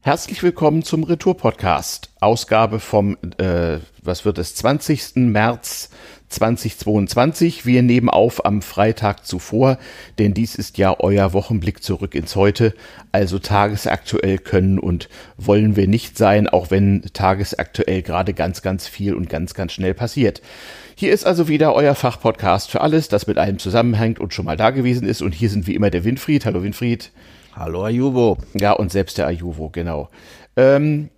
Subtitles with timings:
[0.00, 5.16] Herzlich willkommen zum Retour-Podcast, Ausgabe vom, äh, was wird es, 20.
[5.16, 5.90] März
[6.28, 7.66] 2022.
[7.66, 9.76] Wir nehmen auf am Freitag zuvor,
[10.20, 12.74] denn dies ist ja euer Wochenblick zurück ins Heute.
[13.10, 19.14] Also tagesaktuell können und wollen wir nicht sein, auch wenn tagesaktuell gerade ganz, ganz viel
[19.14, 20.42] und ganz, ganz schnell passiert.
[20.94, 24.56] Hier ist also wieder euer Fachpodcast für alles, das mit allem zusammenhängt und schon mal
[24.56, 25.22] da gewesen ist.
[25.22, 26.44] Und hier sind wie immer der Winfried.
[26.44, 27.10] Hallo Winfried.
[27.58, 28.38] Hallo Ajuvo.
[28.54, 30.10] Ja, und selbst der Ajuvo, genau.
[30.56, 31.10] Ähm,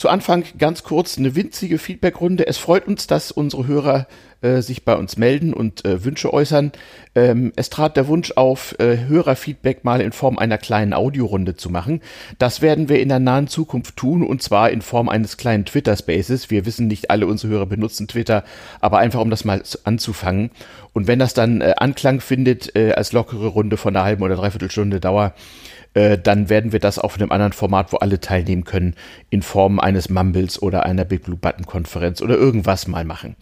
[0.00, 2.46] zu Anfang ganz kurz eine winzige Feedbackrunde.
[2.46, 4.06] Es freut uns, dass unsere Hörer
[4.40, 6.72] äh, sich bei uns melden und äh, Wünsche äußern.
[7.14, 11.68] Ähm, es trat der Wunsch auf, äh, Hörerfeedback mal in Form einer kleinen Audiorunde zu
[11.68, 12.00] machen.
[12.38, 16.48] Das werden wir in der nahen Zukunft tun und zwar in Form eines kleinen Twitter-Spaces.
[16.48, 18.42] Wir wissen nicht, alle unsere Hörer benutzen Twitter,
[18.80, 20.50] aber einfach um das mal anzufangen.
[20.94, 24.36] Und wenn das dann äh, Anklang findet äh, als lockere Runde von einer halben oder
[24.36, 25.34] dreiviertel Stunde Dauer,
[25.94, 28.94] äh, dann werden wir das auf einem anderen Format, wo alle teilnehmen können,
[29.28, 33.36] in Form eines Mumbles oder einer Big Blue Button Konferenz oder irgendwas mal machen.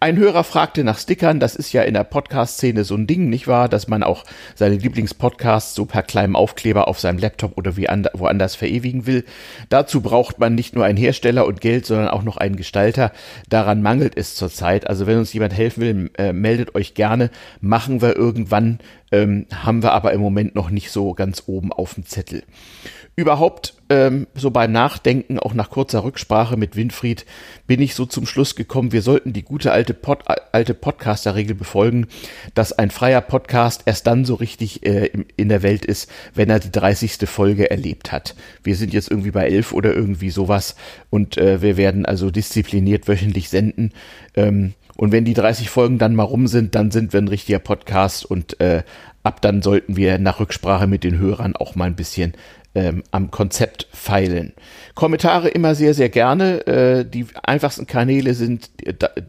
[0.00, 1.40] Ein Hörer fragte nach Stickern.
[1.40, 3.68] Das ist ja in der Podcast-Szene so ein Ding, nicht wahr?
[3.68, 8.08] Dass man auch seine Lieblingspodcasts so per kleinem Aufkleber auf seinem Laptop oder wie and
[8.12, 9.24] woanders verewigen will.
[9.68, 13.12] Dazu braucht man nicht nur einen Hersteller und Geld, sondern auch noch einen Gestalter.
[13.48, 14.86] Daran mangelt es zurzeit.
[14.86, 17.30] Also wenn uns jemand helfen will, äh, meldet euch gerne.
[17.60, 18.78] Machen wir irgendwann
[19.12, 22.42] ähm, haben wir aber im Moment noch nicht so ganz oben auf dem Zettel.
[23.18, 27.24] Überhaupt, ähm, so beim Nachdenken, auch nach kurzer Rücksprache mit Winfried,
[27.66, 32.08] bin ich so zum Schluss gekommen, wir sollten die gute alte, Pod, alte Podcaster-Regel befolgen,
[32.52, 36.58] dass ein freier Podcast erst dann so richtig äh, in der Welt ist, wenn er
[36.58, 37.26] die 30.
[37.26, 38.34] Folge erlebt hat.
[38.62, 40.76] Wir sind jetzt irgendwie bei 11 oder irgendwie sowas
[41.08, 43.92] und äh, wir werden also diszipliniert wöchentlich senden.
[44.34, 47.58] Ähm, und wenn die 30 Folgen dann mal rum sind, dann sind wir ein richtiger
[47.58, 48.82] Podcast und äh,
[49.22, 52.34] ab dann sollten wir nach Rücksprache mit den Hörern auch mal ein bisschen
[52.74, 54.52] ähm, am Konzept feilen.
[54.94, 56.66] Kommentare immer sehr, sehr gerne.
[56.66, 58.70] Äh, die einfachsten Kanäle sind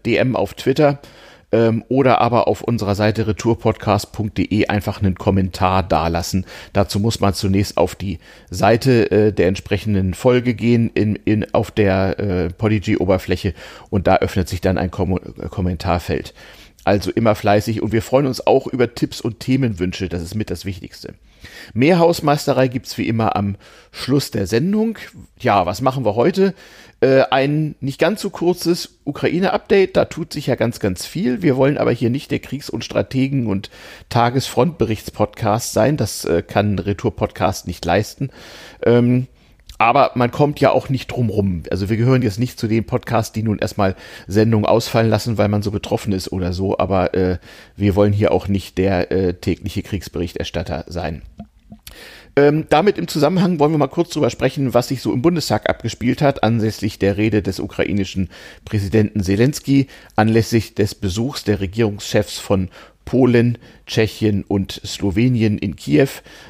[0.06, 1.00] DM auf Twitter
[1.52, 6.46] ähm, oder aber auf unserer Seite retourpodcast.de einfach einen Kommentar dalassen.
[6.74, 8.20] Dazu muss man zunächst auf die
[8.50, 13.54] Seite äh, der entsprechenden Folge gehen in, in, auf der äh, Podigy-Oberfläche
[13.90, 15.20] und da öffnet sich dann ein Kom
[15.50, 16.34] Kommentarfeld.
[16.84, 20.50] Also immer fleißig und wir freuen uns auch über Tipps und Themenwünsche, das ist mit
[20.50, 21.14] das Wichtigste.
[21.74, 23.56] Mehr Hausmeisterei gibt's wie immer am
[23.92, 24.98] Schluss der Sendung.
[25.40, 26.54] Ja, was machen wir heute?
[27.00, 31.44] Äh, ein nicht ganz so kurzes Ukraine-Update, da tut sich ja ganz, ganz viel.
[31.44, 33.70] Wir wollen aber hier nicht der Kriegs- und Strategen- und
[34.10, 35.98] Tagesfrontberichts-Podcast sein.
[35.98, 38.32] Das äh, kann Retour-Podcast nicht leisten.
[38.84, 39.28] Ähm,
[39.78, 41.64] aber man kommt ja auch nicht drum rum.
[41.70, 43.96] Also wir gehören jetzt nicht zu den Podcasts, die nun erstmal
[44.28, 46.78] Sendungen ausfallen lassen, weil man so betroffen ist oder so.
[46.78, 47.38] Aber äh,
[47.76, 51.22] wir wollen hier auch nicht der äh, tägliche Kriegsberichterstatter sein.
[52.36, 55.68] Ähm, damit im Zusammenhang wollen wir mal kurz drüber sprechen, was sich so im Bundestag
[55.68, 58.30] abgespielt hat, anlässlich der Rede des ukrainischen
[58.64, 62.70] Präsidenten Zelensky, anlässlich des Besuchs der Regierungschefs von
[63.08, 66.10] Polen, Tschechien und Slowenien in Kiew.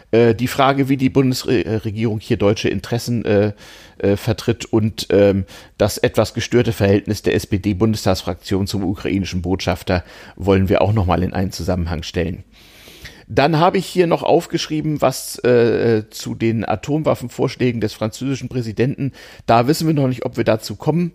[0.10, 3.54] Äh, die Frage, wie die Bundesregierung hier deutsche Interessen äh,
[4.00, 5.46] äh, vertritt und ähm,
[5.78, 10.04] das etwas gestörte Verhältnis der SPD-Bundestagsfraktion zum ukrainischen Botschafter
[10.36, 12.44] wollen wir auch nochmal in einen Zusammenhang stellen.
[13.28, 19.12] Dann habe ich hier noch aufgeschrieben, was äh, zu den Atomwaffenvorschlägen des französischen Präsidenten.
[19.46, 21.12] Da wissen wir noch nicht, ob wir dazu kommen.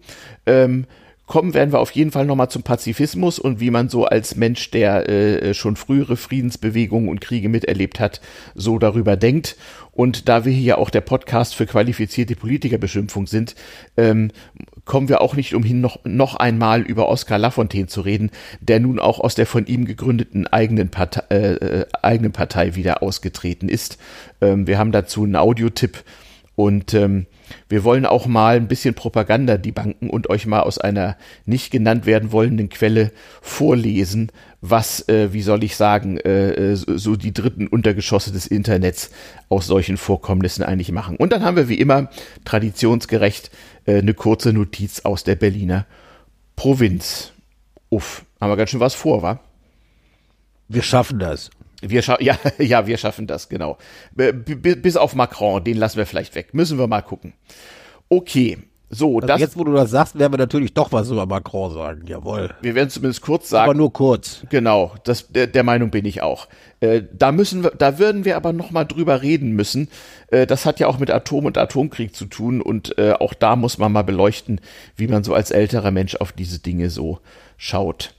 [0.46, 0.86] Ähm,
[1.26, 4.70] kommen werden wir auf jeden Fall nochmal zum Pazifismus und wie man so als Mensch,
[4.70, 8.20] der äh, schon frühere Friedensbewegungen und Kriege miterlebt hat,
[8.54, 9.56] so darüber denkt.
[9.92, 13.54] Und da wir hier ja auch der Podcast für qualifizierte Politikerbeschimpfung sind,
[13.96, 14.30] ähm,
[14.84, 18.30] kommen wir auch nicht umhin, noch, noch einmal über Oskar Lafontaine zu reden,
[18.60, 23.68] der nun auch aus der von ihm gegründeten eigenen Partei, äh, eigenen Partei wieder ausgetreten
[23.68, 23.98] ist.
[24.40, 26.04] Ähm, wir haben dazu einen Audiotipp
[26.54, 27.26] und ähm,
[27.68, 32.04] wir wollen auch mal ein bisschen Propaganda debunken und euch mal aus einer nicht genannt
[32.04, 34.30] werden wollenden Quelle vorlesen,
[34.60, 39.10] was, äh, wie soll ich sagen, äh, äh so die dritten Untergeschosse des Internets
[39.48, 41.16] aus solchen Vorkommnissen eigentlich machen.
[41.16, 42.10] Und dann haben wir wie immer
[42.44, 43.50] traditionsgerecht
[43.86, 45.86] äh, eine kurze Notiz aus der Berliner
[46.54, 47.32] Provinz.
[47.88, 49.40] Uff, haben wir ganz schön was vor, wa?
[50.68, 51.50] Wir schaffen das.
[51.82, 53.76] Wir scha ja, ja, wir schaffen das, genau.
[54.14, 56.54] B bis auf Macron, den lassen wir vielleicht weg.
[56.54, 57.34] Müssen wir mal gucken.
[58.08, 58.58] Okay,
[58.94, 61.72] so, also das, jetzt, wo du das sagst, werden wir natürlich doch was über Macron
[61.72, 62.02] sagen.
[62.06, 62.50] Jawohl.
[62.60, 63.70] Wir werden zumindest kurz sagen.
[63.70, 64.44] Aber nur kurz.
[64.50, 66.46] Genau, das, der, der Meinung bin ich auch.
[66.80, 69.88] Äh, da müssen wir, da würden wir aber noch mal drüber reden müssen.
[70.26, 73.56] Äh, das hat ja auch mit Atom und Atomkrieg zu tun und äh, auch da
[73.56, 74.60] muss man mal beleuchten,
[74.94, 77.18] wie man so als älterer Mensch auf diese Dinge so
[77.56, 78.14] schaut.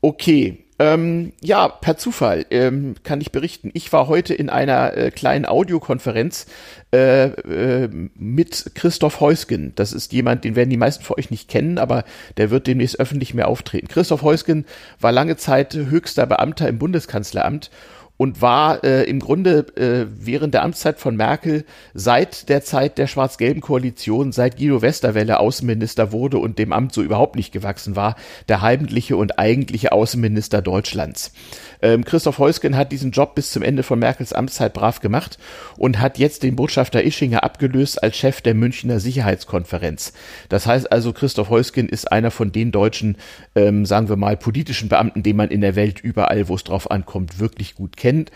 [0.00, 3.70] Okay, Ähm, ja, per Zufall ähm, kann ich berichten.
[3.72, 6.46] Ich war heute in einer äh, kleinen Audiokonferenz
[6.92, 9.72] äh, äh, mit Christoph Heusgen.
[9.74, 12.04] Das ist jemand, den werden die meisten von euch nicht kennen, aber
[12.36, 13.88] der wird demnächst öffentlich mehr auftreten.
[13.88, 14.66] Christoph Heusgen
[15.00, 17.70] war lange Zeit höchster Beamter im Bundeskanzleramt
[18.16, 21.64] und war äh, im Grunde äh, während der Amtszeit von Merkel
[21.94, 27.02] seit der Zeit der schwarz-gelben Koalition, seit Guido Westerwelle Außenminister wurde und dem Amt so
[27.02, 28.16] überhaupt nicht gewachsen war,
[28.48, 31.32] der heimliche und eigentliche Außenminister Deutschlands.
[31.82, 35.38] Ähm, Christoph Heusgen hat diesen Job bis zum Ende von Merkels Amtszeit brav gemacht
[35.76, 40.12] und hat jetzt den Botschafter Ischinger abgelöst als Chef der Münchner Sicherheitskonferenz.
[40.48, 43.16] Das heißt also, Christoph Heusgen ist einer von den deutschen,
[43.54, 46.90] ähm, sagen wir mal, politischen Beamten, den man in der Welt überall, wo es drauf
[46.90, 48.30] ankommt, wirklich gut kennt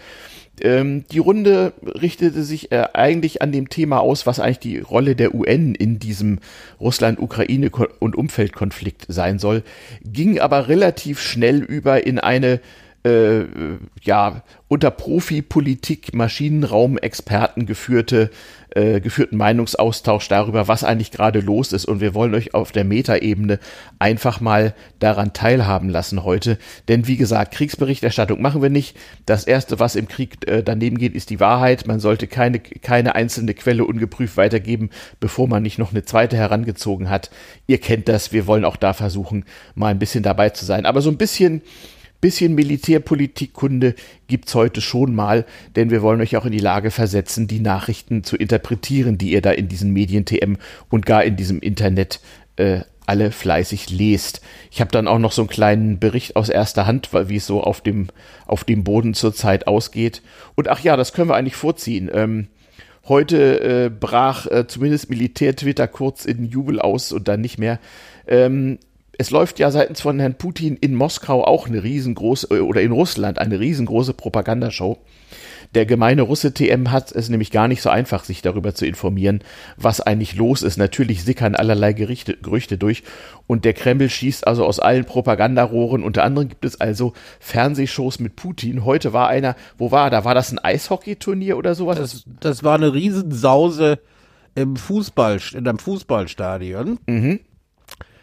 [0.62, 5.16] ähm, die Runde richtete sich äh, eigentlich an dem Thema aus, was eigentlich die Rolle
[5.16, 6.38] der UN in diesem
[6.80, 9.62] Russland-Ukraine- und Umfeldkonflikt sein soll,
[10.04, 12.60] ging aber relativ schnell über in eine
[13.02, 13.44] äh,
[14.02, 18.30] ja, unter Profi-Politik, Maschinenraum-Experten geführte,
[18.74, 21.86] äh, geführten Meinungsaustausch darüber, was eigentlich gerade los ist.
[21.86, 23.58] Und wir wollen euch auf der Metaebene
[23.98, 26.58] einfach mal daran teilhaben lassen heute.
[26.88, 28.96] Denn wie gesagt, Kriegsberichterstattung machen wir nicht.
[29.24, 31.86] Das Erste, was im Krieg äh, daneben geht, ist die Wahrheit.
[31.86, 37.08] Man sollte keine, keine einzelne Quelle ungeprüft weitergeben, bevor man nicht noch eine zweite herangezogen
[37.08, 37.30] hat.
[37.66, 38.32] Ihr kennt das.
[38.32, 40.84] Wir wollen auch da versuchen, mal ein bisschen dabei zu sein.
[40.84, 41.62] Aber so ein bisschen
[42.20, 43.94] bisschen Militärpolitikkunde
[44.28, 45.46] gibt's heute schon mal,
[45.76, 49.42] denn wir wollen euch auch in die Lage versetzen, die Nachrichten zu interpretieren, die ihr
[49.42, 50.56] da in diesen Medien-TM
[50.88, 52.20] und gar in diesem Internet
[52.56, 54.40] äh, alle fleißig lest.
[54.70, 57.60] Ich habe dann auch noch so einen kleinen Bericht aus erster Hand, wie es so
[57.60, 58.06] auf dem,
[58.46, 60.22] auf dem Boden zurzeit ausgeht.
[60.54, 62.08] Und ach ja, das können wir eigentlich vorziehen.
[62.12, 62.46] Ähm,
[63.08, 67.80] heute äh, brach äh, zumindest Militär-Twitter kurz in Jubel aus und dann nicht mehr.
[68.28, 68.78] Ähm,
[69.20, 72.90] es läuft ja seitens von Herrn Putin in Moskau auch eine riesengroße, äh, oder in
[72.90, 74.96] Russland eine riesengroße Propagandashow.
[75.74, 79.44] Der gemeine Russe TM hat es nämlich gar nicht so einfach, sich darüber zu informieren,
[79.76, 80.78] was eigentlich los ist.
[80.78, 83.02] Natürlich sickern allerlei Gerichte, Gerüchte durch
[83.46, 86.02] und der Kreml schießt also aus allen Propagandarohren.
[86.02, 88.86] Unter anderem gibt es also Fernsehshows mit Putin.
[88.86, 91.98] Heute war einer, wo war, da war das ein Eishockeyturnier oder sowas?
[91.98, 93.98] Das, das war eine Riesensause
[94.54, 96.98] im Fußball, in einem Fußballstadion.
[97.06, 97.40] Mhm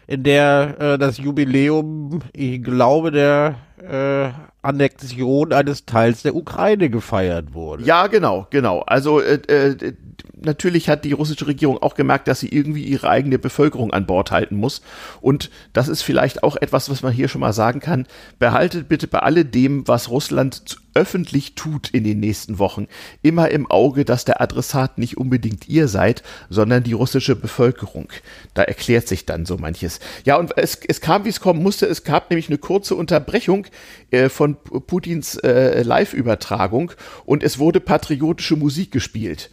[0.08, 7.54] in der äh, das Jubiläum, ich glaube, der äh, Annexion eines Teils der Ukraine gefeiert
[7.54, 7.84] wurde.
[7.84, 8.80] Ja, genau, genau.
[8.80, 9.94] Also äh, äh,
[10.40, 14.30] natürlich hat die russische Regierung auch gemerkt, dass sie irgendwie ihre eigene Bevölkerung an Bord
[14.30, 14.82] halten muss.
[15.20, 18.06] Und das ist vielleicht auch etwas, was man hier schon mal sagen kann.
[18.38, 22.88] Behaltet bitte bei alledem, was Russland öffentlich tut in den nächsten Wochen,
[23.22, 28.08] immer im Auge, dass der Adressat nicht unbedingt ihr seid, sondern die russische Bevölkerung.
[28.54, 30.00] Da erklärt sich dann so manches.
[30.24, 31.86] Ja, und es, es kam, wie es kommen musste.
[31.86, 33.66] Es gab nämlich eine kurze Unterbrechung
[34.10, 36.92] äh, von Putins äh, Live-Übertragung
[37.24, 39.50] und es wurde patriotische Musik gespielt.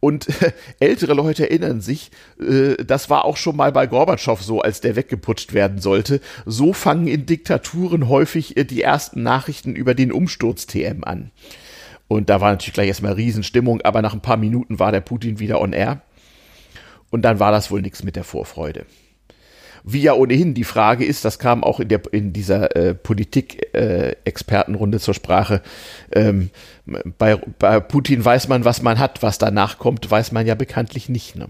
[0.00, 0.26] Und
[0.80, 4.96] ältere Leute erinnern sich, äh, das war auch schon mal bei Gorbatschow so, als der
[4.96, 6.20] weggeputscht werden sollte.
[6.44, 11.30] So fangen in Diktaturen häufig äh, die ersten Nachrichten über den Umsturz TM an.
[12.06, 15.38] Und da war natürlich gleich erstmal Riesenstimmung, aber nach ein paar Minuten war der Putin
[15.38, 16.02] wieder on air.
[17.10, 18.84] Und dann war das wohl nichts mit der Vorfreude
[19.84, 24.96] wie ja ohnehin die Frage ist, das kam auch in, der, in dieser äh, Politik-Expertenrunde
[24.96, 25.60] äh, zur Sprache,
[26.10, 26.48] ähm,
[27.18, 31.10] bei, bei Putin weiß man, was man hat, was danach kommt, weiß man ja bekanntlich
[31.10, 31.36] nicht.
[31.36, 31.48] Ne?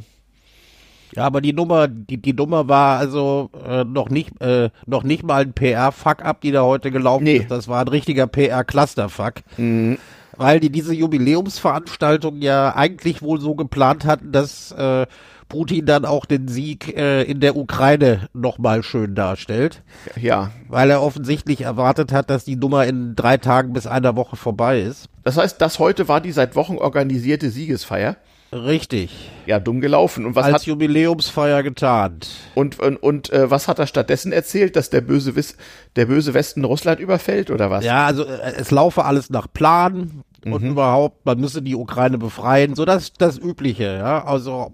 [1.14, 5.22] Ja, aber die Nummer, die, die Nummer war also äh, noch nicht äh, noch nicht
[5.22, 7.36] mal ein PR-Fuck-up, die da heute gelaufen nee.
[7.36, 7.52] ist.
[7.52, 9.34] Das war ein richtiger PR-Cluster-Fuck.
[9.56, 9.98] Mhm.
[10.36, 15.06] Weil die diese Jubiläumsveranstaltung ja eigentlich wohl so geplant hatten, dass äh,
[15.48, 19.82] Putin dann auch den Sieg äh, in der Ukraine nochmal schön darstellt.
[20.20, 20.50] Ja.
[20.68, 24.80] Weil er offensichtlich erwartet hat, dass die Nummer in drei Tagen bis einer Woche vorbei
[24.80, 25.08] ist.
[25.22, 28.16] Das heißt, das heute war die seit Wochen organisierte Siegesfeier.
[28.54, 29.10] Richtig.
[29.46, 30.24] Ja, dumm gelaufen.
[30.26, 32.30] Und was Als hat, Jubiläumsfeier getarnt.
[32.54, 35.56] Und, und, und äh, was hat er stattdessen erzählt, dass der böse, Wiss,
[35.96, 37.84] der böse Westen Russland überfällt oder was?
[37.84, 40.70] Ja, also äh, es laufe alles nach Plan und mhm.
[40.70, 44.24] überhaupt, man müsse die Ukraine befreien, so das, das Übliche, ja.
[44.24, 44.70] Also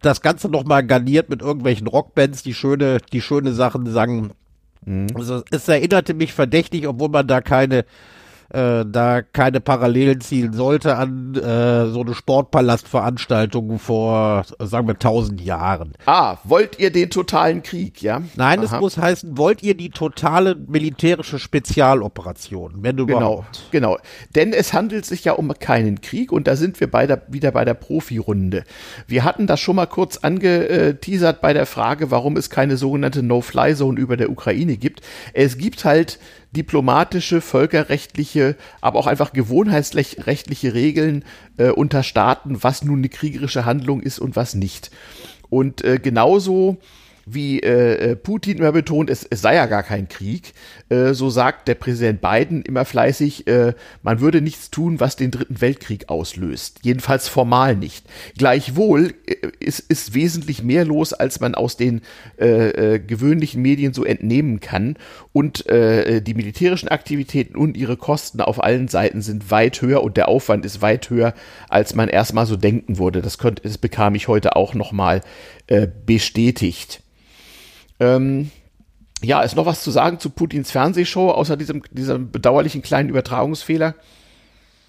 [0.00, 4.32] das Ganze nochmal garniert mit irgendwelchen Rockbands, die schöne, die schöne Sachen sagen.
[4.84, 5.08] Mhm.
[5.14, 7.84] Also es erinnerte mich verdächtig, obwohl man da keine
[8.52, 15.40] äh, da keine Parallelen zielen sollte an äh, so eine Sportpalastveranstaltung vor, sagen wir, tausend
[15.40, 15.92] Jahren.
[16.04, 18.20] Ah, wollt ihr den totalen Krieg, ja?
[18.36, 18.64] Nein, Aha.
[18.76, 23.62] es muss heißen, wollt ihr die totale militärische Spezialoperation, wenn du genau, überhaupt.
[23.70, 23.98] Genau,
[24.34, 27.52] denn es handelt sich ja um keinen Krieg und da sind wir bei der, wieder
[27.52, 28.64] bei der Profirunde.
[29.06, 33.98] Wir hatten das schon mal kurz angeteasert bei der Frage, warum es keine sogenannte No-Fly-Zone
[33.98, 35.00] über der Ukraine gibt.
[35.32, 36.18] Es gibt halt
[36.52, 41.24] diplomatische, völkerrechtliche, aber auch einfach gewohnheitsrechtliche Regeln
[41.56, 44.90] äh, unter Staaten, was nun eine kriegerische Handlung ist und was nicht.
[45.48, 46.78] Und äh, genauso
[47.26, 50.52] wie äh, äh, Putin immer betont, es, es sei ja gar kein Krieg,
[50.88, 55.30] äh, so sagt der Präsident Biden immer fleißig, äh, man würde nichts tun, was den
[55.30, 56.80] Dritten Weltkrieg auslöst.
[56.82, 58.06] Jedenfalls formal nicht.
[58.36, 62.02] Gleichwohl äh, ist, ist wesentlich mehr los, als man aus den
[62.36, 64.96] äh, gewöhnlichen Medien so entnehmen kann.
[65.32, 70.28] Und die militärischen Aktivitäten und ihre Kosten auf allen Seiten sind weit höher und der
[70.28, 71.34] Aufwand ist weit höher,
[71.68, 73.22] als man erstmal so denken würde.
[73.22, 75.22] Das, könnte, das bekam ich heute auch nochmal
[75.72, 77.02] äh, bestätigt.
[77.98, 78.50] Ähm,
[79.22, 83.94] ja, ist noch was zu sagen zu Putins Fernsehshow, außer diesem, diesem bedauerlichen kleinen Übertragungsfehler?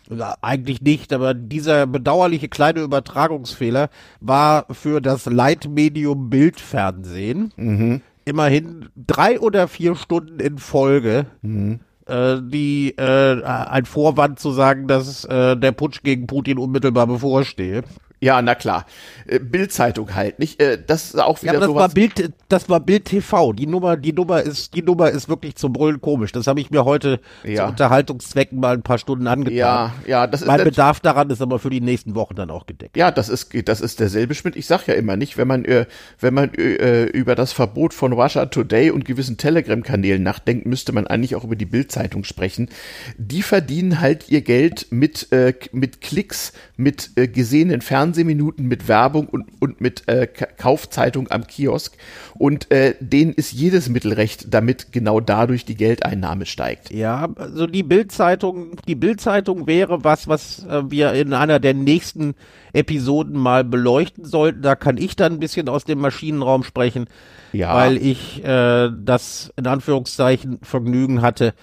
[0.10, 8.02] Ja, eigentlich nicht, aber dieser bedauerliche kleine Übertragungsfehler war für das Leitmedium Bildfernsehen mhm.
[8.25, 11.28] immerhin drei oder vier Stunden in Folge.
[11.42, 17.08] Mhm äh, die äh, ein Vorwand zu sagen, dass äh, der Putsch gegen Putin unmittelbar
[17.08, 17.84] bevorstehe.
[18.24, 18.86] Ja, na klar.
[19.27, 20.62] Äh, Bildzeitung halt, nicht?
[20.62, 21.82] Äh, das ist auch wieder ja, aber das sowas.
[21.82, 23.51] war Bild, das war Bild TV.
[23.51, 26.32] Die Nummer, die Nummer ist, die Nummer ist wirklich zum Brüllen komisch.
[26.32, 27.63] Das habe ich mir heute ja.
[27.63, 29.58] zu Unterhaltungszwecken mal ein paar Stunden angetan.
[29.58, 32.65] Ja, ja, das ist mein Bedarf daran ist aber für die nächsten Wochen dann auch
[32.65, 32.96] gedeckt.
[32.96, 34.56] Ja, das ist, das ist derselbe Schmidt.
[34.56, 35.86] Ich sag ja immer nicht, wenn man, äh,
[36.20, 41.36] wenn man über das Verbot von Russia Today und gewissen Telegram-Kanälen nachdenkt, müsste man eigentlich
[41.36, 42.70] auch über die Bildzeitung sprechen.
[43.18, 45.27] Die verdienen halt ihr Geld mit,
[45.72, 51.98] mit Klicks, mit gesehenen Fernsehen Fernsehminuten mit Werbung und, und mit äh, Kaufzeitung am Kiosk.
[52.36, 56.91] Und äh, denen ist jedes Mittelrecht, damit genau dadurch die Geldeinnahme steigt.
[56.91, 62.36] Ja, also die Bildzeitung, die Bildzeitung wäre was, was äh, wir in einer der nächsten
[62.74, 64.62] Episoden mal beleuchten sollten.
[64.62, 67.05] Da kann ich dann ein bisschen aus dem Maschinenraum sprechen,
[67.51, 67.74] ja.
[67.74, 71.53] weil ich äh, das in Anführungszeichen Vergnügen hatte,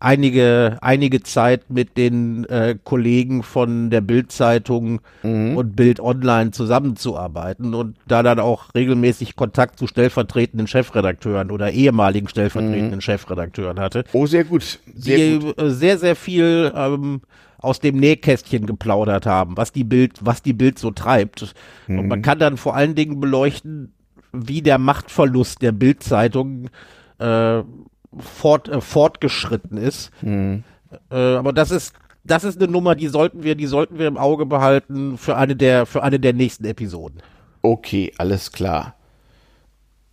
[0.00, 5.56] einige, einige Zeit mit den äh, Kollegen von der Bild-Zeitung mhm.
[5.56, 12.28] und Bild Online zusammenzuarbeiten und da dann auch regelmäßig Kontakt zu stellvertretenden Chefredakteuren oder ehemaligen
[12.28, 13.00] stellvertretenden mhm.
[13.00, 14.04] Chefredakteuren hatte.
[14.12, 14.78] Oh, sehr gut.
[14.94, 15.60] Sehr die gut.
[15.60, 17.22] Äh, sehr, sehr viel ähm,
[17.58, 21.54] aus dem Nähkästchen geplaudert haben, was die Bild, was die Bild so treibt.
[21.88, 21.98] Mhm.
[21.98, 22.22] Und man mhm.
[22.22, 23.92] kann dann vor allen Dingen beleuchten,
[24.32, 26.68] wie der Machtverlust der Bildzeitung
[27.18, 27.62] äh,
[28.16, 30.10] fort, äh, fortgeschritten ist.
[30.22, 30.64] Mhm.
[31.10, 34.18] Äh, aber das ist das ist eine Nummer, die sollten wir, die sollten wir im
[34.18, 37.22] Auge behalten für eine der für eine der nächsten Episoden.
[37.62, 38.94] Okay, alles klar.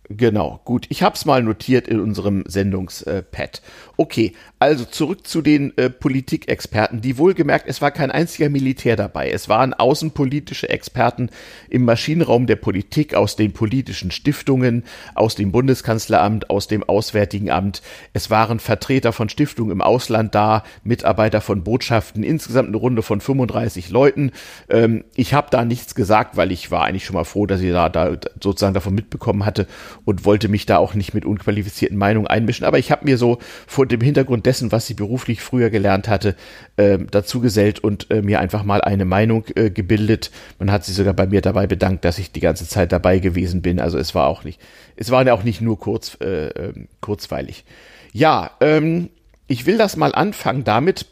[0.08, 0.86] Genau, gut.
[0.88, 3.60] Ich habe es mal notiert in unserem Sendungspad.
[3.96, 9.30] Okay, also zurück zu den äh, Politikexperten, die wohlgemerkt, es war kein einziger Militär dabei.
[9.30, 11.30] Es waren außenpolitische Experten
[11.68, 14.84] im Maschinenraum der Politik aus den politischen Stiftungen,
[15.16, 17.82] aus dem Bundeskanzleramt, aus dem Auswärtigen Amt.
[18.12, 23.20] Es waren Vertreter von Stiftungen im Ausland da, Mitarbeiter von Botschaften, insgesamt eine Runde von
[23.20, 24.30] 35 Leuten.
[24.68, 27.72] Ähm, ich habe da nichts gesagt, weil ich war eigentlich schon mal froh, dass ich
[27.72, 29.66] da, da sozusagen davon mitbekommen hatte
[30.06, 32.64] und wollte mich da auch nicht mit unqualifizierten Meinungen einmischen.
[32.64, 36.36] Aber ich habe mir so vor dem Hintergrund dessen, was sie beruflich früher gelernt hatte,
[36.76, 40.30] äh, dazu gesellt und äh, mir einfach mal eine Meinung äh, gebildet.
[40.60, 43.62] Man hat sich sogar bei mir dabei bedankt, dass ich die ganze Zeit dabei gewesen
[43.62, 43.80] bin.
[43.80, 44.60] Also es war auch nicht,
[44.94, 47.64] es war ja auch nicht nur kurz, äh, ähm, kurzweilig.
[48.12, 49.10] Ja, ähm,
[49.48, 51.06] ich will das mal anfangen damit.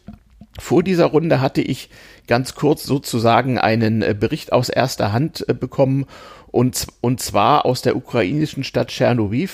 [0.61, 1.91] Vor dieser Runde hatte ich
[2.29, 6.07] ganz kurz sozusagen einen äh, Bericht aus erster Hand äh, bekommen
[6.55, 9.49] und, und zwar aus der ukrainischen Stadt Tschernobyl.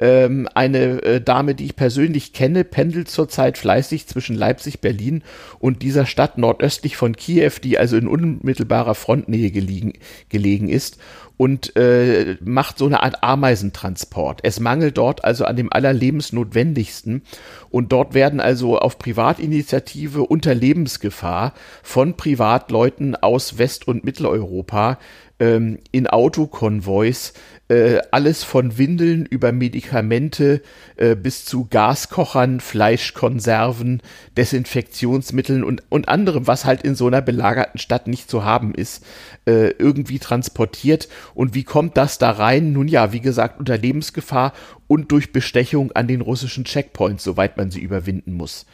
[0.00, 5.22] Ähm, eine äh, Dame, die ich persönlich kenne, pendelt zurzeit fleißig zwischen Leipzig, Berlin
[5.58, 9.92] und dieser Stadt nordöstlich von Kiew, die also in unmittelbarer Frontnähe gelegen,
[10.30, 10.98] gelegen ist
[11.36, 14.40] und äh, macht so eine Art Ameisentransport.
[14.42, 17.22] Es mangelt dort also an dem allerlebensnotwendigsten
[17.70, 24.98] und dort werden also auf Privatinitiative unter Lebensgefahr von Privatleuten aus West- und Mitteleuropa
[25.40, 27.32] ähm, in Autokonvois
[27.68, 30.62] äh, alles von Windeln über Medikamente
[30.96, 34.02] äh, bis zu Gaskochern, Fleischkonserven,
[34.36, 39.04] Desinfektionsmitteln und, und anderem, was halt in so einer belagerten Stadt nicht zu haben ist,
[39.46, 41.08] äh, irgendwie transportiert.
[41.34, 42.72] Und wie kommt das da rein?
[42.72, 44.54] Nun ja, wie gesagt, unter Lebensgefahr
[44.86, 48.64] und durch Bestechung an den russischen Checkpoints, soweit man sie überwinden muss.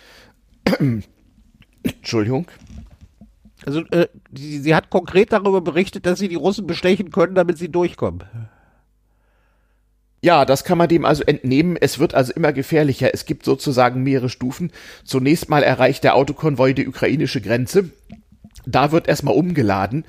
[1.83, 2.47] Entschuldigung.
[3.67, 7.59] Also äh, sie, sie, hat konkret darüber berichtet, dass sie die Russen bestechen können, damit
[7.59, 8.25] sie durchkommen.
[10.25, 11.77] Ja, das kann man dem also entnehmen.
[11.79, 13.13] Es wird also immer gefährlicher.
[13.13, 14.73] Es gibt sozusagen mehrere Stufen.
[15.05, 17.91] Zunächst mal erreicht der Autokonvoi die ukrainische Grenze.
[18.65, 20.05] Da wird erstmal umgeladen.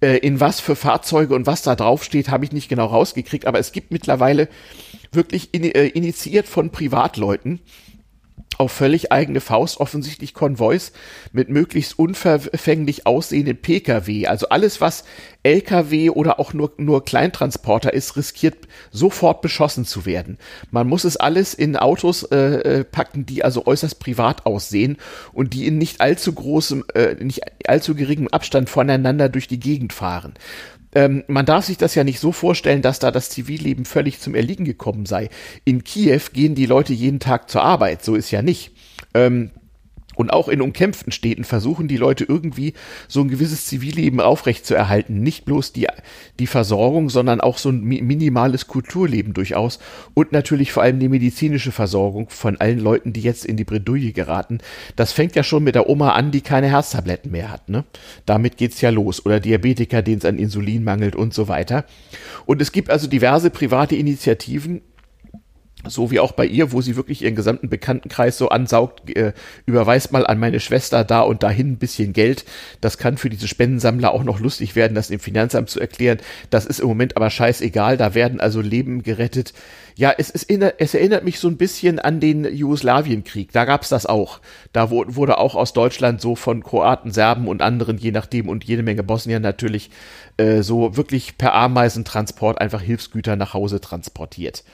[0.00, 3.46] Äh, in was für Fahrzeuge und was da draufsteht, habe ich nicht genau rausgekriegt.
[3.46, 4.48] Aber es gibt mittlerweile
[5.12, 7.60] wirklich äh, initiiert von Privatleuten
[8.60, 10.92] auf völlig eigene Faust offensichtlich Konvois
[11.32, 14.26] mit möglichst unverfänglich aussehenden Pkw.
[14.26, 15.04] Also alles, was
[15.42, 20.36] Lkw oder auch nur, nur Kleintransporter ist, riskiert sofort beschossen zu werden.
[20.70, 24.98] Man muss es alles in Autos äh, äh packen, die also äußerst privat aussehen
[25.32, 29.94] und die in nicht allzu großem, äh, nicht allzu geringem Abstand voneinander durch die Gegend
[29.94, 30.34] fahren
[30.94, 34.34] ähm, man darf sich das ja nicht so vorstellen, dass da das Zivilleben völlig zum
[34.34, 35.28] Erliegen gekommen sei.
[35.64, 38.72] In Kiew gehen die Leute jeden Tag zur Arbeit, so ist ja nicht.
[39.14, 39.50] Ähm,
[40.20, 42.74] und auch in umkämpften Städten versuchen die Leute irgendwie
[43.08, 45.22] so ein gewisses Zivilleben aufrechtzuerhalten.
[45.22, 45.86] Nicht bloß die,
[46.38, 49.78] die Versorgung, sondern auch so ein minimales Kulturleben durchaus.
[50.12, 54.12] Und natürlich vor allem die medizinische Versorgung von allen Leuten, die jetzt in die Bredouille
[54.12, 54.58] geraten.
[54.94, 57.70] Das fängt ja schon mit der Oma an, die keine Herztabletten mehr hat.
[57.70, 57.84] Ne?
[58.26, 59.24] Damit geht's ja los.
[59.24, 61.86] Oder Diabetiker, denen es an Insulin mangelt und so weiter.
[62.44, 64.82] Und es gibt also diverse private Initiativen,
[65.88, 69.32] so wie auch bei ihr, wo sie wirklich ihren gesamten Bekanntenkreis so ansaugt, äh,
[69.66, 72.44] überweist mal an meine Schwester da und dahin ein bisschen Geld.
[72.80, 76.18] Das kann für diese Spendensammler auch noch lustig werden, das dem Finanzamt zu erklären.
[76.50, 79.52] Das ist im Moment aber scheißegal, da werden also Leben gerettet.
[79.96, 84.06] Ja, es, es, es erinnert mich so ein bisschen an den Jugoslawienkrieg, da gab's das
[84.06, 84.40] auch.
[84.72, 88.82] Da wurde auch aus Deutschland so von Kroaten, Serben und anderen, je nachdem, und jede
[88.82, 89.90] Menge Bosnier natürlich,
[90.36, 94.64] äh, so wirklich per Ameisentransport einfach Hilfsgüter nach Hause transportiert.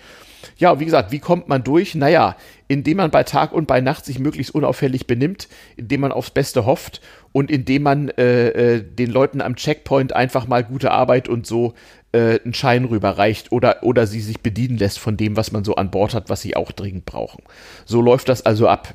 [0.57, 1.95] Ja, wie gesagt, wie kommt man durch?
[1.95, 2.37] Naja,
[2.69, 6.67] indem man bei Tag und bei Nacht sich möglichst unauffällig benimmt, indem man aufs Beste
[6.67, 7.01] hofft
[7.33, 11.75] und indem man äh, äh, den Leuten am Checkpoint einfach mal gute Arbeit und so
[12.13, 15.75] äh, einen Schein rüberreicht oder, oder sie sich bedienen lässt von dem, was man so
[15.75, 17.43] an Bord hat, was sie auch dringend brauchen.
[17.85, 18.95] So läuft das also ab.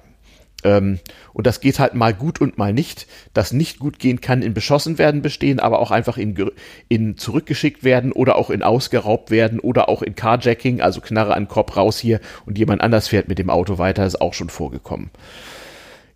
[0.63, 1.00] Ähm,
[1.34, 3.08] und das geht halt mal gut und mal nicht.
[3.34, 6.51] Das nicht gut gehen kann in beschossen werden bestehen, aber auch einfach in,
[6.89, 11.48] in zurückgeschickt werden oder auch in ausgeraubt werden oder auch in Carjacking, also Knarre an
[11.48, 15.12] Kopf raus hier und jemand anders fährt mit dem Auto weiter, ist auch schon vorgekommen.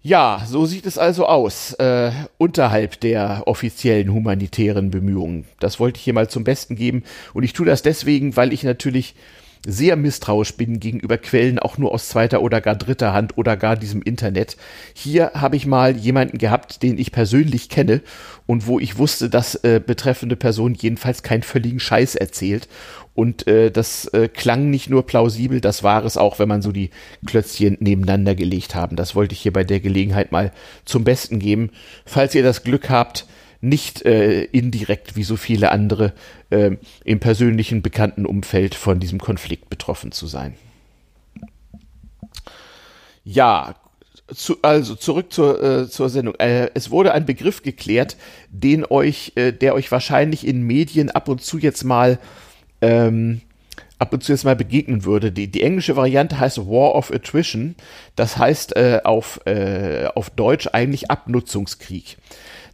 [0.07, 5.45] Ja, so sieht es also aus, äh, unterhalb der offiziellen humanitären Bemühungen.
[5.59, 7.03] Das wollte ich hier mal zum Besten geben.
[7.33, 9.15] Und ich tue das deswegen, weil ich natürlich
[9.65, 13.75] sehr misstrauisch bin gegenüber Quellen auch nur aus zweiter oder gar dritter Hand oder gar
[13.75, 14.57] diesem Internet.
[14.93, 18.01] Hier habe ich mal jemanden gehabt, den ich persönlich kenne
[18.45, 22.67] und wo ich wusste, dass äh, betreffende Person jedenfalls keinen völligen Scheiß erzählt.
[23.13, 26.73] Und äh, das äh, klang nicht nur plausibel, das war es auch, wenn man so
[26.73, 26.89] die
[27.25, 28.97] Klötzchen nebeneinander gelegt haben.
[28.97, 30.51] Das wollte ich hier bei der Gelegenheit mal
[30.83, 31.71] zum Besten geben.
[32.05, 33.25] Falls ihr das Glück habt,
[33.69, 36.13] nicht äh, indirekt wie so viele andere
[36.49, 36.71] äh,
[37.03, 40.55] im persönlichen bekannten Umfeld von diesem Konflikt betroffen zu sein.
[43.23, 43.75] Ja,
[44.33, 46.35] zu, also zurück zur, äh, zur Sendung.
[46.35, 48.17] Äh, es wurde ein Begriff geklärt,
[48.49, 52.19] den euch, äh, der euch wahrscheinlich in Medien ab und zu jetzt mal
[52.81, 53.41] ähm,
[53.99, 55.31] ab und zu jetzt mal begegnen würde.
[55.31, 57.75] Die, die englische Variante heißt War of Attrition.
[58.15, 62.17] Das heißt äh, auf, äh, auf Deutsch eigentlich Abnutzungskrieg.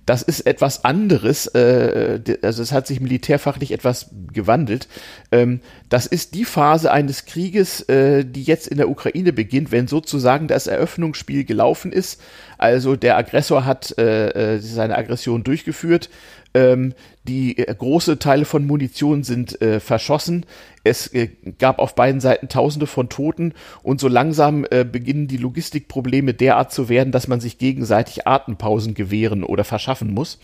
[0.05, 4.87] Das ist etwas anderes, äh, also es hat sich militärfachlich etwas gewandelt.
[5.31, 9.87] Ähm, das ist die Phase eines Krieges, äh, die jetzt in der Ukraine beginnt, wenn
[9.87, 12.19] sozusagen das Eröffnungsspiel gelaufen ist.
[12.57, 16.09] Also der Aggressor hat äh, äh seine Aggression durchgeführt,
[16.53, 20.45] ähm, die äh, große Teile von Munition sind äh, verschossen.
[20.83, 25.37] Es äh, gab auf beiden Seiten Tausende von Toten und so langsam äh, beginnen die
[25.37, 30.39] Logistikprobleme derart zu werden, dass man sich gegenseitig Atempausen gewähren oder verschaffen muss,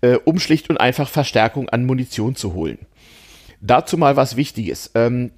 [0.00, 2.78] äh, um schlicht und einfach Verstärkung an Munition zu holen.
[3.60, 4.90] Dazu mal was Wichtiges.
[4.94, 5.30] Ähm,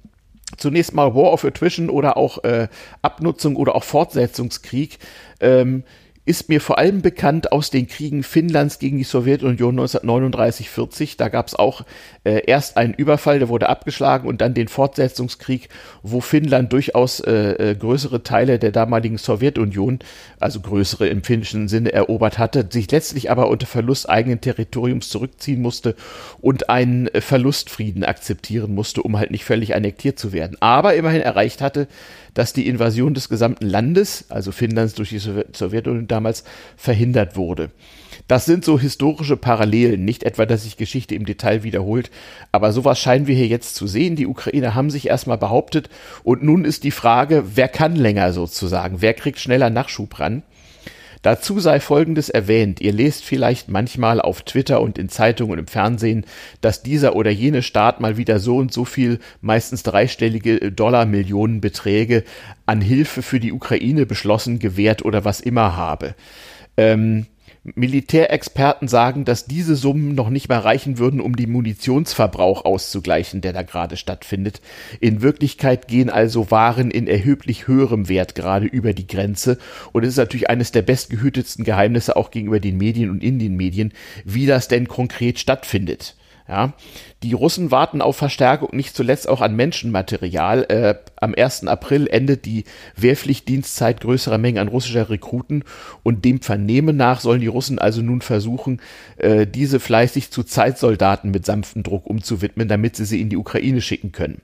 [0.55, 2.67] zunächst mal War of Attrition oder auch äh,
[3.01, 4.99] Abnutzung oder auch Fortsetzungskrieg.
[5.39, 5.83] Ähm,
[6.27, 11.15] ist mir vor allem bekannt aus den Kriegen Finnlands gegen die Sowjetunion 1939-40.
[11.17, 11.85] Da gab es auch
[12.25, 15.69] äh, erst einen Überfall, der wurde abgeschlagen und dann den Fortsetzungskrieg,
[16.03, 19.99] wo Finnland durchaus äh, äh, größere Teile der damaligen Sowjetunion,
[20.37, 25.61] also größere im finnischen Sinne, erobert hatte, sich letztlich aber unter Verlust eigenen Territoriums zurückziehen
[25.61, 25.95] musste
[26.41, 30.57] und einen äh, Verlustfrieden akzeptieren musste, um halt nicht völlig annektiert zu werden.
[30.59, 31.87] Aber immerhin erreicht hatte,
[32.37, 36.43] dass die Invasion des gesamten Landes, also Finnlands durch die Sowjetunion damals,
[36.75, 37.71] verhindert wurde.
[38.27, 42.11] Das sind so historische Parallelen, nicht etwa, dass sich Geschichte im Detail wiederholt,
[42.51, 44.15] aber sowas scheinen wir hier jetzt zu sehen.
[44.15, 45.89] Die Ukrainer haben sich erstmal behauptet
[46.23, 50.43] und nun ist die Frage, wer kann länger sozusagen, wer kriegt schneller Nachschub ran?
[51.27, 52.79] Dazu sei Folgendes erwähnt.
[52.79, 56.25] Ihr lest vielleicht manchmal auf Twitter und in Zeitungen und im Fernsehen,
[56.61, 62.23] dass dieser oder jene Staat mal wieder so und so viel, meistens dreistellige Dollar-Millionenbeträge
[62.65, 66.15] an Hilfe für die Ukraine beschlossen, gewährt oder was immer habe.
[66.77, 67.25] Ähm,
[67.75, 73.53] Militärexperten sagen, dass diese Summen noch nicht mal reichen würden, um den Munitionsverbrauch auszugleichen, der
[73.53, 74.61] da gerade stattfindet.
[74.99, 79.57] In Wirklichkeit gehen also Waren in erheblich höherem Wert gerade über die Grenze.
[79.91, 83.57] Und es ist natürlich eines der bestgehütetsten Geheimnisse auch gegenüber den Medien und in den
[83.57, 83.91] Medien,
[84.23, 86.15] wie das denn konkret stattfindet.
[86.47, 86.73] Ja,
[87.23, 90.63] die Russen warten auf Verstärkung nicht zuletzt auch an Menschenmaterial.
[90.69, 91.67] Äh, am 1.
[91.67, 92.63] April endet die
[92.95, 95.65] Wehrpflichtdienstzeit größerer Mengen an russischer Rekruten
[96.03, 98.79] und dem Vernehmen nach sollen die Russen also nun versuchen,
[99.17, 103.81] äh, diese fleißig zu Zeitsoldaten mit sanftem Druck umzuwidmen, damit sie sie in die Ukraine
[103.81, 104.41] schicken können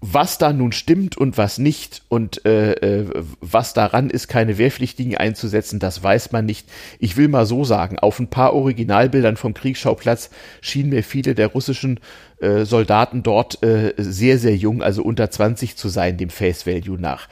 [0.00, 5.16] was da nun stimmt und was nicht und äh, äh, was daran ist, keine Wehrpflichtigen
[5.16, 6.68] einzusetzen, das weiß man nicht.
[6.98, 10.30] Ich will mal so sagen, auf ein paar Originalbildern vom Kriegsschauplatz
[10.60, 11.98] schienen mir viele der russischen
[12.40, 17.00] äh, Soldaten dort äh, sehr, sehr jung, also unter 20 zu sein, dem Face Value
[17.00, 17.28] nach.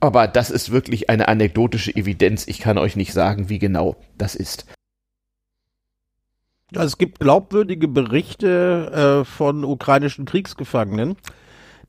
[0.00, 2.46] Aber das ist wirklich eine anekdotische Evidenz.
[2.46, 4.66] Ich kann euch nicht sagen, wie genau das ist.
[6.72, 11.16] es gibt glaubwürdige Berichte äh, von ukrainischen Kriegsgefangenen,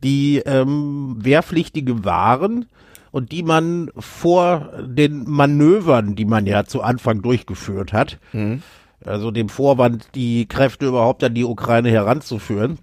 [0.03, 2.65] die ähm, Wehrpflichtige waren
[3.11, 8.61] und die man vor den Manövern, die man ja zu Anfang durchgeführt hat, mhm.
[9.03, 12.77] also dem Vorwand, die Kräfte überhaupt an die Ukraine heranzuführen,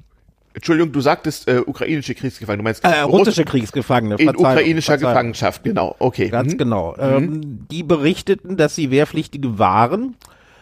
[0.57, 2.63] Entschuldigung, du sagtest äh, ukrainische Kriegsgefangene.
[2.63, 4.15] Du meinst äh, russische Kriegsgefangene.
[4.15, 5.13] In ukrainischer Verzeihung.
[5.13, 5.95] Gefangenschaft, genau.
[5.99, 6.31] Okay.
[6.31, 6.59] Ganz mhm.
[6.59, 6.93] genau.
[6.97, 7.03] Mhm.
[7.03, 10.17] Ähm, die berichteten, dass sie Wehrpflichtige waren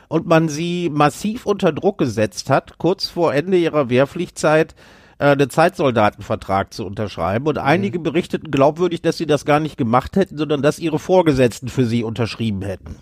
[0.09, 4.75] und man sie massiv unter Druck gesetzt hat, kurz vor Ende ihrer Wehrpflichtzeit
[5.19, 7.47] äh, einen Zeitsoldatenvertrag zu unterschreiben.
[7.47, 8.05] Und einige mhm.
[8.05, 12.05] berichteten glaubwürdig, dass sie das gar nicht gemacht hätten, sondern dass ihre Vorgesetzten für sie
[12.05, 12.97] unterschrieben hätten.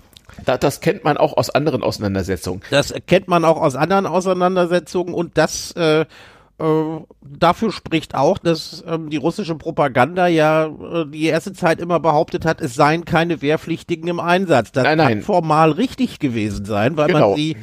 [0.44, 2.62] Da, das kennt man auch aus anderen Auseinandersetzungen.
[2.70, 6.06] Das kennt man auch aus anderen Auseinandersetzungen und das äh,
[6.58, 11.98] äh, dafür spricht auch, dass ähm, die russische Propaganda ja äh, die erste Zeit immer
[11.98, 14.70] behauptet hat, es seien keine Wehrpflichtigen im Einsatz.
[14.70, 15.08] Das nein, nein.
[15.08, 17.30] kann formal richtig gewesen sein, weil genau.
[17.30, 17.56] man sie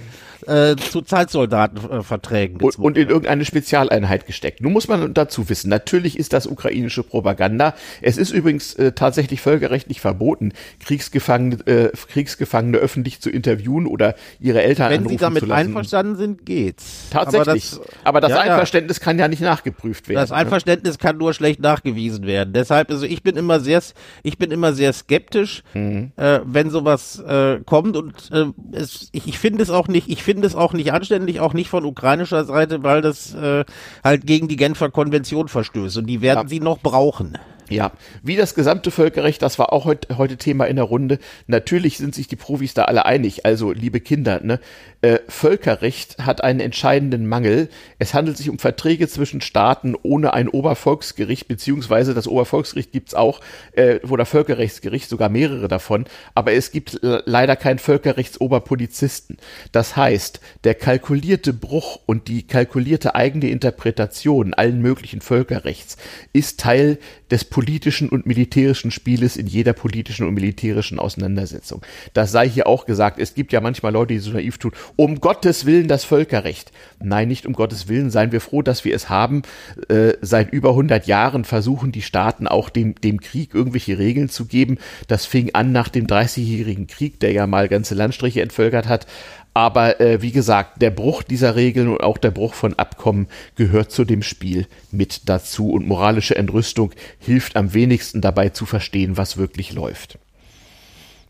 [0.49, 4.61] äh, zu Zeitsoldatenverträgen und, und, in irgendeine Spezialeinheit gesteckt.
[4.61, 7.75] Nun muss man dazu wissen, natürlich ist das ukrainische Propaganda.
[8.01, 14.61] Es ist übrigens äh, tatsächlich völkerrechtlich verboten, Kriegsgefangene, äh, Kriegsgefangene öffentlich zu interviewen oder ihre
[14.61, 15.35] Eltern Wenn anrufen zu lassen.
[15.35, 17.07] Wenn sie damit einverstanden sind, geht's.
[17.11, 17.73] Tatsächlich.
[17.73, 19.03] Aber das, Aber das ja, Einverständnis ja.
[19.03, 20.19] kann ja nicht nachgeprüft werden.
[20.19, 20.37] Das ne?
[20.37, 22.53] Einverständnis kann nur schlecht nachgewiesen werden.
[22.53, 23.81] Deshalb, also ich bin immer sehr,
[24.23, 26.11] ich bin immer sehr skeptisch, mhm.
[26.15, 30.23] äh, wenn sowas äh, kommt und äh, es, ich, ich finde es auch nicht, ich
[30.23, 33.65] finde es auch nicht anständig, auch nicht von ukrainischer Seite, weil das äh,
[34.03, 36.47] halt gegen die Genfer Konvention verstößt und die werden ja.
[36.47, 37.37] sie noch brauchen.
[37.69, 37.91] Ja,
[38.23, 41.19] wie das gesamte Völkerrecht, das war auch heute, heute Thema in der Runde.
[41.45, 43.45] Natürlich sind sich die Profis da alle einig.
[43.45, 44.59] Also, liebe Kinder, ne,
[45.01, 47.69] äh, Völkerrecht hat einen entscheidenden Mangel.
[47.99, 53.39] Es handelt sich um Verträge zwischen Staaten ohne ein Obervolksgericht, beziehungsweise das Obervolksgericht gibt's auch,
[53.73, 56.05] äh, oder Völkerrechtsgericht, sogar mehrere davon.
[56.33, 59.37] Aber es gibt leider keinen Völkerrechtsoberpolizisten.
[59.71, 65.97] Das heißt, der kalkulierte Bruch und die kalkulierte eigene Interpretation allen möglichen Völkerrechts
[66.33, 66.97] ist Teil
[67.31, 71.81] des politischen und militärischen Spieles in jeder politischen und militärischen Auseinandersetzung.
[72.13, 73.19] Das sei hier auch gesagt.
[73.19, 76.71] Es gibt ja manchmal Leute, die so naiv tun, um Gottes Willen das Völkerrecht.
[77.01, 78.09] Nein, nicht um Gottes Willen.
[78.09, 79.43] Seien wir froh, dass wir es haben.
[79.87, 84.45] Äh, seit über 100 Jahren versuchen die Staaten auch dem, dem Krieg irgendwelche Regeln zu
[84.45, 84.77] geben.
[85.07, 89.07] Das fing an nach dem 30-jährigen Krieg, der ja mal ganze Landstriche entvölkert hat.
[89.53, 93.91] Aber äh, wie gesagt, der Bruch dieser Regeln und auch der Bruch von Abkommen gehört
[93.91, 95.71] zu dem Spiel mit dazu.
[95.71, 100.19] Und moralische Entrüstung hilft am wenigsten dabei zu verstehen, was wirklich läuft.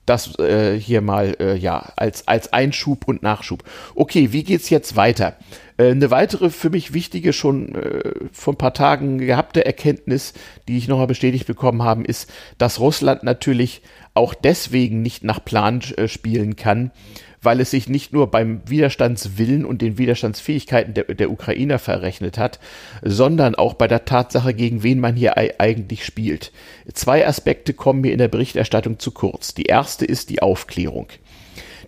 [0.05, 3.63] Das äh, hier mal äh, ja als als Einschub und Nachschub.
[3.93, 5.35] Okay, wie geht's jetzt weiter?
[5.77, 10.33] Äh, eine weitere für mich wichtige schon äh, vor ein paar Tagen gehabte Erkenntnis,
[10.67, 12.27] die ich nochmal bestätigt bekommen habe, ist,
[12.57, 13.83] dass Russland natürlich
[14.15, 16.91] auch deswegen nicht nach Plan äh, spielen kann,
[17.41, 22.59] weil es sich nicht nur beim Widerstandswillen und den Widerstandsfähigkeiten der, der Ukrainer verrechnet hat,
[23.01, 26.51] sondern auch bei der Tatsache, gegen wen man hier eigentlich spielt.
[26.93, 29.53] Zwei Aspekte kommen mir in der Berichterstattung zu kurz.
[29.53, 31.07] Die erste ist die Aufklärung.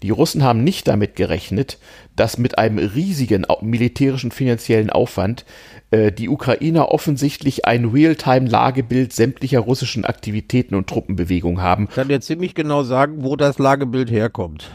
[0.03, 1.77] Die Russen haben nicht damit gerechnet,
[2.15, 5.45] dass mit einem riesigen militärischen finanziellen Aufwand
[5.91, 11.85] äh, die Ukrainer offensichtlich ein Realtime-Lagebild sämtlicher russischen Aktivitäten und Truppenbewegungen haben.
[11.89, 14.71] Ich kann dir ziemlich genau sagen, wo das Lagebild herkommt.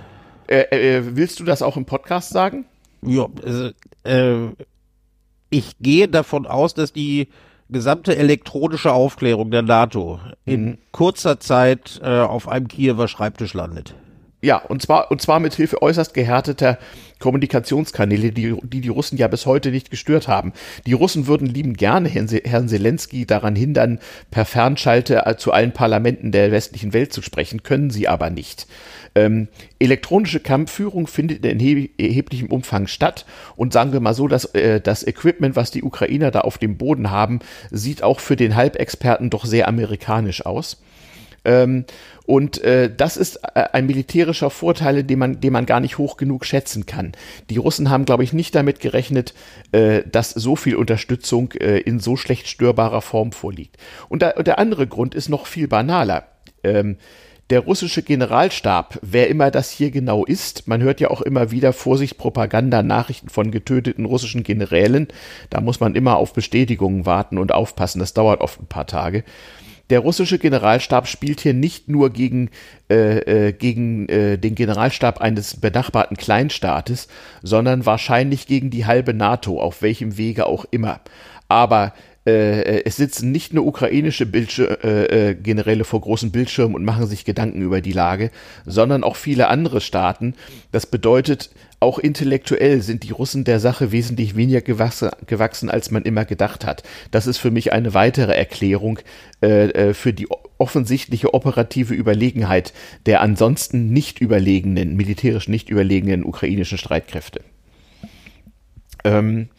[0.49, 2.67] Äh, äh, willst du das auch im Podcast sagen?
[3.03, 3.71] Ja, also,
[4.05, 4.53] äh,
[5.51, 7.29] ich gehe davon aus, dass die
[7.69, 10.79] gesamte elektronische Aufklärung der NATO in mhm.
[10.93, 13.95] kurzer Zeit äh, auf einem Kiewer Schreibtisch landet.
[14.43, 16.79] Ja, und zwar, und zwar mit Hilfe äußerst gehärteter
[17.19, 20.53] Kommunikationskanäle, die, die die Russen ja bis heute nicht gestört haben.
[20.87, 23.99] Die Russen würden lieben gerne Herrn Zelensky daran hindern,
[24.31, 28.67] per Fernschalte zu allen Parlamenten der westlichen Welt zu sprechen, können sie aber nicht.
[29.17, 29.49] Ähm,
[29.79, 33.25] elektronische Kampfführung findet in erheblichem Umfang statt
[33.57, 36.77] und sagen wir mal so, dass äh, das Equipment, was die Ukrainer da auf dem
[36.77, 40.83] Boden haben, sieht auch für den Halbexperten doch sehr amerikanisch aus.
[41.47, 41.87] Ähm,
[42.27, 46.19] und äh, das ist äh, ein militärischer Vorteil, den man, den man gar nicht hoch
[46.19, 47.13] genug schätzen kann.
[47.49, 49.33] Die Russen haben, glaube ich, nicht damit gerechnet,
[49.73, 53.79] äh, dass so viel Unterstützung äh, in so schlecht störbarer Form vorliegt.
[54.11, 56.27] Und, da, der andere Grund ist noch viel banaler.
[56.65, 56.97] Ähm,
[57.51, 61.73] der russische Generalstab, wer immer das hier genau ist, man hört ja auch immer wieder
[61.73, 65.09] Vorsicht, Propaganda, Nachrichten von getöteten russischen Generälen,
[65.51, 69.23] da muss man immer auf Bestätigungen warten und aufpassen, das dauert oft ein paar Tage.
[69.89, 72.51] Der russische Generalstab spielt hier nicht nur gegen,
[72.91, 77.07] äh, äh, gegen äh, den Generalstab eines benachbarten Kleinstaates,
[77.45, 81.01] sondern wahrscheinlich gegen die halbe NATO, auf welchem Wege auch immer.
[81.47, 81.93] Aber
[82.27, 87.07] äh, es sitzen nicht nur ukrainische Bildschir äh, äh, Generäle vor großen Bildschirmen und machen
[87.07, 88.31] sich Gedanken über die Lage,
[88.65, 90.35] sondern auch viele andere Staaten.
[90.73, 96.03] Das bedeutet, auch intellektuell sind die Russen der Sache wesentlich weniger gewachsen, gewachsen als man
[96.03, 96.83] immer gedacht hat.
[97.11, 98.99] Das ist für mich eine weitere Erklärung
[99.43, 100.27] äh, äh für die
[100.59, 102.73] offensichtliche operative Überlegenheit
[103.05, 107.43] der ansonsten nicht überlegenen, militärisch nicht überlegenen ukrainischen Streitkräfte.
[109.05, 109.51] Ähm,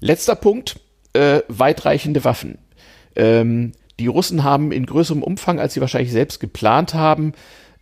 [0.00, 0.80] letzter Punkt
[1.12, 2.58] äh, weitreichende Waffen.
[3.16, 7.32] Ähm, die Russen haben in größerem Umfang, als sie wahrscheinlich selbst geplant haben,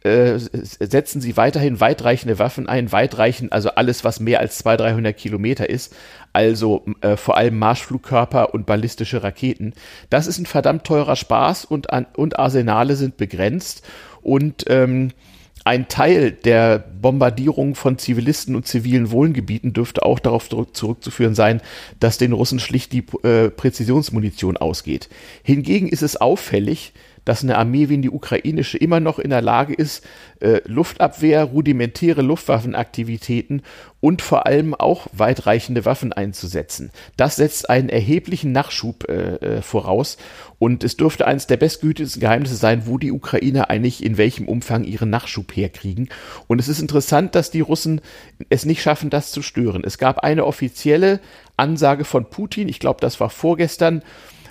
[0.02, 5.16] äh, setzen sie weiterhin weitreichende Waffen ein, weitreichend, also alles, was mehr als 200, 300
[5.16, 5.94] Kilometer ist,
[6.32, 9.74] also äh, vor allem Marschflugkörper und ballistische Raketen.
[10.08, 13.84] Das ist ein verdammt teurer Spaß und, und Arsenale sind begrenzt
[14.22, 15.10] und ähm,
[15.66, 21.61] ein Teil der Bombardierung von Zivilisten und zivilen Wohngebieten dürfte auch darauf zurückzuführen sein,
[21.98, 25.09] dass den Russen schlicht die äh, Präzisionsmunition ausgeht.
[25.42, 26.92] Hingegen ist es auffällig,
[27.26, 30.06] dass eine Armee wie die ukrainische immer noch in der Lage ist,
[30.40, 33.62] äh, Luftabwehr, rudimentäre Luftwaffenaktivitäten
[34.00, 36.92] und vor allem auch weitreichende Waffen einzusetzen.
[37.16, 40.18] Das setzt einen erheblichen Nachschub äh, äh voraus
[40.60, 44.84] und es dürfte eines der bestgehüteten Geheimnisse sein, wo die Ukrainer eigentlich in welchem Umfang
[44.84, 46.08] ihren Nachschub herkriegen.
[46.46, 48.00] Und es ist interessant, dass die Russen
[48.50, 49.82] es nicht schaffen, das zu stören.
[49.84, 51.18] Es gab eine offizielle
[51.56, 54.02] Ansage von Putin, ich glaube, das war vorgestern,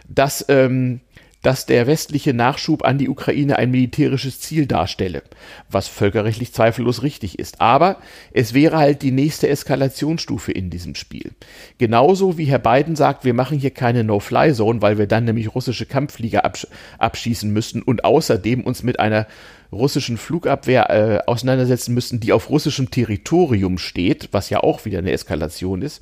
[0.09, 0.99] dass ähm,
[1.45, 5.21] dass der westliche Nachschub an die Ukraine ein militärisches Ziel darstelle,
[5.69, 7.61] was völkerrechtlich zweifellos richtig ist.
[7.61, 7.97] Aber
[8.33, 11.33] es wäre halt die nächste Eskalationsstufe in diesem Spiel.
[11.77, 15.85] Genauso wie Herr Biden sagt, wir machen hier keine No-Fly-Zone, weil wir dann nämlich russische
[15.85, 16.65] Kampfflieger absch
[16.97, 19.27] abschießen müssten und außerdem uns mit einer
[19.71, 25.11] russischen Flugabwehr äh, auseinandersetzen müssten, die auf russischem Territorium steht, was ja auch wieder eine
[25.11, 26.01] Eskalation ist.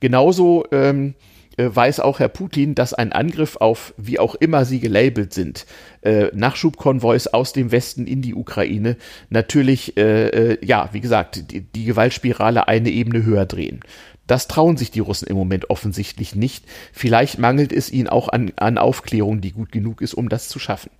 [0.00, 4.80] Genauso ähm, äh, weiß auch Herr Putin, dass ein Angriff auf, wie auch immer sie
[4.80, 5.66] gelabelt sind,
[6.02, 8.96] äh, Nachschubkonvois aus dem Westen in die Ukraine
[9.28, 13.80] natürlich, äh, äh, ja, wie gesagt, die, die Gewaltspirale eine Ebene höher drehen.
[14.26, 16.64] Das trauen sich die Russen im Moment offensichtlich nicht.
[16.92, 20.60] Vielleicht mangelt es ihnen auch an, an Aufklärung, die gut genug ist, um das zu
[20.60, 20.90] schaffen.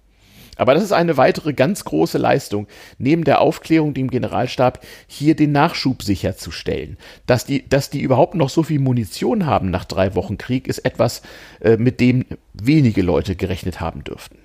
[0.60, 2.66] Aber das ist eine weitere ganz große Leistung,
[2.98, 6.98] neben der Aufklärung dem Generalstab hier den Nachschub sicherzustellen.
[7.24, 10.80] Dass die, dass die überhaupt noch so viel Munition haben nach drei Wochen Krieg, ist
[10.80, 11.22] etwas,
[11.62, 14.36] äh, mit dem wenige Leute gerechnet haben dürften.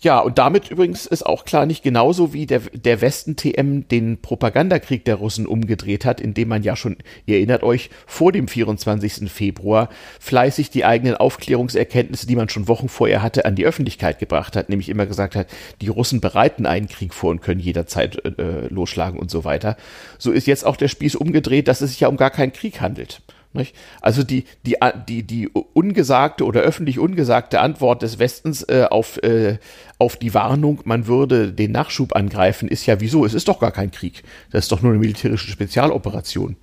[0.00, 5.04] Ja, und damit übrigens ist auch klar, nicht genauso wie der, der Westen-TM den Propagandakrieg
[5.04, 9.28] der Russen umgedreht hat, indem man ja schon, ihr erinnert euch, vor dem 24.
[9.28, 9.88] Februar
[10.20, 14.68] fleißig die eigenen Aufklärungserkenntnisse, die man schon Wochen vorher hatte, an die Öffentlichkeit gebracht hat,
[14.68, 15.48] nämlich immer gesagt hat,
[15.80, 19.76] die Russen bereiten einen Krieg vor und können jederzeit äh, losschlagen und so weiter.
[20.16, 22.80] So ist jetzt auch der Spieß umgedreht, dass es sich ja um gar keinen Krieg
[22.80, 23.20] handelt.
[23.52, 23.74] Nicht?
[24.02, 24.76] Also die, die,
[25.08, 29.58] die, die ungesagte oder öffentlich ungesagte Antwort des Westens äh, auf, äh,
[29.98, 33.24] auf die Warnung, man würde den Nachschub angreifen, ist ja wieso?
[33.24, 34.22] Es ist doch gar kein Krieg.
[34.50, 36.56] Das ist doch nur eine militärische Spezialoperation.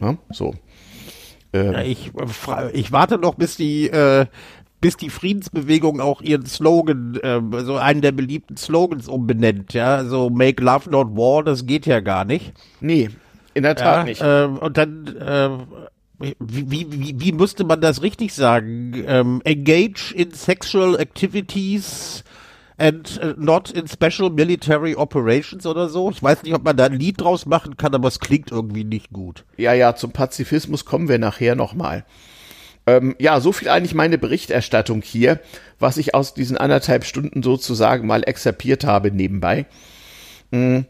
[0.00, 0.54] Ja, so.
[1.52, 1.72] Ähm.
[1.72, 2.10] Ja, ich,
[2.72, 4.26] ich warte noch, bis die, äh,
[4.80, 10.30] bis die Friedensbewegung auch ihren Slogan, äh, so einen der beliebten Slogans umbenennt, ja, so
[10.30, 12.52] Make Love Not War, das geht ja gar nicht.
[12.80, 13.10] Nee,
[13.54, 14.20] in der Tat ja, nicht.
[14.20, 15.50] Äh, und dann, äh,
[16.18, 19.04] wie, wie, wie, müsste man das richtig sagen?
[19.06, 22.24] Ähm, engage in sexual activities
[22.76, 26.10] and uh, not in special military operations oder so.
[26.10, 28.84] Ich weiß nicht, ob man da ein Lied draus machen kann, aber es klingt irgendwie
[28.84, 29.44] nicht gut.
[29.56, 32.04] Ja, ja, zum Pazifismus kommen wir nachher nochmal.
[32.86, 35.40] Ähm, ja, so viel eigentlich meine Berichterstattung hier,
[35.78, 39.66] was ich aus diesen anderthalb Stunden sozusagen mal exerpiert habe nebenbei.
[40.50, 40.86] Mhm.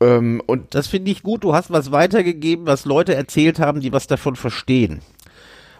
[0.00, 1.44] Ähm, und das finde ich gut.
[1.44, 5.00] Du hast was weitergegeben, was Leute erzählt haben, die was davon verstehen.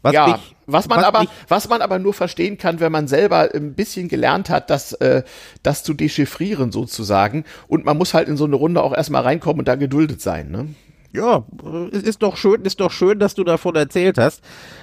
[0.03, 3.09] Was ja, mich, was man was aber, was man aber nur verstehen kann, wenn man
[3.09, 5.23] selber ein bisschen gelernt hat, das, äh,
[5.63, 7.45] das zu dechiffrieren sozusagen.
[7.67, 10.51] Und man muss halt in so eine Runde auch erstmal reinkommen und da geduldet sein,
[10.51, 10.69] ne?
[11.17, 11.45] Ja,
[11.93, 14.43] es ist doch schön, ist doch schön, dass du davon erzählt hast.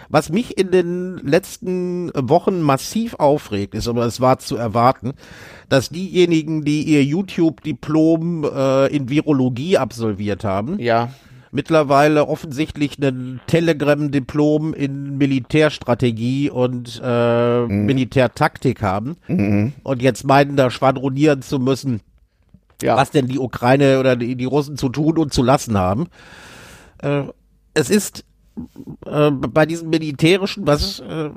[0.10, 5.13] Was mich in den letzten Wochen massiv aufregt, ist, aber es war zu erwarten,
[5.69, 11.10] dass diejenigen, die ihr YouTube-Diplom äh, in Virologie absolviert haben, ja
[11.54, 17.86] mittlerweile offensichtlich ein Telegram-Diplom in Militärstrategie und äh, mhm.
[17.86, 19.74] Militärtaktik haben mhm.
[19.84, 22.02] und jetzt meinen, da schwadronieren zu müssen,
[22.81, 22.95] ja.
[22.95, 26.07] was denn die Ukraine oder die, die Russen zu tun und zu lassen haben.
[27.01, 27.23] Äh,
[27.73, 28.25] es ist
[29.05, 31.29] äh, bei diesem militärischen, was äh,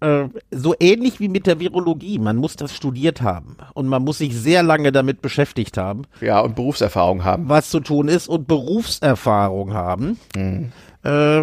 [0.00, 2.18] äh, so ähnlich wie mit der Virologie.
[2.18, 6.02] Man muss das studiert haben und man muss sich sehr lange damit beschäftigt haben.
[6.20, 7.48] Ja, und Berufserfahrung haben.
[7.48, 10.18] Was zu tun ist und Berufserfahrung haben.
[10.34, 10.72] Mhm.
[11.02, 11.42] Äh,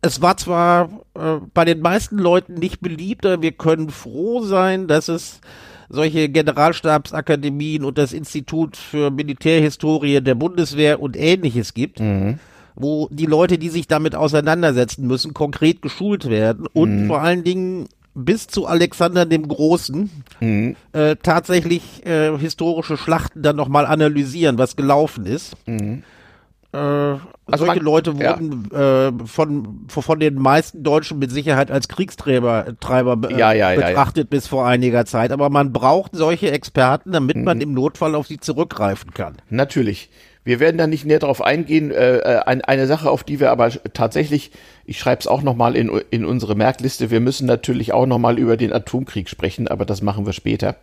[0.00, 4.86] es war zwar äh, bei den meisten Leuten nicht beliebt, aber wir können froh sein,
[4.86, 5.40] dass es
[5.88, 12.00] solche Generalstabsakademien und das Institut für Militärhistorie der Bundeswehr und ähnliches gibt.
[12.00, 12.38] Mhm
[12.76, 17.06] wo die Leute, die sich damit auseinandersetzen müssen, konkret geschult werden und mhm.
[17.06, 20.76] vor allen Dingen bis zu Alexander dem Großen mhm.
[20.92, 25.54] äh, tatsächlich äh, historische Schlachten dann nochmal analysieren, was gelaufen ist.
[25.66, 26.02] Mhm.
[26.72, 27.14] Äh,
[27.46, 29.08] also solche man, Leute wurden ja.
[29.08, 34.30] äh, von, von den meisten Deutschen mit Sicherheit als Kriegstreiber Treiber, äh, ja, ja, betrachtet
[34.30, 35.30] bis vor einiger Zeit.
[35.30, 37.44] Aber man braucht solche Experten, damit mhm.
[37.44, 39.36] man im Notfall auf sie zurückgreifen kann.
[39.48, 40.10] Natürlich.
[40.42, 41.90] Wir werden da nicht näher darauf eingehen.
[41.90, 44.50] Äh, äh eine Sache, auf die wir aber tatsächlich,
[44.84, 48.56] ich schreibe es auch nochmal in, in unsere Merkliste, wir müssen natürlich auch nochmal über
[48.56, 50.76] den Atomkrieg sprechen, aber das machen wir später.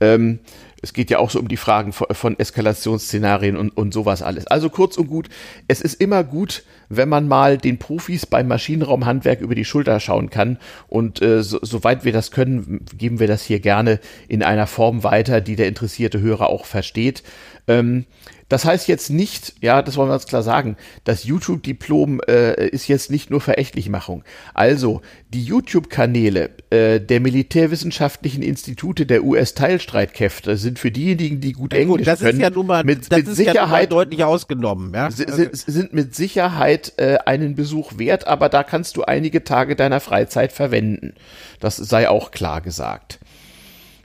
[0.00, 0.40] Ähm,
[0.82, 4.46] es geht ja auch so um die Fragen von, Eskalationsszenarien und, und sowas alles.
[4.46, 5.28] Also kurz und gut,
[5.68, 10.30] es ist immer gut, wenn man mal den Profis beim Maschinenraumhandwerk über die Schulter schauen
[10.30, 10.58] kann.
[10.88, 15.02] Und äh, so, soweit wir das können, geben wir das hier gerne in einer Form
[15.02, 17.22] weiter, die der interessierte Hörer auch versteht.
[17.68, 18.04] Ähm,
[18.48, 22.86] das heißt jetzt nicht, ja, das wollen wir ganz klar sagen, das YouTube-Diplom äh, ist
[22.86, 24.22] jetzt nicht nur Verächtlichmachung.
[24.54, 31.80] Also, die YouTube-Kanäle äh, der militärwissenschaftlichen Institute der US-Teilstreitkräfte sind für diejenigen, die gut ja,
[31.80, 34.94] Englisch gut, das können, ist ja nun mal, mit, mit Sicherheit ja deutlich ausgenommen.
[34.94, 35.10] Ja?
[35.10, 39.98] Sind, sind mit Sicherheit äh, einen Besuch wert, aber da kannst du einige Tage deiner
[39.98, 41.14] Freizeit verwenden.
[41.58, 43.18] Das sei auch klar gesagt.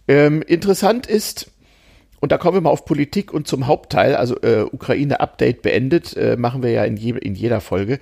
[0.07, 1.50] Ähm, interessant ist,
[2.21, 6.37] und da kommen wir mal auf Politik und zum Hauptteil, also äh, Ukraine-Update beendet, äh,
[6.37, 7.99] machen wir ja in, je, in jeder Folge.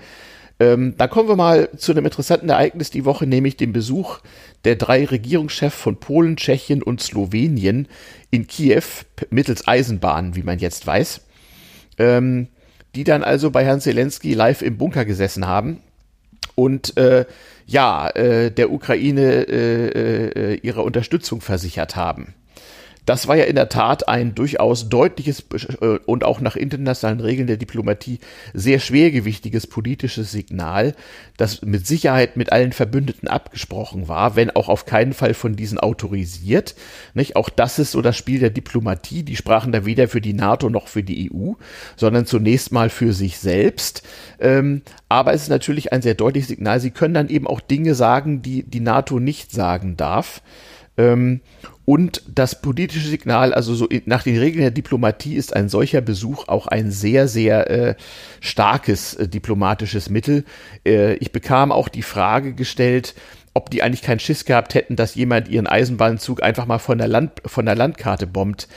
[0.60, 4.20] Ähm, da kommen wir mal zu einem interessanten Ereignis die Woche, nämlich dem Besuch
[4.66, 7.88] der drei Regierungschefs von Polen, Tschechien und Slowenien
[8.30, 8.84] in Kiew
[9.30, 11.22] mittels Eisenbahn, wie man jetzt weiß,
[11.98, 12.50] ähm,
[12.94, 15.80] die dann also bei Herrn Zelensky live im Bunker gesessen haben
[16.56, 17.26] und äh,
[17.68, 22.34] ja, äh, der Ukraine äh, äh, ihre Unterstützung versichert haben.
[23.06, 25.46] Das war ja in der Tat ein durchaus deutliches
[25.82, 28.20] äh, und auch nach internationalen Regeln der Diplomatie
[28.54, 30.96] sehr schwergewichtiges politisches Signal,
[31.38, 35.80] das mit Sicherheit mit allen Verbündeten abgesprochen war, wenn auch auf keinen Fall von diesen
[35.80, 36.76] autorisiert.
[37.14, 37.36] Nicht?
[37.36, 39.24] Auch das ist so das Spiel der Diplomatie.
[39.24, 41.54] Die sprachen da weder für die NATO noch für die EU,
[41.96, 44.04] sondern zunächst mal für sich selbst.
[44.40, 46.80] Ähm, aber es ist natürlich ein sehr deutliches Signal.
[46.80, 50.42] Sie können dann eben auch Dinge sagen, die die NATO nicht sagen darf.
[50.98, 51.42] Ähm,
[51.86, 56.48] und das politische Signal, also so nach den Regeln der Diplomatie ist ein solcher Besuch
[56.48, 57.96] auch ein sehr, sehr äh,
[58.42, 60.46] starkes äh, diplomatisches Mittel.
[60.86, 63.16] Äh, ich bekam auch die Frage gestellt,
[63.56, 67.08] ob die eigentlich keinen Schiss gehabt hätten, dass jemand ihren Eisenbahnzug einfach mal von der,
[67.08, 68.68] Land, von der Landkarte bombt.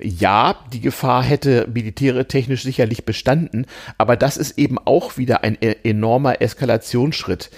[0.00, 3.66] Ja, die Gefahr hätte militärtechnisch sicherlich bestanden,
[3.98, 7.50] aber das ist eben auch wieder ein e-, enormer Eskalationsschritt.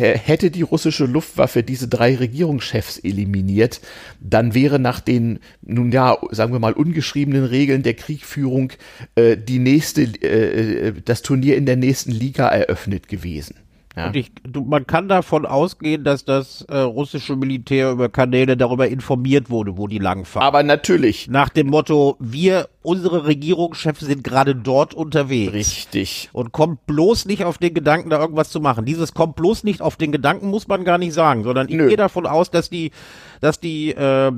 [0.00, 3.80] Hätte die russische Luftwaffe diese drei Regierungschefs eliminiert,
[4.20, 8.72] dann wäre nach den, nun ja, sagen wir mal, ungeschriebenen Regeln der Kriegführung
[9.14, 13.56] äh, die nächste, äh, äh das Turnier in der nächsten Liga eröffnet gewesen.
[13.96, 14.06] Ja.
[14.06, 18.86] Und ich, du, man kann davon ausgehen, dass das äh, russische Militär über Kanäle darüber
[18.86, 20.46] informiert wurde, wo die langfahren.
[20.46, 21.28] Aber natürlich.
[21.28, 25.52] Nach dem Motto, wir, unsere Regierungschefs sind gerade dort unterwegs.
[25.52, 26.30] Richtig.
[26.32, 28.84] Und kommt bloß nicht auf den Gedanken, da irgendwas zu machen.
[28.84, 31.96] Dieses kommt bloß nicht auf den Gedanken, muss man gar nicht sagen, sondern ich gehe
[31.96, 32.92] davon aus, dass die,
[33.40, 34.30] dass die, äh,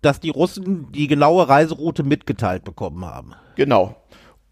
[0.00, 3.32] dass die Russen die genaue Reiseroute mitgeteilt bekommen haben.
[3.56, 3.94] Genau.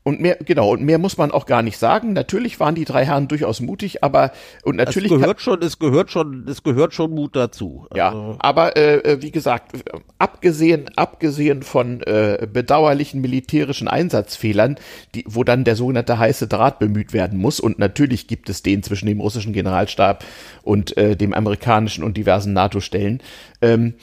[0.06, 2.12] Und mehr, genau, und mehr muss man auch gar nicht sagen.
[2.12, 4.32] Natürlich waren die drei Herren durchaus mutig, aber
[4.62, 5.10] und natürlich.
[5.10, 7.86] Es gehört schon, es gehört schon, es gehört schon Mut dazu.
[7.94, 8.36] Ja, also.
[8.38, 9.72] aber äh, äh, wie gesagt,
[10.18, 14.76] abgesehen, abgesehen von äh, bedauerlichen militärischen Einsatzfehlern,
[15.14, 18.82] die, wo dann der sogenannte heiße Draht bemüht werden muss, und natürlich gibt es den
[18.82, 20.22] zwischen dem russischen Generalstab
[20.62, 23.22] und äh, dem amerikanischen und diversen NATO-Stellen.
[23.62, 23.94] Ähm,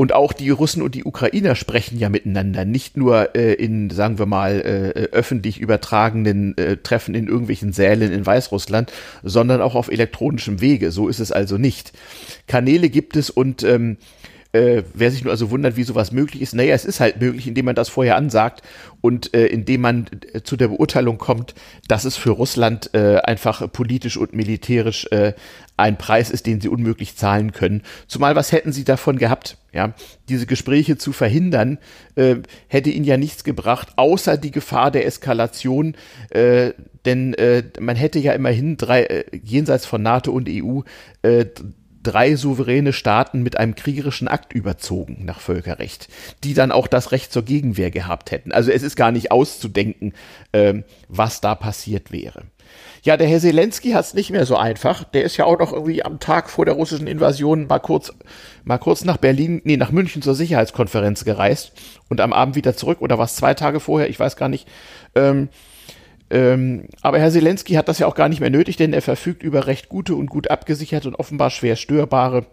[0.00, 4.18] und auch die Russen und die Ukrainer sprechen ja miteinander, nicht nur äh, in, sagen
[4.18, 8.90] wir mal, äh, öffentlich übertragenen äh, Treffen in irgendwelchen Sälen in Weißrussland,
[9.22, 10.90] sondern auch auf elektronischem Wege.
[10.90, 11.92] So ist es also nicht.
[12.46, 13.98] Kanäle gibt es und ähm,
[14.52, 17.46] äh, wer sich nur also wundert, wie sowas möglich ist, naja, es ist halt möglich,
[17.46, 18.62] indem man das vorher ansagt
[19.00, 21.54] und äh, indem man äh, zu der Beurteilung kommt,
[21.88, 25.34] dass es für Russland äh, einfach politisch und militärisch äh,
[25.76, 27.82] ein Preis ist, den sie unmöglich zahlen können.
[28.06, 29.56] Zumal was hätten sie davon gehabt?
[29.72, 29.94] Ja,
[30.28, 31.78] diese Gespräche zu verhindern,
[32.16, 32.36] äh,
[32.66, 35.94] hätte ihnen ja nichts gebracht, außer die Gefahr der Eskalation.
[36.30, 36.72] Äh,
[37.04, 40.80] denn äh, man hätte ja immerhin drei äh, jenseits von NATO und EU
[41.22, 41.46] äh,
[42.02, 46.08] drei souveräne Staaten mit einem kriegerischen Akt überzogen nach Völkerrecht,
[46.44, 48.52] die dann auch das Recht zur Gegenwehr gehabt hätten.
[48.52, 50.14] Also es ist gar nicht auszudenken,
[50.52, 52.44] ähm, was da passiert wäre.
[53.02, 55.04] Ja, der Herr Zelensky hat es nicht mehr so einfach.
[55.04, 58.12] Der ist ja auch noch irgendwie am Tag vor der russischen Invasion mal kurz,
[58.64, 61.72] mal kurz nach Berlin, nee, nach München zur Sicherheitskonferenz gereist
[62.08, 64.68] und am Abend wieder zurück oder was zwei Tage vorher, ich weiß gar nicht.
[65.14, 65.48] Ähm,
[66.30, 69.42] ähm, aber Herr Zelensky hat das ja auch gar nicht mehr nötig, denn er verfügt
[69.42, 72.46] über recht gute und gut abgesicherte und offenbar schwer störbare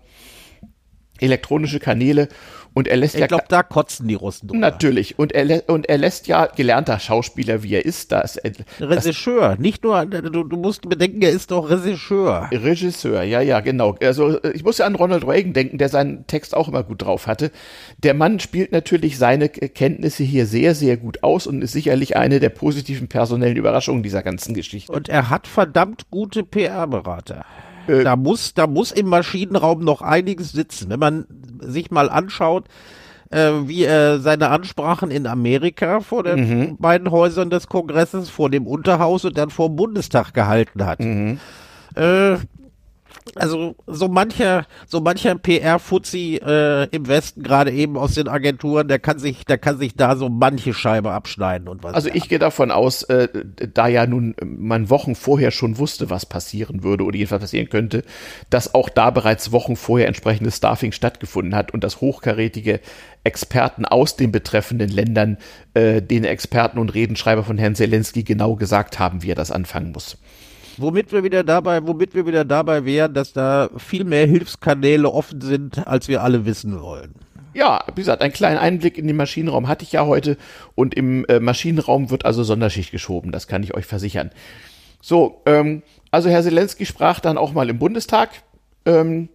[1.20, 2.30] elektronische Kanäle
[2.78, 3.26] und er lässt ich ja.
[3.26, 4.60] Ich glaube, da kotzen die Russen drüber.
[4.60, 5.18] Natürlich.
[5.18, 8.40] Und er, und er lässt ja gelernter Schauspieler, wie er ist, da ist
[8.80, 9.50] Regisseur.
[9.50, 12.48] Das, Nicht nur, du, du musst bedenken, er ist doch Regisseur.
[12.52, 13.96] Regisseur, ja, ja, genau.
[14.00, 17.26] Also, ich muss ja an Ronald Reagan denken, der seinen Text auch immer gut drauf
[17.26, 17.50] hatte.
[17.98, 22.40] Der Mann spielt natürlich seine Kenntnisse hier sehr, sehr gut aus und ist sicherlich eine
[22.40, 24.92] der positiven personellen Überraschungen dieser ganzen Geschichte.
[24.92, 27.44] Und er hat verdammt gute PR-Berater.
[27.88, 30.90] Äh, da muss, da muss im Maschinenraum noch einiges sitzen.
[30.90, 31.26] Wenn man
[31.60, 32.66] sich mal anschaut,
[33.30, 36.78] äh, wie er seine Ansprachen in Amerika vor den mhm.
[36.78, 41.00] beiden Häusern des Kongresses, vor dem Unterhaus und dann vor dem Bundestag gehalten hat.
[41.00, 41.40] Mhm.
[41.96, 42.38] Äh,
[43.36, 49.00] also so mancher, so mancher PR-Fuzzi äh, im Westen, gerade eben aus den Agenturen, der
[49.00, 51.94] kann sich, der kann sich da so manche Scheibe abschneiden und was.
[51.94, 53.28] Also ich gehe davon aus, äh,
[53.74, 58.04] da ja nun man Wochen vorher schon wusste, was passieren würde oder jedenfalls passieren könnte,
[58.50, 62.80] dass auch da bereits Wochen vorher entsprechendes Staffing stattgefunden hat und dass hochkarätige
[63.24, 65.38] Experten aus den betreffenden Ländern
[65.74, 69.92] äh, den Experten und Redenschreiber von Herrn Zelensky genau gesagt haben, wie er das anfangen
[69.92, 70.18] muss.
[70.78, 75.42] Womit wir wieder dabei, womit wir wieder dabei wären, dass da viel mehr Hilfskanäle offen
[75.42, 77.16] sind, als wir alle wissen wollen.
[77.54, 80.38] Ja, wie gesagt, einen kleinen Einblick in den Maschinenraum hatte ich ja heute
[80.76, 84.30] und im äh, Maschinenraum wird also Sonderschicht geschoben, das kann ich euch versichern.
[85.02, 88.30] So, ähm, also Herr Zelensky sprach dann auch mal im Bundestag.
[88.86, 89.30] Ähm,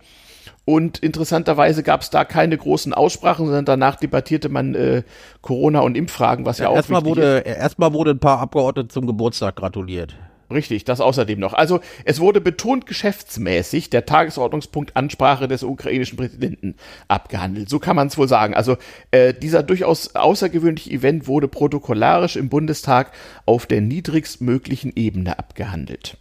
[0.65, 5.03] und interessanterweise gab es da keine großen Aussprachen, sondern danach debattierte man äh,
[5.41, 7.57] Corona und Impffragen, was ja, ja auch erstmal wurde, ist.
[7.57, 10.15] Erstmal wurde ein paar Abgeordnete zum Geburtstag gratuliert.
[10.53, 11.55] Richtig, das außerdem noch.
[11.55, 16.75] Also es wurde betont geschäftsmäßig der Tagesordnungspunkt Ansprache des ukrainischen Präsidenten
[17.09, 17.69] abgehandelt.
[17.69, 18.55] So kann man es wohl sagen.
[18.55, 18.77] Also
[19.11, 23.13] äh, dieser durchaus außergewöhnliche Event wurde protokollarisch im Bundestag
[23.47, 26.19] auf der niedrigstmöglichen Ebene abgehandelt.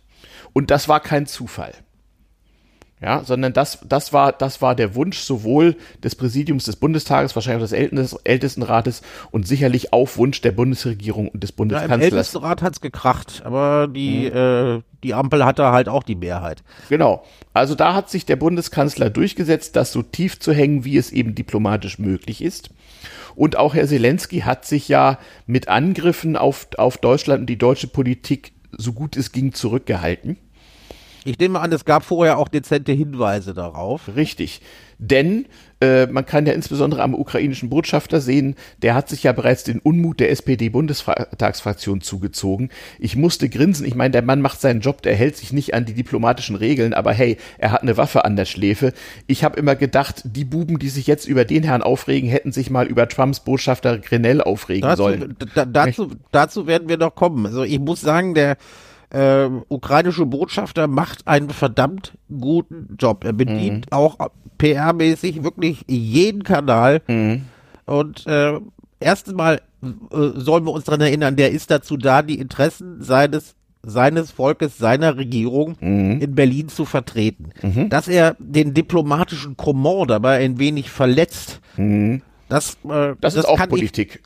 [0.54, 1.74] Und das war kein Zufall
[3.02, 7.64] ja, sondern das, das war, das war der Wunsch sowohl des Präsidiums des Bundestages, wahrscheinlich
[7.64, 11.99] auch des Ältestenrates und sicherlich auf Wunsch der Bundesregierung und des Bundeskanzlers.
[11.99, 14.38] Ja, Im Ältestenrat hat's gekracht, aber die, mhm.
[14.38, 16.64] äh, die Ampel hatte halt auch die Mehrheit.
[16.89, 17.24] Genau.
[17.54, 21.34] Also da hat sich der Bundeskanzler durchgesetzt, das so tief zu hängen, wie es eben
[21.34, 22.70] diplomatisch möglich ist.
[23.36, 27.88] Und auch Herr Zelensky hat sich ja mit Angriffen auf, auf Deutschland und die deutsche
[27.88, 30.38] Politik so gut es ging zurückgehalten.
[31.24, 34.10] Ich nehme an, es gab vorher auch dezente Hinweise darauf.
[34.16, 34.62] Richtig.
[34.98, 35.46] Denn
[35.82, 39.80] äh, man kann ja insbesondere am ukrainischen Botschafter sehen, der hat sich ja bereits den
[39.80, 42.70] Unmut der SPD-Bundestagsfraktion zugezogen.
[43.00, 43.86] Ich musste grinsen.
[43.86, 46.94] Ich meine, der Mann macht seinen Job, der hält sich nicht an die diplomatischen Regeln,
[46.94, 48.94] aber hey, er hat eine Waffe an der Schläfe.
[49.26, 52.70] Ich habe immer gedacht, die Buben, die sich jetzt über den Herrn aufregen, hätten sich
[52.70, 55.36] mal über Trumps Botschafter Grenell aufregen dazu, sollen.
[55.72, 57.46] dazu, dazu werden wir noch kommen.
[57.48, 58.58] Also ich muss sagen, der
[59.12, 63.24] äh, ukrainische Botschafter macht einen verdammt guten Job.
[63.24, 63.97] Er bedient mhm.
[63.97, 64.18] auch
[64.57, 67.01] PR-mäßig wirklich jeden Kanal.
[67.07, 67.43] Mhm.
[67.86, 68.59] Und äh,
[68.99, 69.88] erstens mal äh,
[70.36, 75.18] sollen wir uns daran erinnern, der ist dazu da, die Interessen seines seines Volkes, seiner
[75.18, 76.22] Regierung mhm.
[76.22, 77.49] in Berlin zu vertreten.
[77.64, 77.89] Mhm.
[77.89, 82.22] Dass er den diplomatischen Comment dabei ein wenig verletzt, mhm.
[82.47, 84.22] das, äh, das, das, ist auch Politik.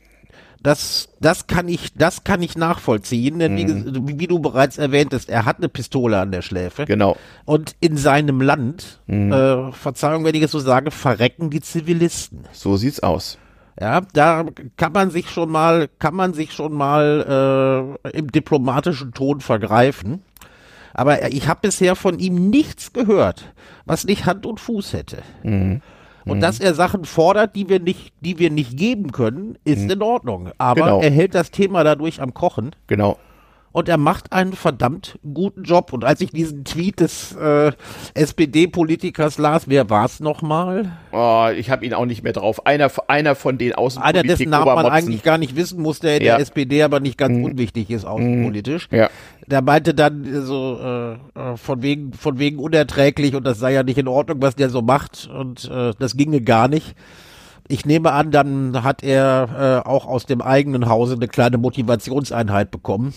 [0.66, 4.08] Das, das kann ich, das kann ich nachvollziehen, denn Mhm.
[4.08, 6.86] wie, wie du bereits erwähntest, er hat eine Pistole an der Schläfe.
[6.86, 7.16] Genau.
[7.44, 9.32] Und in seinem Land, Mhm.
[9.32, 12.46] äh, Verzeihung, wenn ich es so sage, verrecken die Zivilisten.
[12.50, 13.38] So sieht's aus.
[13.80, 14.44] Ja, da
[14.76, 20.22] kann man sich schon mal, kann man sich schon mal äh, im diplomatischen Ton vergreifen.
[20.92, 23.52] Aber ich habe bisher von ihm nichts gehört,
[23.84, 25.18] was nicht Hand und Fuß hätte.
[25.44, 25.80] Mhm.
[26.26, 30.02] Und dass er Sachen fordert, die wir nicht, die wir nicht geben können, ist in
[30.02, 30.50] Ordnung.
[30.58, 31.00] Aber Genau.
[31.00, 33.16] er hält das Thema dadurch am Kochen Genau.
[33.76, 35.92] Und er macht einen verdammt guten Job.
[35.92, 37.72] Und als ich diesen Tweet des äh,
[38.14, 40.92] SPD-Politikers las, wer war es nochmal?
[41.12, 42.64] Oh, ich habe ihn auch nicht mehr drauf.
[42.64, 46.22] Einer, einer von den Einer, dessen Namen man eigentlich gar nicht wissen muss, der in
[46.22, 46.36] Ja.
[46.36, 48.88] der SPD aber nicht ganz unwichtig ist außenpolitisch.
[48.90, 49.10] Ja.
[49.46, 53.82] Der meinte dann so äh, äh, von wegen von wegen unerträglich und das sei ja
[53.82, 56.94] nicht in Ordnung, was der so macht und äh, das ginge gar nicht.
[57.68, 62.70] Ich nehme an, dann hat er äh, auch aus dem eigenen Hause eine kleine Motivationseinheit
[62.70, 63.12] bekommen.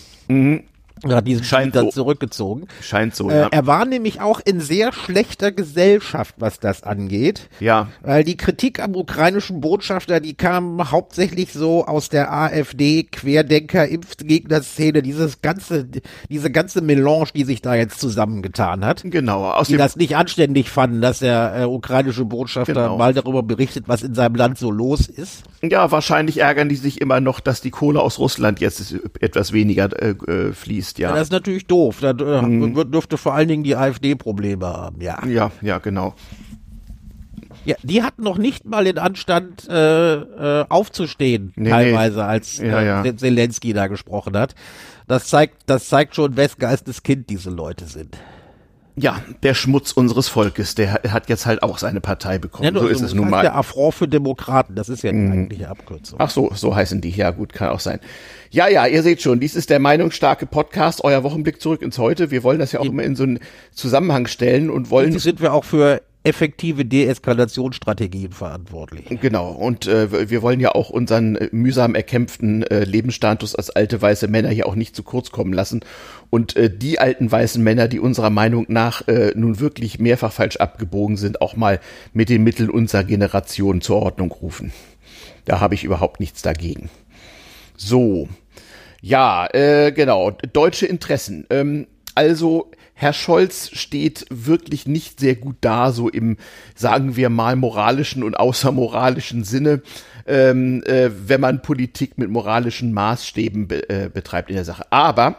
[1.08, 1.44] Er hat diesen.
[1.44, 2.02] Scheint Tweet dann so.
[2.02, 2.66] zurückgezogen.
[2.82, 3.48] Scheint so, Äh, ja.
[3.50, 7.48] er war nämlich auch in sehr schlechter Gesellschaft, was das angeht.
[7.60, 7.88] Ja.
[8.02, 15.02] Weil die Kritik am ukrainischen Botschafter, die kam hauptsächlich so aus der AfD, Querdenker, Impfgegner-Szene,
[15.02, 15.86] dieses ganze,
[16.28, 19.02] diese ganze Melange, die sich da jetzt zusammengetan hat.
[19.04, 19.44] Genau.
[19.50, 22.96] Aus Die das nicht anständig fanden, dass der äh, ukrainische Botschafter Genau.
[22.98, 25.42] mal darüber berichtet, was in seinem Land so los ist.
[25.62, 29.90] ja, wahrscheinlich ärgern die sich immer noch, dass die Kohle aus Russland jetzt etwas weniger
[30.00, 30.52] äh, äh,
[30.90, 31.08] fließt, Ja.
[31.10, 31.14] ja.
[31.14, 31.98] Das ist natürlich doof.
[32.00, 32.74] Da äh, Mhm.
[32.76, 35.18] wird- dürfte vor allen Dingen die AfD Probleme haben, ja.
[35.26, 36.14] Ja, ja, genau.
[37.66, 42.80] Ja, die hatten noch nicht mal den Anstand, äh, äh, aufzustehen, Nee, teilweise, als Ja,
[42.80, 43.16] äh, ja.
[43.16, 44.54] Zelensky da gesprochen hat.
[45.06, 48.16] Das zeigt, das zeigt schon, wes Geistes Kind diese Leute sind.
[48.96, 52.74] Ja, der Schmutz unseres Volkes, der hat jetzt halt auch seine Partei bekommen.
[52.74, 53.42] so ist es nun mal.
[53.42, 55.26] Der Affront für Demokraten, das ist ja Mhm.
[55.26, 56.18] die eigentliche Abkürzung.
[56.20, 57.10] Ach so, so heißen die.
[57.10, 58.00] Ja, gut, kann auch sein.
[58.52, 62.32] Ja, ja, ihr seht schon, dies ist der meinungsstarke Podcast, euer Wochenblick zurück ins Heute.
[62.32, 63.38] Wir wollen das ja auch immer in so einen
[63.70, 69.04] Zusammenhang stellen und wollen Jetzt sind wir auch für effektive Deeskalationsstrategien verantwortlich.
[69.20, 74.02] Genau, und äh, wir wollen ja auch unseren äh, mühsam erkämpften äh, Lebensstatus als alte
[74.02, 75.84] weiße Männer hier auch nicht zu kurz kommen lassen.
[76.28, 80.56] Und äh, die alten weißen Männer, die unserer Meinung nach äh, nun wirklich mehrfach falsch
[80.56, 81.78] abgebogen sind, auch mal
[82.12, 84.72] mit den Mitteln unserer Generation zur Ordnung rufen.
[85.44, 86.90] Da habe ich überhaupt nichts dagegen.
[87.82, 88.28] So,
[89.00, 91.46] ja, äh, genau, deutsche Interessen.
[91.48, 96.36] Ähm, also Herr Scholz steht wirklich nicht sehr gut da, so im,
[96.74, 99.80] sagen wir mal, moralischen und außermoralischen Sinne,
[100.26, 104.84] ähm, äh, wenn man Politik mit moralischen Maßstäben be äh, betreibt in der Sache.
[104.90, 105.36] Aber,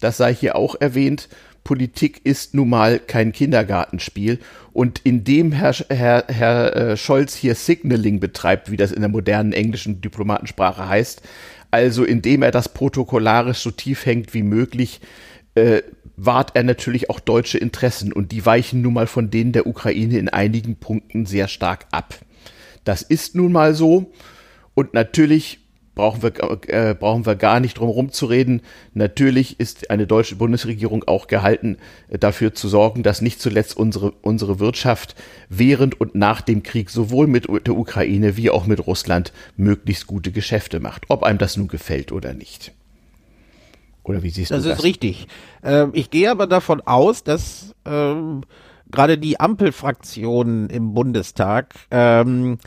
[0.00, 1.28] das sei hier auch erwähnt,
[1.66, 4.38] Politik ist nun mal kein Kindergartenspiel.
[4.72, 9.52] Und indem Herr, Herr, Herr äh, Scholz hier Signaling betreibt, wie das in der modernen
[9.52, 11.22] englischen Diplomatensprache heißt,
[11.70, 15.00] also indem er das protokollarisch so tief hängt wie möglich,
[15.54, 15.82] äh,
[16.16, 20.18] wahrt er natürlich auch deutsche Interessen und die weichen nun mal von denen der Ukraine
[20.18, 22.14] in einigen Punkten sehr stark ab.
[22.84, 24.12] Das ist nun mal so
[24.74, 25.65] und natürlich
[25.96, 26.32] brauchen wir,
[26.68, 28.62] äh, brauchen wir gar nicht drum rumzureden.
[28.94, 31.78] Natürlich ist eine deutsche Bundesregierung auch gehalten,
[32.08, 35.16] äh, dafür zu sorgen, dass nicht zuletzt unsere, unsere Wirtschaft
[35.48, 40.30] während und nach dem Krieg sowohl mit der Ukraine wie auch mit Russland möglichst gute
[40.30, 42.72] Geschäfte macht, ob einem das nun gefällt oder nicht.
[44.04, 44.78] Oder wie siehst Das du das?
[44.78, 45.26] ist richtig.
[45.64, 48.42] Ähm, ich gehe aber davon aus, dass ähm,
[48.90, 52.58] gerade die Ampelfraktionen im Bundestag, ähm,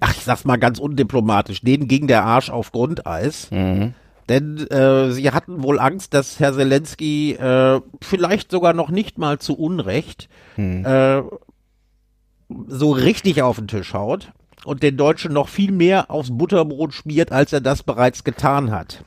[0.00, 3.48] ach, ich sag's mal ganz undiplomatisch, denen ging der Arsch auf Grundeis.
[4.28, 9.38] Denn äh, sie hatten wohl Angst, dass Herr Zelensky äh, vielleicht sogar noch nicht mal
[9.38, 10.28] zu Unrecht
[10.84, 11.22] äh,
[12.68, 14.32] so richtig auf den Tisch haut
[14.64, 19.04] und den Deutschen noch viel mehr aufs Butterbrot schmiert, als er das bereits getan hat.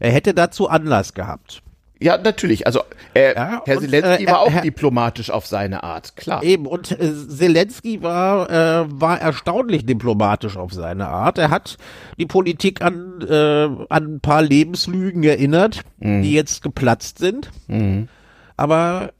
[0.00, 1.62] Er hätte dazu Anlass gehabt.
[2.02, 2.66] Ja, natürlich.
[2.66, 2.80] Also
[3.14, 6.42] äh, Ja, Herr und, Zelensky äh, war auch Herr- diplomatisch auf seine Art, klar.
[6.42, 11.38] Eben, und äh, Zelensky war, äh, war erstaunlich diplomatisch auf seine Art.
[11.38, 11.76] Er hat
[12.18, 17.50] die Politik an, äh, an ein paar Lebenslügen erinnert, die jetzt geplatzt sind.
[18.56, 19.12] Aber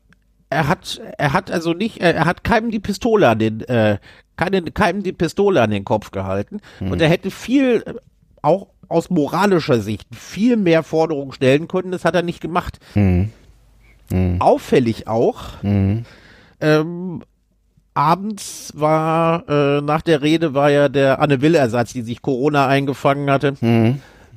[0.51, 3.99] er hat, er hat also nicht, er, er hat keinem die Pistole an den, äh,
[4.37, 6.61] keine, keinem die Pistole an den Kopf gehalten.
[6.81, 7.95] Und er hätte viel, äh,
[8.43, 11.91] auch aus moralischer Sicht, viel mehr Forderungen stellen können.
[11.93, 12.79] Das hat er nicht gemacht.
[14.41, 15.41] Auffällig auch,
[16.61, 17.23] ähm,
[17.95, 23.31] abends war, äh, nach der Rede war ja der Anne Will-Ersatz, die sich Corona eingefangen
[23.31, 23.55] hatte.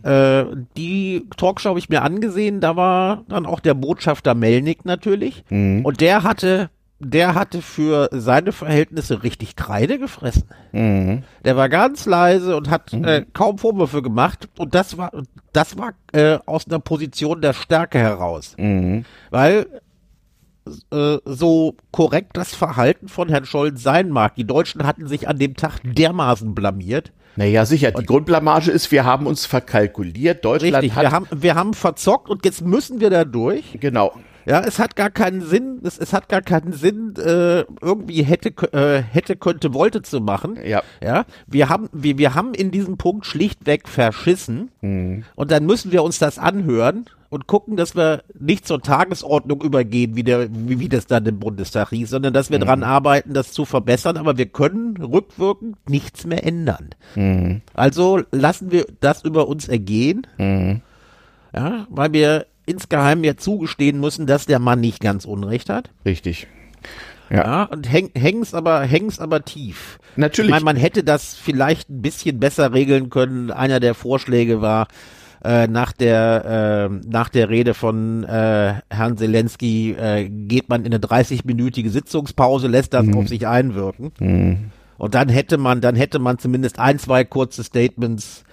[0.03, 0.45] Äh,
[0.77, 5.43] die Talkshow habe ich mir angesehen, da war dann auch der Botschafter Melnik natürlich.
[5.83, 6.69] Und der hatte
[6.99, 10.45] der hatte für seine Verhältnisse richtig Kreide gefressen.
[10.73, 14.47] Der war ganz leise und hat äh, kaum Vorwürfe gemacht.
[14.57, 15.11] Und das war,
[15.51, 18.55] das war äh, aus einer Position der Stärke heraus.
[19.29, 19.65] Weil
[20.91, 24.35] äh, so korrekt das Verhalten von Herrn Scholz sein mag.
[24.35, 27.11] Die Deutschen hatten sich an dem Tag dermaßen blamiert.
[27.35, 27.91] Naja, sicher.
[27.91, 30.43] Die Grundblamage ist, wir haben uns verkalkuliert.
[30.43, 31.03] Deutschland Richtig, hat.
[31.03, 33.77] wir haben, wir haben verzockt und jetzt müssen wir da durch.
[33.79, 34.13] genau.
[34.45, 38.49] Ja, es hat gar keinen Sinn, es, es hat gar keinen Sinn, äh, irgendwie hätte,
[38.73, 40.57] äh, hätte, könnte, wollte zu machen.
[40.63, 40.83] Ja.
[41.03, 44.71] Ja, wir haben, wir, wir haben in diesem Punkt schlichtweg verschissen.
[45.35, 50.15] Und dann müssen wir uns das anhören und gucken, dass wir nicht zur Tagesordnung übergehen,
[50.15, 53.51] wie, der, wie, wie das dann im Bundestag hieß, sondern dass wir dran arbeiten, das
[53.51, 54.17] zu verbessern.
[54.17, 56.91] Aber wir können rückwirkend nichts mehr ändern.
[57.73, 60.27] Also lassen wir das über uns ergehen.
[61.53, 65.89] Ja, weil wir insgeheim ja zugestehen müssen, dass der Mann nicht ganz Unrecht hat.
[66.05, 66.47] Richtig.
[67.29, 69.99] Ja, und häng, häng's aber, häng's aber tief.
[70.15, 70.49] Natürlich.
[70.49, 73.51] Ich meine, man hätte das vielleicht ein bisschen besser regeln können.
[73.51, 74.87] Einer der Vorschläge war,
[75.43, 80.93] äh, nach der, äh, nach der Rede von äh, Herrn Zelensky äh, geht man in
[80.93, 84.11] eine 30-minütige Sitzungspause, lässt das auf sich einwirken.
[84.97, 88.43] Und dann hätte man, dann hätte man zumindest ein, zwei kurze Statements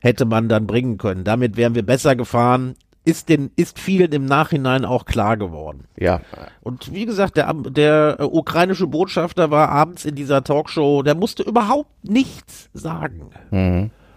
[0.00, 1.24] hätte man dann bringen können.
[1.24, 2.74] Damit wären wir besser gefahren.
[3.04, 5.86] Ist den, ist vielen im Nachhinein auch klar geworden.
[5.98, 6.20] Ja.
[6.60, 11.42] Und wie gesagt, der, der äh, ukrainische Botschafter war abends in dieser Talkshow, der musste
[11.42, 13.30] überhaupt nichts sagen.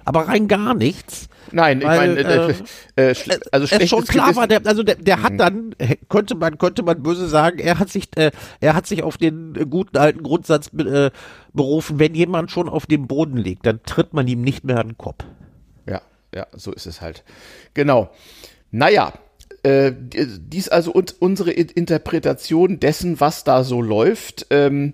[0.08, 1.30] Aber rein gar nichts.
[1.52, 2.54] Nein, ich Weil, meine, äh,
[2.96, 5.96] äh, schle- also es schon klar Gewissen- war, der, also der, der hat dann, äh,
[6.10, 8.30] könnte man, könnte man böse sagen, er hat sich, äh,
[8.60, 11.10] er hat sich auf den äh, guten alten Grundsatz äh,
[11.54, 14.90] berufen, wenn jemand schon auf dem Boden liegt, dann tritt man ihm nicht mehr an
[14.90, 15.24] den Kopf.
[15.88, 16.02] Ja,
[16.36, 17.24] ja, so ist es halt.
[17.74, 18.10] Genau.
[18.72, 19.14] Naja,
[19.64, 24.48] äh, dies also uns, unsere Interpretation dessen, was da so läuft.
[24.50, 24.94] Ähm,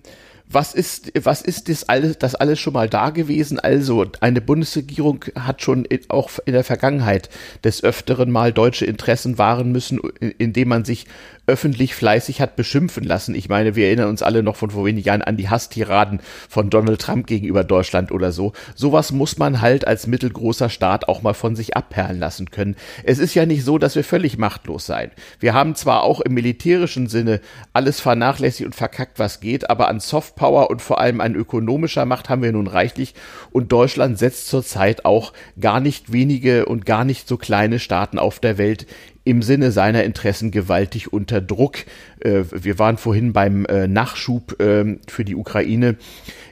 [0.52, 3.58] was ist, was ist das alles, das alles schon mal da gewesen?
[3.58, 7.30] Also, eine Bundesregierung hat schon in, auch in der Vergangenheit
[7.64, 9.98] des Öfteren mal deutsche Interessen wahren müssen,
[10.38, 11.06] indem man sich
[11.46, 13.34] öffentlich fleißig hat beschimpfen lassen.
[13.34, 16.70] Ich meine, wir erinnern uns alle noch von vor wenigen Jahren an die Hasstiraden von
[16.70, 18.52] Donald Trump gegenüber Deutschland oder so.
[18.76, 22.76] Sowas muss man halt als mittelgroßer Staat auch mal von sich abperlen lassen können.
[23.02, 25.10] Es ist ja nicht so, dass wir völlig machtlos seien.
[25.40, 27.40] Wir haben zwar auch im militärischen Sinne
[27.72, 32.28] alles vernachlässigt und verkackt, was geht, aber an Softpower und vor allem an ökonomischer Macht
[32.28, 33.14] haben wir nun reichlich
[33.50, 38.38] und Deutschland setzt zurzeit auch gar nicht wenige und gar nicht so kleine Staaten auf
[38.38, 38.86] der Welt
[39.24, 41.78] im Sinne seiner Interessen gewaltig unter Druck.
[42.22, 45.96] Äh, wir waren vorhin beim äh, Nachschub ähm, für die Ukraine.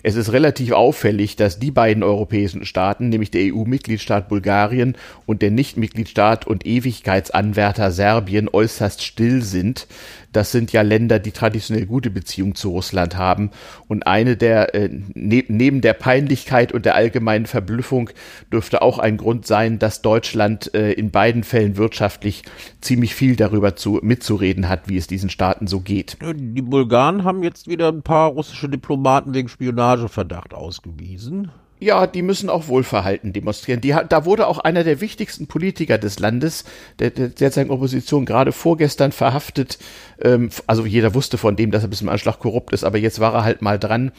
[0.03, 4.97] Es ist relativ auffällig, dass die beiden europäischen Staaten, nämlich der EU-Mitgliedstaat Bulgarien
[5.27, 9.87] und der Nicht-Mitgliedstaat und Ewigkeitsanwärter Serbien, äußerst still sind.
[10.33, 13.51] Das sind ja Länder, die traditionell gute Beziehungen zu Russland haben.
[13.89, 18.11] Und eine der, äh, ne neben der Peinlichkeit und der allgemeinen Verblüffung
[18.53, 22.43] dürfte auch ein Grund sein, dass Deutschland in beiden Fällen wirtschaftlich
[22.81, 26.19] ziemlich viel darüber zu, mitzureden hat, wie es diesen Staaten so geht.
[26.23, 31.51] Die Bulgaren haben jetzt wieder ein paar russische Diplomaten wegen Spionageverdacht ausgewiesen.
[31.83, 33.81] Ja, die müssen auch Wohlverhalten demonstrieren.
[33.81, 36.65] Die, da wurde auch einer der wichtigsten Politiker des Landes,
[36.99, 39.79] der, der derzeitigen Opposition, gerade vorgestern verhaftet.
[40.21, 43.19] Ähm, also jeder wusste von dem, dass er bis zum Anschlag korrupt ist, aber jetzt
[43.19, 44.13] war er halt mal dran.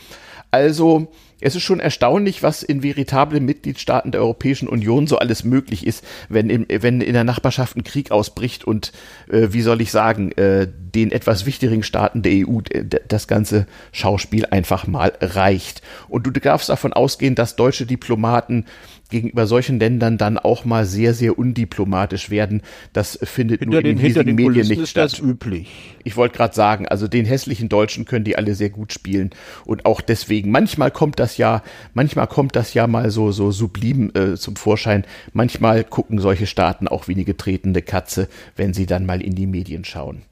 [0.49, 1.11] Also
[1.41, 6.05] es ist schon erstaunlich, was in veritablen Mitgliedstaaten der Europäischen Union so alles möglich ist,
[6.29, 8.91] wenn, im, wenn in der Nachbarschaft ein Krieg ausbricht und,
[9.29, 12.59] äh, wie soll ich sagen, äh, den etwas wichtigeren Staaten der EU
[13.07, 15.81] das ganze Schauspiel einfach mal reicht.
[16.07, 18.65] Und du darfst davon ausgehen, dass deutsche Diplomaten
[19.11, 22.63] gegenüber solchen Ländern dann auch mal sehr, sehr undiplomatisch werden.
[22.93, 25.11] Das findet Hinter nur den, in den hinter hiesigen den Medien Kulissen nicht ist das
[25.17, 25.23] statt.
[25.23, 25.69] üblich.
[26.03, 29.29] Ich wollte gerade sagen, also den hässlichen Deutschen können die alle sehr gut spielen
[29.65, 30.49] und auch deswegen.
[30.49, 31.61] Manchmal kommt das ja,
[31.93, 35.05] manchmal kommt das ja mal so so sublim äh, zum Vorschein.
[35.33, 39.47] Manchmal gucken solche Staaten auch wie eine getretene Katze, wenn sie dann mal in die
[39.47, 40.23] Medien schauen.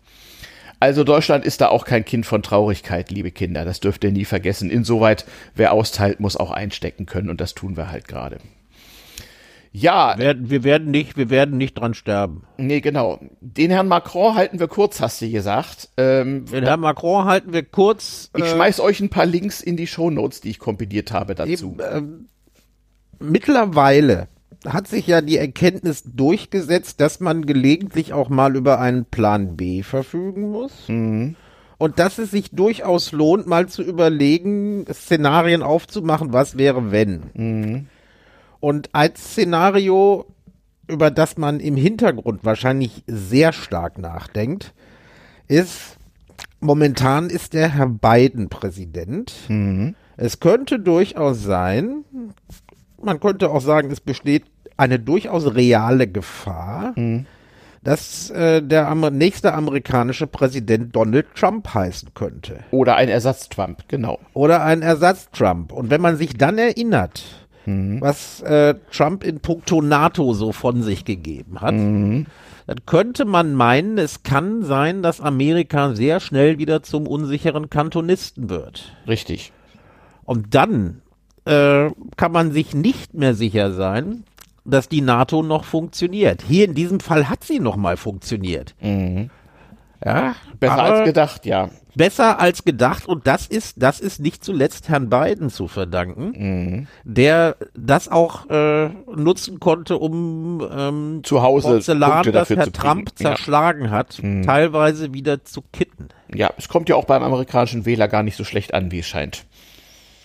[0.82, 3.66] Also Deutschland ist da auch kein Kind von Traurigkeit, liebe Kinder.
[3.66, 4.70] Das dürft ihr nie vergessen.
[4.70, 8.38] Insoweit, wer austeilt, muss auch einstecken können und das tun wir halt gerade.
[9.72, 12.44] Ja, Werden, wir werden nicht, wir werden nicht dran sterben.
[12.58, 13.20] nee, genau.
[13.40, 15.90] Den Herrn Macron halten wir kurz, hast du gesagt.
[15.98, 18.32] Ähm, Den Herrn Macron halten wir kurz.
[18.36, 21.50] Ich äh, schmeiß euch ein paar Links in die Shownotes, die ich kompiliert habe dazu.
[21.52, 22.26] Eben, ähm,
[23.20, 24.28] mittlerweile
[24.66, 29.84] hat sich ja die Erkenntnis durchgesetzt, dass man gelegentlich auch mal über einen Plan B
[29.84, 30.90] verfügen muss.
[31.78, 37.88] Und dass es sich durchaus lohnt, mal zu überlegen, Szenarien aufzumachen, was wäre, wenn.
[38.60, 40.26] Und als Szenario,
[40.88, 44.74] über das man im Hintergrund wahrscheinlich sehr stark nachdenkt,
[45.48, 45.98] ist
[46.60, 49.34] momentan ist der Herr Biden Präsident.
[49.48, 49.96] Mhm.
[50.18, 52.04] Es könnte durchaus sein,
[53.02, 54.44] man könnte auch sagen, es besteht
[54.76, 57.26] eine durchaus reale Gefahr, Mhm.
[57.84, 62.60] dass äh, der Amer nächste amerikanische Präsident Donald Trump heißen könnte.
[62.72, 64.20] Oder ein Ersatz-Trump, genau.
[64.34, 65.72] Oder ein Ersatz-Trump.
[65.72, 68.02] Und wenn man sich dann erinnert, Mhm.
[68.02, 72.26] was äh, Trump in puncto NATO so von sich gegeben hat, Mhm.
[72.68, 78.50] dann könnte man meinen, es kann sein, dass Amerika sehr schnell wieder zum unsicheren Kantonisten
[78.50, 78.96] wird.
[79.08, 79.52] Richtig.
[80.24, 81.02] Und dann
[81.46, 84.24] äh, kann man sich nicht mehr sicher sein,
[84.66, 86.44] dass die NATO noch funktioniert.
[86.48, 88.76] Hier in diesem Fall hat sie noch mal funktioniert.
[90.04, 91.70] Ja, Besser als gedacht, ja.
[91.96, 97.58] besser als gedacht und das ist das ist nicht zuletzt Herrn Biden zu verdanken, der
[97.76, 102.72] das auch äh, nutzen konnte, um ähm, Zu Hause Porzellan, das Herr.
[102.72, 103.32] Trump Ja.
[103.36, 106.10] zerschlagen hat, teilweise wieder zu kitten.
[106.34, 109.08] Ja, es kommt ja auch beim amerikanischen Wähler gar nicht so schlecht an, wie es
[109.08, 109.46] scheint.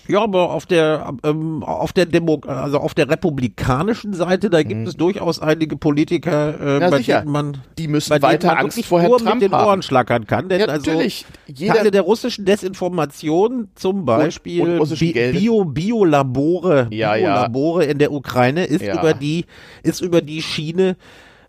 [0.06, 4.86] Ja, aber auf der ähm, auf der Demo also auf der republikanischen Seite, da gibt
[4.86, 7.20] es durchaus einige Politiker, äh, Ja, bei sicher.
[7.20, 9.52] denen man Die müssen bei weiter man Angst wirklich vor Herrn nur Trump mit den
[9.52, 9.66] haben.
[9.66, 11.24] Ohren schlackern kann, denn Ja, also natürlich.
[11.46, 15.32] Jeder- Teile der russischen Desinformation, zum Beispiel und russischen Bi.
[15.32, 17.14] Bio Biolabore, Ja.
[17.14, 19.46] Biolabore in der Ukraine ist über die
[19.82, 20.96] ist über die Schiene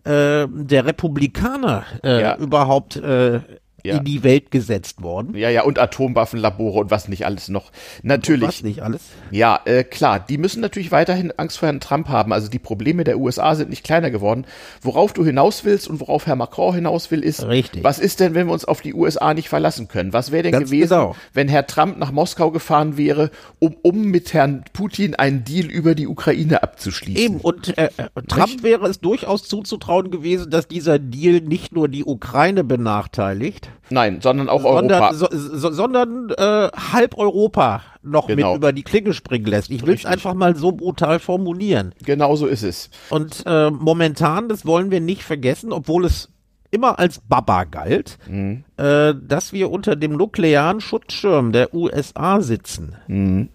[0.04, 3.40] äh, der Republikaner äh, überhaupt äh,
[3.86, 3.98] Ja.
[3.98, 5.36] in die Welt gesetzt worden.
[5.36, 7.70] Ja, ja, und Atomwaffenlabore und was nicht alles noch.
[8.02, 8.48] Natürlich.
[8.48, 9.02] Was nicht alles.
[9.30, 12.32] Ja, äh, klar, die müssen natürlich weiterhin Angst vor Herrn Trump haben.
[12.32, 14.44] Also die Probleme der USA sind nicht kleiner geworden.
[14.82, 17.84] Worauf du hinaus willst und worauf Herr Macron hinaus will, ist, Richtig.
[17.84, 20.12] was ist denn, wenn wir uns auf die USA nicht verlassen können?
[20.12, 21.16] Was wäre denn Ganz gewesen, genau.
[21.32, 25.94] wenn Herr Trump nach Moskau gefahren wäre, um, um mit Herrn Putin einen Deal über
[25.94, 27.22] die Ukraine abzuschließen?
[27.22, 31.88] Eben, und äh, äh, Trump wäre es durchaus zuzutrauen gewesen, dass dieser Deal nicht nur
[31.88, 35.12] die Ukraine benachteiligt, Nein, sondern auch Europa.
[35.12, 38.50] sondern, so, so, sondern äh, halb Europa noch Genau.
[38.50, 39.70] mit über die Klinge springen lässt.
[39.70, 41.92] Ich will es einfach mal so brutal formulieren.
[42.04, 42.90] Genau so ist es.
[43.10, 46.28] Und äh, momentan, das wollen wir nicht vergessen, obwohl es
[46.70, 48.64] immer als Baba galt, Mhm.
[48.76, 52.96] äh, dass wir unter dem nuklearen Schutzschirm der USA sitzen.
[53.06, 53.48] Mhm.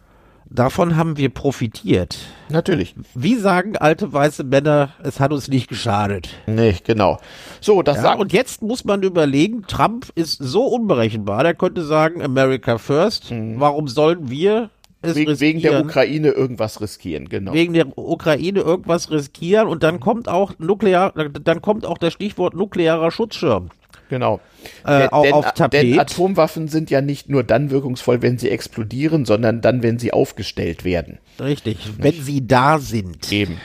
[0.54, 2.18] Davon haben wir profitiert.
[2.50, 2.94] Natürlich.
[3.16, 6.28] Wie sagen alte weiße Männer, es hat uns nicht geschadet.
[6.46, 7.20] Nee, genau.
[7.62, 11.84] So, das Ja, sagt und jetzt muss man überlegen, Trump ist so unberechenbar, der könnte
[11.84, 14.70] sagen, America first, warum sollen wir
[15.02, 15.20] es Mhm.
[15.20, 15.90] wegen, wegen der riskieren?
[15.90, 17.54] Ukraine irgendwas riskieren, genau.
[17.54, 22.56] wegen der Ukraine irgendwas riskieren und dann kommt auch nuklear, dann kommt auch das Stichwort
[22.56, 23.70] nuklearer Schutzschirm.
[24.12, 24.42] Genau.
[24.86, 25.84] Äh, denn, auf Tapet.
[25.84, 30.12] denn Atomwaffen sind ja nicht nur dann wirkungsvoll, wenn sie explodieren, sondern dann, wenn sie
[30.12, 31.20] aufgestellt werden.
[31.40, 33.32] Richtig, wenn sie da sind.
[33.32, 33.58] Eben.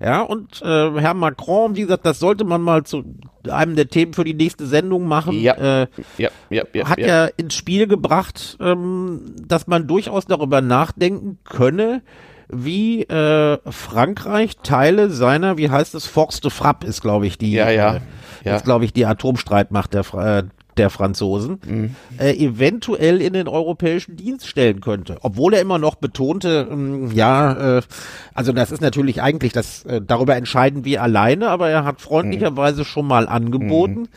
[0.00, 3.04] Ja, und äh, Herr Macron, wie gesagt, das sollte man mal zu
[3.48, 5.40] einem der Themen für die nächste Sendung machen.
[5.40, 5.82] Ja.
[5.82, 5.86] Äh,
[6.18, 6.88] Ja, ja, ja.
[6.88, 7.26] hat ja.
[7.26, 12.02] ins Spiel gebracht, ähm, dass man durchaus darüber nachdenken könne,
[12.52, 17.52] wie äh, Frankreich Teile seiner, wie heißt es, Force de Frappe ist, glaube ich, die,
[17.52, 18.00] Ja, ja, äh,
[18.44, 18.56] ja.
[18.56, 20.42] ist, glaube ich, die Atomstreitmacht der, äh,
[20.76, 21.94] der Franzosen, Mhm.
[22.18, 25.16] äh, eventuell in den europäischen Dienst stellen könnte.
[25.22, 27.82] Obwohl er immer noch betonte, ähm, ja, äh,
[28.34, 32.84] also das ist natürlich eigentlich, das äh, darüber entscheiden wir alleine, aber er hat freundlicherweise
[32.84, 34.08] schon mal angeboten,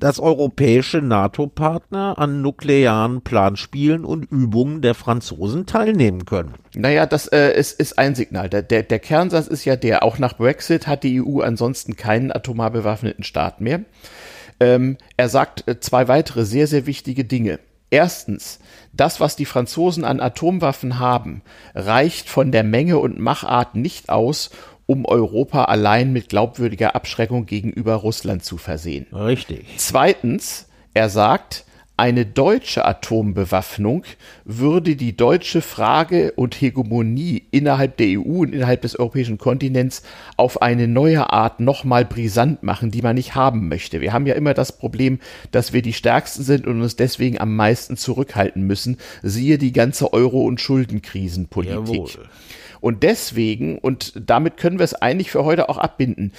[0.00, 6.54] dass europäische NATO-Partner an nuklearen Planspielen und Übungen der Franzosen teilnehmen können.
[6.74, 8.48] Naja, das äh, ist, ist ein Signal.
[8.48, 12.30] Der, der, der Kernsatz ist ja der, auch nach Brexit hat die EU ansonsten keinen
[12.32, 13.80] atomar bewaffneten Staat mehr.
[14.60, 17.60] Ähm, er sagt äh, zwei weitere sehr, sehr wichtige Dinge.
[17.90, 18.58] Erstens,
[18.92, 21.42] das, was die Franzosen an Atomwaffen haben,
[21.74, 24.50] reicht von der Menge und Machart nicht aus,
[24.86, 29.06] um Europa allein mit glaubwürdiger Abschreckung gegenüber Russland zu versehen.
[29.12, 29.66] Richtig.
[29.76, 31.64] Zweitens, er sagt,
[31.98, 34.04] eine deutsche Atombewaffnung
[34.44, 40.04] würde die deutsche Frage und Hegemonie innerhalb der EU und innerhalb des europäischen Kontinents
[40.36, 44.00] auf eine neue Art nochmal brisant machen, die man nicht haben möchte.
[44.00, 45.18] Wir haben ja immer das Problem,
[45.50, 48.98] dass wir die Stärksten sind und uns deswegen am meisten zurückhalten müssen.
[49.24, 51.74] Siehe die ganze Euro- und Schuldenkrisenpolitik.
[51.74, 52.28] Jawohl.
[52.80, 56.32] Und deswegen, und damit können wir es eigentlich für heute auch abbinden,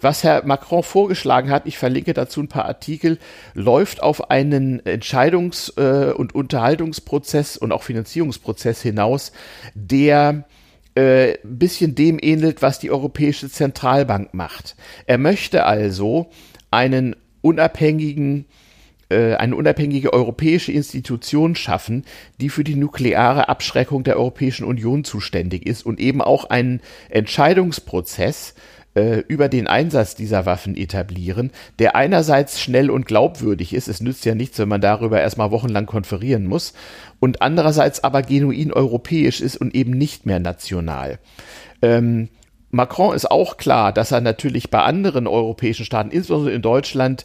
[0.00, 3.18] was Herr Macron vorgeschlagen hat, ich verlinke dazu ein paar Artikel,
[3.54, 9.32] läuft auf einen Entscheidungs- äh, und Unterhaltungsprozess und auch Finanzierungsprozess hinaus,
[9.74, 10.44] der
[10.94, 14.76] äh, ein bisschen dem ähnelt, was die Europäische Zentralbank macht.
[15.06, 16.30] Er möchte also
[16.70, 18.46] einen unabhängigen
[19.14, 22.04] eine unabhängige europäische Institution schaffen,
[22.40, 26.80] die für die nukleare Abschreckung der Europäischen Union zuständig ist und eben auch einen
[27.10, 28.54] Entscheidungsprozess
[28.96, 34.24] äh, über den Einsatz dieser Waffen etablieren, der einerseits schnell und glaubwürdig ist, es nützt
[34.24, 36.72] ja nichts, wenn man darüber erstmal wochenlang konferieren muss,
[37.20, 41.18] und andererseits aber genuin europäisch ist und eben nicht mehr national.
[41.82, 42.28] Ähm,
[42.70, 47.24] Macron ist auch klar, dass er natürlich bei anderen europäischen Staaten, insbesondere in Deutschland,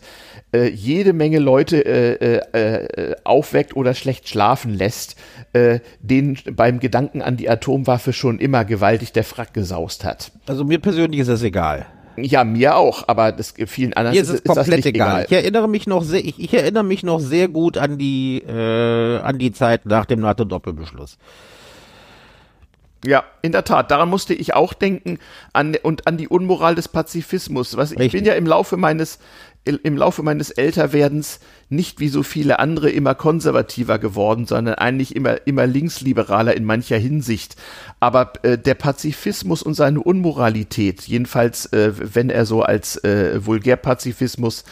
[0.54, 5.16] äh, jede Menge Leute äh, äh, äh, aufweckt oder schlecht schlafen lässt,
[5.54, 10.32] äh, denen beim Gedanken an die Atomwaffe schon immer gewaltig der Frack gesaust hat.
[10.48, 11.86] Also mir persönlich ist das egal.
[12.18, 15.22] Ja, mir auch, aber das vielen anderen Mir ist es komplett egal.
[15.22, 15.26] egal.
[15.28, 19.18] Ich erinnere mich noch sehr, ich, ich, erinnere mich noch sehr gut an die äh,
[19.20, 21.18] an die Zeit nach dem NATO-Doppelbeschluss.
[23.04, 23.90] Ja, in der Tat.
[23.90, 25.18] Daran musste ich auch denken
[25.54, 27.76] an, und an die Unmoral des Pazifismus.
[27.76, 29.18] Was, ich bin ja im Laufe meines
[29.64, 31.40] im Laufe meines Älterwerdens
[31.70, 36.98] nicht wie so viele andere immer konservativer geworden, sondern eigentlich immer, immer linksliberaler in mancher
[36.98, 37.56] Hinsicht.
[38.00, 44.62] Aber äh, der Pazifismus und seine Unmoralität, jedenfalls äh, wenn er so als äh, Vulgärpazifismus
[44.62, 44.66] äh,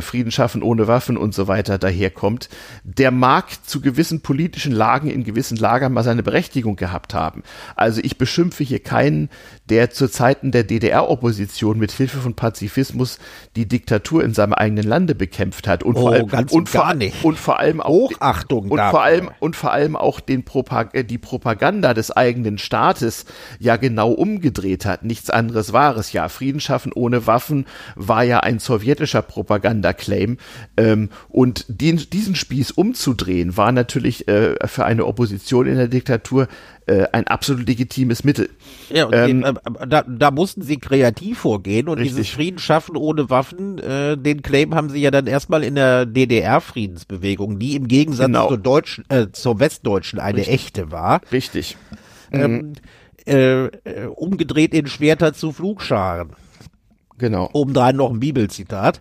[0.00, 2.48] Frieden schaffen ohne Waffen und so weiter daherkommt,
[2.84, 7.42] der mag zu gewissen politischen Lagen in gewissen Lagern mal seine Berechtigung gehabt haben.
[7.74, 9.30] Also ich beschimpfe hier keinen,
[9.70, 13.18] der zu Zeiten der DDR-Opposition mit Hilfe von Pazifismus
[13.56, 16.94] die Diktatur in seinem eigenen Lande bekämpft hat und oh, vor allem ganz und vor,
[17.22, 21.04] und vor allem auch Hochachtung und vor allem und vor allem auch den Propag äh,
[21.04, 23.24] die Propaganda des eigenen eigenen Staates
[23.58, 25.04] ja genau umgedreht hat.
[25.04, 26.28] Nichts anderes war es ja.
[26.28, 30.38] Frieden schaffen ohne Waffen war ja ein sowjetischer Propagandaclaim.
[30.76, 36.48] Ähm, und den, diesen Spieß umzudrehen, war natürlich äh, für eine Opposition in der Diktatur
[36.86, 38.50] äh, ein absolut legitimes Mittel.
[38.90, 42.16] Ja, und ähm, den, äh, da, da mussten sie kreativ vorgehen und richtig.
[42.16, 46.06] dieses Frieden schaffen ohne Waffen, äh, den Claim haben sie ja dann erstmal in der
[46.06, 48.48] DDR-Friedensbewegung, die im Gegensatz genau.
[48.48, 50.54] zur deutschen, äh, zur westdeutschen eine richtig.
[50.54, 51.20] echte war.
[51.32, 51.76] Richtig
[52.34, 52.72] ähm,
[53.26, 56.30] äh, äh, umgedreht in Schwerter zu Flugscharen.
[57.18, 57.48] Genau.
[57.52, 59.00] Obendrein noch ein Bibelzitat.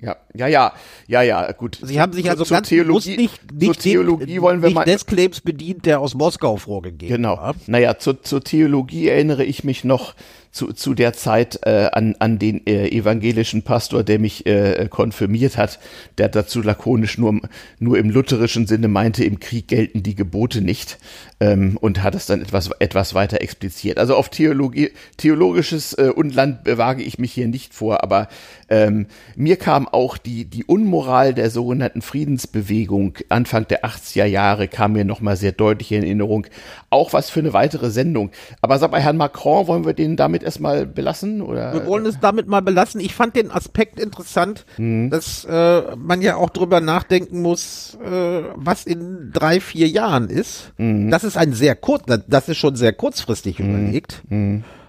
[0.00, 0.72] Ja, ja, ja,
[1.08, 1.78] ja, ja, gut.
[1.82, 4.76] Sie haben sich also zur ganz Theologie, nicht, nicht zur Theologie den, wollen wir nicht
[4.76, 7.36] mal des Claims bedient, der aus Moskau vorgegeben genau.
[7.36, 7.54] war.
[7.66, 10.14] Naja, zur, zur Theologie erinnere ich mich noch
[10.50, 15.56] zu, zu der Zeit äh, an, an den äh, evangelischen Pastor, der mich äh, konfirmiert
[15.56, 15.78] hat,
[16.16, 17.40] der dazu lakonisch nur,
[17.78, 20.98] nur im lutherischen Sinne meinte, im Krieg gelten die Gebote nicht
[21.40, 23.98] ähm, und hat es dann etwas, etwas weiter expliziert.
[23.98, 28.28] Also auf Theologie, theologisches äh, Unland wage ich mich hier nicht vor, aber
[28.68, 34.92] ähm, mir kam auch die, die Unmoral der sogenannten Friedensbewegung Anfang der 80er Jahre kam
[34.92, 36.46] mir nochmal sehr deutlich in Erinnerung.
[36.90, 38.30] Auch was für eine weitere Sendung.
[38.60, 41.42] Aber sag mal, Herrn Macron, wollen wir den damit erstmal belassen?
[41.42, 41.72] Oder?
[41.72, 43.00] Wir wollen es damit mal belassen.
[43.00, 45.10] Ich fand den Aspekt interessant, mhm.
[45.10, 50.72] dass äh, man ja auch drüber nachdenken muss, äh, was in drei, vier Jahren ist.
[50.78, 51.10] Mhm.
[51.10, 53.68] Das ist ein sehr kurz, das ist schon sehr kurzfristig mhm.
[53.68, 54.22] überlegt.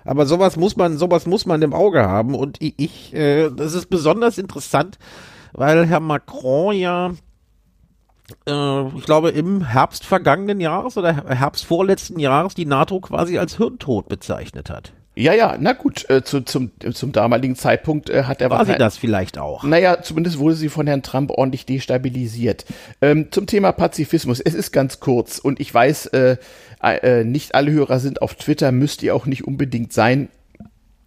[0.10, 2.34] Aber sowas muss man, sowas muss man im Auge haben.
[2.34, 4.97] Und ich, ich äh, das ist besonders interessant,
[5.53, 7.12] weil Herr Macron ja
[8.47, 13.57] äh, ich glaube, im Herbst vergangenen Jahres oder Herbst vorletzten Jahres die NATO quasi als
[13.57, 14.93] Hirntod bezeichnet hat.
[15.20, 18.78] Ja, ja, na gut, äh, zu, zum, zum damaligen Zeitpunkt äh, hat er War sie
[18.78, 19.64] das vielleicht auch?
[19.64, 22.66] Naja, zumindest wurde sie von Herrn Trump ordentlich destabilisiert.
[23.01, 26.38] Ähm, zum Thema Pazifismus, es ist ganz kurz und ich weiß, äh,
[26.82, 30.30] äh, nicht alle Hörer sind auf Twitter, müsst ihr auch nicht unbedingt sein.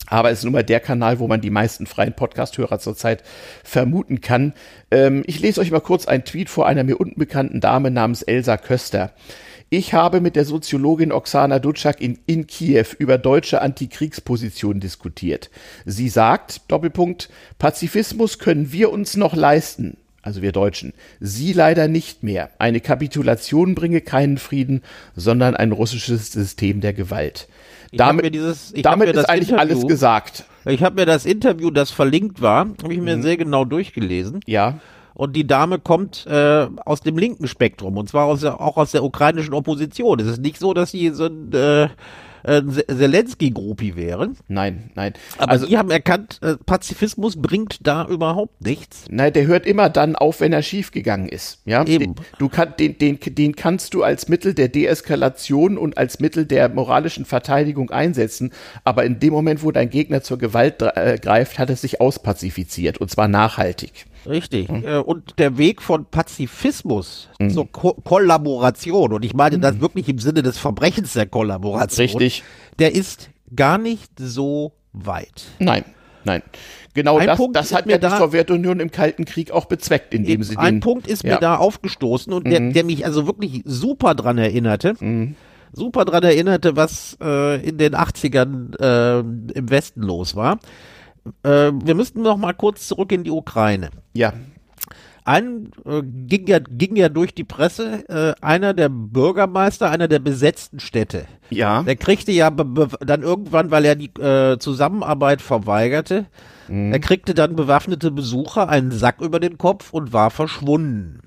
[0.07, 3.23] Aber es ist nun mal der Kanal, wo man die meisten freien Podcast-Hörer zurzeit
[3.65, 4.53] vermuten kann.
[4.91, 8.59] Ähm, ich lese euch mal kurz einen Tweet vor einer mir unbekannten Dame namens Elsa
[8.59, 9.13] Köster.
[9.71, 15.49] Ich habe mit der Soziologin Oksana Dutschak in, in Kiew über deutsche Antikriegspositionen diskutiert.
[15.87, 20.95] Sie sagt, Doppelpunkt, Pazifismus können wir uns noch leisten, also wir Deutschen.
[21.21, 22.51] Sie leider nicht mehr.
[22.59, 24.83] Eine Kapitulation bringe keinen Frieden,
[25.17, 27.49] sondern ein russisches System der Gewalt.
[27.91, 30.45] Ich damit dieses, damit ist eigentlich Interview, alles gesagt.
[30.65, 33.23] Ich habe mir das Interview, das verlinkt war, habe ich mir mhm.
[33.23, 34.41] sehr genau durchgelesen.
[34.47, 34.79] Ja.
[35.15, 38.93] Und die Dame kommt äh, aus dem linken Spektrum und zwar aus der, auch aus
[38.93, 40.21] der ukrainischen Opposition.
[40.21, 41.89] Es ist nicht so, dass sie so ein äh,
[42.45, 44.37] äh, Zelensky-Gruppi wären.
[44.49, 45.15] Nein, nein.
[45.39, 49.05] Aber also, die haben erkannt, äh, Pazifismus bringt da überhaupt nichts.
[49.11, 51.61] Nein, der hört immer dann auf, wenn er schiefgegangen ist.
[51.65, 52.15] Ja, Eben.
[52.15, 56.47] Den, du kann, den, den, den kannst du als Mittel der Deeskalation und als Mittel
[56.47, 58.53] der moralischen Verteidigung einsetzen.
[58.85, 62.99] Aber in dem Moment, wo dein Gegner zur Gewalt äh, greift, hat er sich auspazifiziert
[62.99, 64.07] und zwar nachhaltig.
[64.27, 64.69] Richtig.
[64.71, 64.85] Mhm.
[65.05, 67.51] Und der Weg von Pazifismus mhm.
[67.51, 72.43] zur Ko Kollaboration, und ich meine das wirklich im Sinne des Verbrechens der Kollaboration, Richtig.
[72.79, 75.45] der ist gar nicht so weit.
[75.59, 75.85] Nein,
[76.25, 76.43] nein.
[76.95, 80.43] Genau ein das, Punkt das hat ja die Sowjetunion im Kalten Krieg auch bezweckt, indem
[80.43, 81.35] sie Ein Punkt ist ja.
[81.35, 82.73] mir da aufgestoßen und der, mhm.
[82.75, 84.95] der mich also wirklich super dran erinnerte.
[85.01, 85.37] Mhm
[85.73, 90.59] super dran erinnerte, was äh, in den 80ern äh, im Westen los war.
[91.43, 93.91] Äh, wir müssten noch mal kurz zurück in die Ukraine.
[94.13, 94.33] Ja.
[95.25, 100.19] Ein äh, ging, ja, ging ja durch die Presse, äh, einer der Bürgermeister einer der
[100.19, 101.27] besetzten Städte.
[101.49, 101.85] Ja.
[101.85, 106.27] Der kriegte ja dann irgendwann, weil er die äh, Zusammenarbeit verweigerte,
[106.67, 106.93] mhm.
[106.93, 111.21] er kriegte dann bewaffnete Besucher einen Sack über den Kopf und war verschwunden.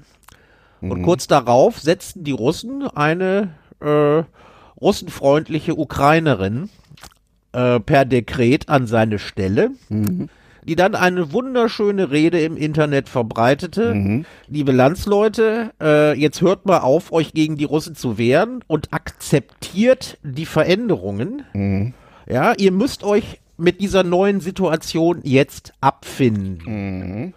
[0.82, 0.92] Mhm.
[0.92, 4.24] Und kurz darauf setzten die Russen eine äh,
[4.82, 6.70] russenfreundliche Ukrainerin
[7.56, 9.72] äh, per Dekret an seine Stelle.
[9.90, 10.30] Mhm
[10.66, 13.94] die dann eine wunderschöne Rede im Internet verbreitete.
[13.94, 14.26] Mhm.
[14.48, 20.18] Liebe Landsleute, äh, jetzt hört mal auf, euch gegen die Russen zu wehren und akzeptiert
[20.24, 21.44] die Veränderungen.
[21.54, 21.94] Mhm.
[22.28, 26.60] Ja, ihr müsst euch mit dieser neuen Situation jetzt abfinden.
[26.66, 27.34] Mhm.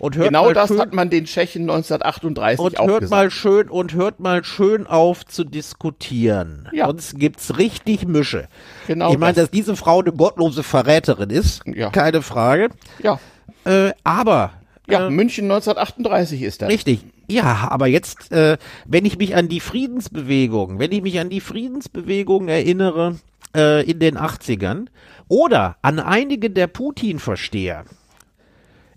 [0.00, 3.10] Und hört genau das schön, hat man den Tschechen 1938 und auch hört gesagt.
[3.10, 6.68] mal schön und hört mal schön auf zu diskutieren.
[6.72, 6.86] Ja.
[6.86, 8.48] Sonst gibt's richtig Mische.
[8.86, 9.12] Genau.
[9.12, 11.90] Ich meine, dass diese Frau eine gottlose Verräterin ist, ja.
[11.90, 12.70] keine Frage.
[13.02, 13.20] Ja.
[13.64, 14.52] Äh, aber
[14.88, 16.68] ja, äh, München 1938 ist das.
[16.70, 17.04] Richtig.
[17.28, 21.40] Ja, aber jetzt, äh, wenn ich mich an die Friedensbewegung, wenn ich mich an die
[21.40, 23.20] Friedensbewegung erinnere
[23.54, 24.86] äh, in den 80ern
[25.28, 27.84] oder an einige der Putin-Versteher,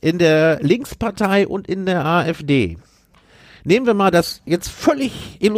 [0.04, 2.78] in der Linkspartei und in der AfD.
[3.64, 5.50] Nehmen wir mal das jetzt völlig, äh,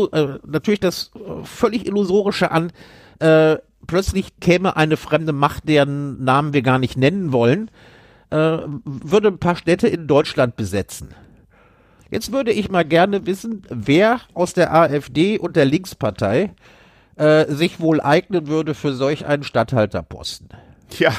[0.45, 2.71] natürlich das äh, völlig illusorische an,
[3.19, 7.71] äh, plötzlich käme eine fremde Macht, deren Namen wir gar nicht nennen wollen,
[8.29, 11.15] äh, würde ein paar Städte in Deutschland besetzen.
[12.11, 16.53] Jetzt würde ich mal gerne wissen, wer aus der AfD und der Linkspartei
[17.15, 20.49] äh, sich wohl eignen würde für solch einen Stadthalterposten.
[20.99, 21.13] Ja,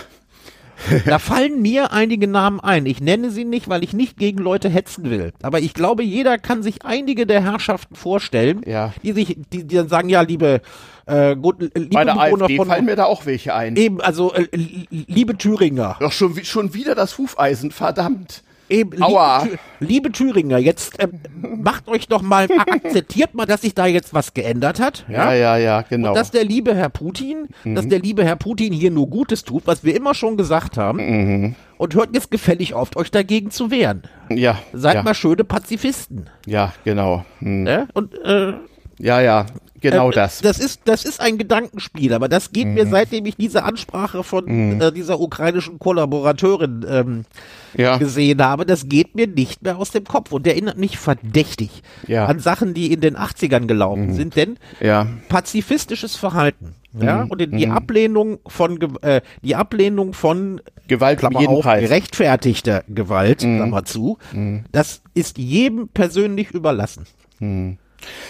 [1.06, 2.86] da fallen mir einige Namen ein.
[2.86, 5.32] Ich nenne sie nicht, weil ich nicht gegen Leute hetzen will.
[5.42, 8.92] Aber ich glaube, jeder kann sich einige der Herrschaften vorstellen, ja.
[9.02, 10.60] die sich, die, die dann sagen, ja, liebe,
[11.06, 13.76] äh, gut, liebe Bei der Bewohner AfD von, fallen mir da auch welche ein.
[13.76, 15.96] Eben, also äh, liebe Thüringer.
[16.00, 18.42] Doch schon, schon wieder das Hufeisen, verdammt.
[18.68, 19.44] Eben, Aua.
[19.44, 21.08] Liebe, liebe Thüringer, jetzt äh,
[21.40, 25.04] macht euch doch mal, akzeptiert mal, dass sich da jetzt was geändert hat.
[25.08, 26.08] Ja, ja, ja, ja genau.
[26.08, 27.74] Und dass der liebe Herr Putin, mhm.
[27.74, 30.98] dass der liebe Herr Putin hier nur Gutes tut, was wir immer schon gesagt haben.
[30.98, 31.54] Mhm.
[31.78, 34.02] Und hört jetzt gefällig auf, euch dagegen zu wehren.
[34.30, 34.58] Ja.
[34.72, 35.02] Seid ja.
[35.02, 36.30] mal schöne Pazifisten.
[36.46, 37.24] Ja, genau.
[37.40, 37.66] Mhm.
[37.66, 37.86] Ja?
[37.92, 38.54] Und äh,
[38.98, 39.46] ja, ja,
[39.90, 40.40] genau äh, das.
[40.40, 42.74] Das ist, das ist ein Gedankenspiel, aber das geht mhm.
[42.74, 44.80] mir, seitdem ich diese Ansprache von mhm.
[44.80, 47.24] äh, dieser ukrainischen Kollaborateurin ähm,
[47.74, 47.96] ja.
[47.96, 52.26] gesehen habe, das geht mir nicht mehr aus dem Kopf und erinnert mich verdächtig ja.
[52.26, 54.14] an Sachen, die in den 80ern gelaufen mhm.
[54.14, 55.06] sind, denn ja.
[55.28, 56.74] pazifistisches Verhalten.
[56.98, 57.30] Ja, mhm.
[57.30, 57.72] und die mhm.
[57.72, 63.56] Ablehnung von äh, die Ablehnung von Gewalt Klammer jeden auf, gerechtfertigter Gewalt, mhm.
[63.56, 64.16] Klammer zu,
[64.72, 67.04] das ist jedem persönlich überlassen.
[67.38, 67.76] Mhm.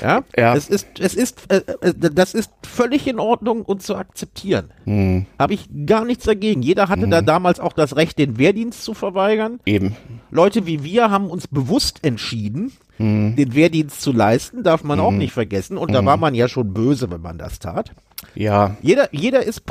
[0.01, 0.25] Ja?
[0.37, 0.55] ja.
[0.55, 4.71] Es ist, es ist, äh, äh, das ist völlig in Ordnung und zu akzeptieren.
[4.85, 5.27] Hm.
[5.39, 6.62] Habe ich gar nichts dagegen.
[6.62, 7.11] Jeder hatte hm.
[7.11, 9.61] da damals auch das Recht, den Wehrdienst zu verweigern.
[9.67, 9.97] Eben.
[10.31, 13.37] Leute wie wir haben uns bewusst entschieden, hm.
[13.37, 15.19] den Wehrdienst zu leisten, darf man auch hm.
[15.19, 15.77] nicht vergessen.
[15.77, 16.07] Und da hm.
[16.07, 17.93] war man ja schon böse, wenn man das tat.
[18.35, 18.77] Ja.
[18.83, 19.62] Jeder, jeder ist,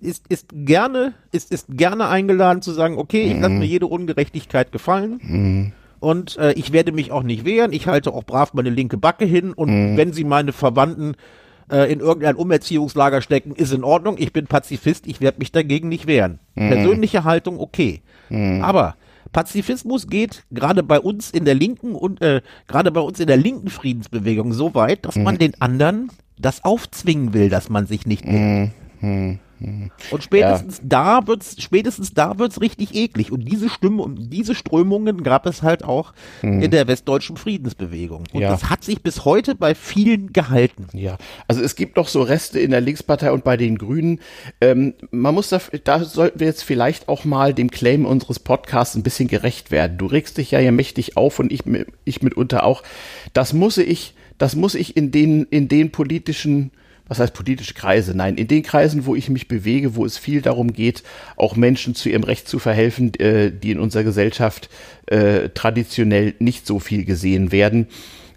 [0.00, 3.58] ist, ist gerne, ist, ist gerne eingeladen zu sagen, okay, ich lasse hm.
[3.58, 7.72] mir jede Ungerechtigkeit gefallen und äh, ich werde mich auch nicht wehren.
[7.72, 9.96] Ich halte auch brav meine linke Backe hin und mhm.
[9.96, 11.14] wenn sie meine Verwandten
[11.70, 14.16] äh, in irgendein Umerziehungslager stecken, ist in Ordnung.
[14.18, 16.38] Ich bin Pazifist, ich werde mich dagegen nicht wehren.
[16.54, 16.68] Mhm.
[16.68, 18.02] Persönliche Haltung okay.
[18.28, 18.62] Mhm.
[18.62, 18.96] Aber
[19.32, 23.36] Pazifismus geht gerade bei uns in der linken und äh, gerade bei uns in der
[23.36, 25.38] linken Friedensbewegung so weit, dass man mhm.
[25.38, 28.70] den anderen das aufzwingen will, dass man sich nicht wehrt.
[29.60, 30.84] Und spätestens ja.
[30.84, 33.32] da wird's, spätestens da wird's richtig eklig.
[33.32, 36.62] Und diese Stimme, diese Strömungen gab es halt auch mhm.
[36.62, 38.24] in der westdeutschen Friedensbewegung.
[38.32, 38.50] Und ja.
[38.50, 40.88] das hat sich bis heute bei vielen gehalten.
[40.92, 41.16] Ja,
[41.48, 44.20] also es gibt doch so Reste in der Linkspartei und bei den Grünen.
[44.60, 48.94] Ähm, man muss da, da sollten wir jetzt vielleicht auch mal dem Claim unseres Podcasts
[48.94, 49.96] ein bisschen gerecht werden.
[49.96, 51.62] Du regst dich ja ja mächtig auf und ich,
[52.04, 52.82] ich mitunter auch.
[53.32, 56.72] Das muss ich, das muss ich in den, in den politischen
[57.08, 58.16] was heißt politische Kreise?
[58.16, 61.02] Nein, in den Kreisen, wo ich mich bewege, wo es viel darum geht,
[61.36, 64.68] auch Menschen zu ihrem Recht zu verhelfen, äh, die in unserer Gesellschaft
[65.06, 67.86] äh, traditionell nicht so viel gesehen werden.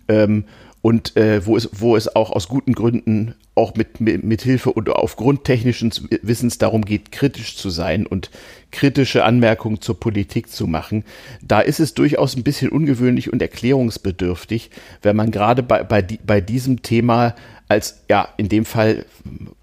[0.07, 0.45] Ähm,
[0.81, 4.71] und äh, wo, es, wo es auch aus guten Gründen auch mit, mit, mit Hilfe
[4.71, 5.91] und aufgrund technischen
[6.21, 8.31] Wissens darum geht, kritisch zu sein und
[8.71, 11.03] kritische Anmerkungen zur Politik zu machen.
[11.41, 14.69] Da ist es durchaus ein bisschen ungewöhnlich und erklärungsbedürftig,
[15.01, 17.35] wenn man gerade bei, bei, bei diesem Thema
[17.69, 19.05] als, ja, in dem Fall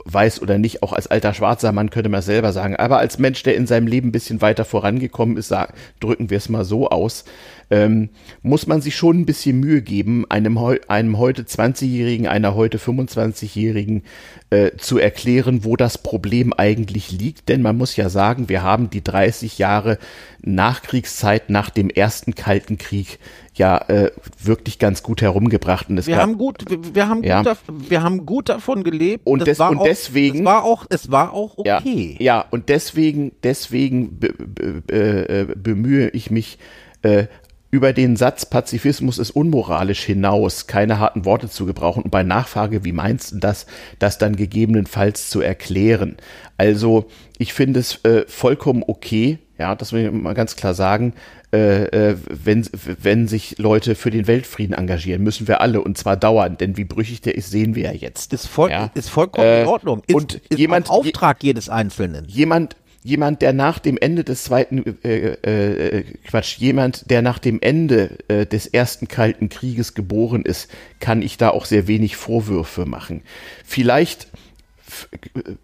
[0.05, 3.43] weiß oder nicht, auch als alter schwarzer Mann könnte man selber sagen, aber als Mensch,
[3.43, 6.89] der in seinem Leben ein bisschen weiter vorangekommen ist, sag, drücken wir es mal so
[6.89, 7.25] aus,
[7.71, 8.11] ähm,
[8.43, 10.59] muss man sich schon ein bisschen Mühe geben, einem,
[10.89, 14.03] einem heute 20-Jährigen, einer heute 25-Jährigen
[14.51, 17.49] äh, zu erklären, wo das Problem eigentlich liegt.
[17.49, 19.99] Denn man muss ja sagen, wir haben die 30 Jahre
[20.43, 23.19] Nachkriegszeit nach dem ersten Kalten Krieg
[23.55, 25.89] ja äh, wirklich ganz gut herumgebracht.
[25.89, 27.43] Und es wir, gab, haben gut, wir, wir haben ja.
[27.43, 27.59] gut,
[27.89, 29.27] wir haben gut davon gelebt.
[29.27, 32.17] Und, des, und auch, deswegen es war auch, es war auch okay.
[32.19, 36.59] Ja, ja und deswegen, deswegen be, be, be, äh, bemühe ich mich
[37.03, 37.27] äh,
[37.77, 42.87] über den Satz Pazifismus ist unmoralisch hinaus keine harten Worte zu gebrauchen und bei Nachfrage,
[42.87, 43.67] wie meinst du das,
[43.99, 46.17] das dann gegebenenfalls zu erklären.
[46.57, 47.05] Also
[47.37, 51.13] ich finde es äh, vollkommen okay, ja, das will ich mal ganz klar sagen,
[51.53, 52.67] äh, äh, wenn,
[53.03, 56.85] wenn sich Leute für den Weltfrieden engagieren, müssen wir alle und zwar dauernd, denn wie
[56.85, 58.33] brüchig der ist, sehen wir ja jetzt.
[58.33, 58.91] Ist, voll, ja.
[58.95, 60.03] ist vollkommen äh, in Ordnung.
[60.07, 62.25] Ist, und ist jemand, Auftrag jedes Einzelnen.
[62.27, 62.75] Jemand,
[63.07, 68.19] jemand, der nach dem Ende des zweiten, äh, äh, Quatsch, jemand, der nach dem Ende
[68.29, 73.23] äh, des ersten Kalten Krieges geboren ist, kann ich da auch sehr wenig Vorwürfe machen.
[73.65, 74.27] Vielleicht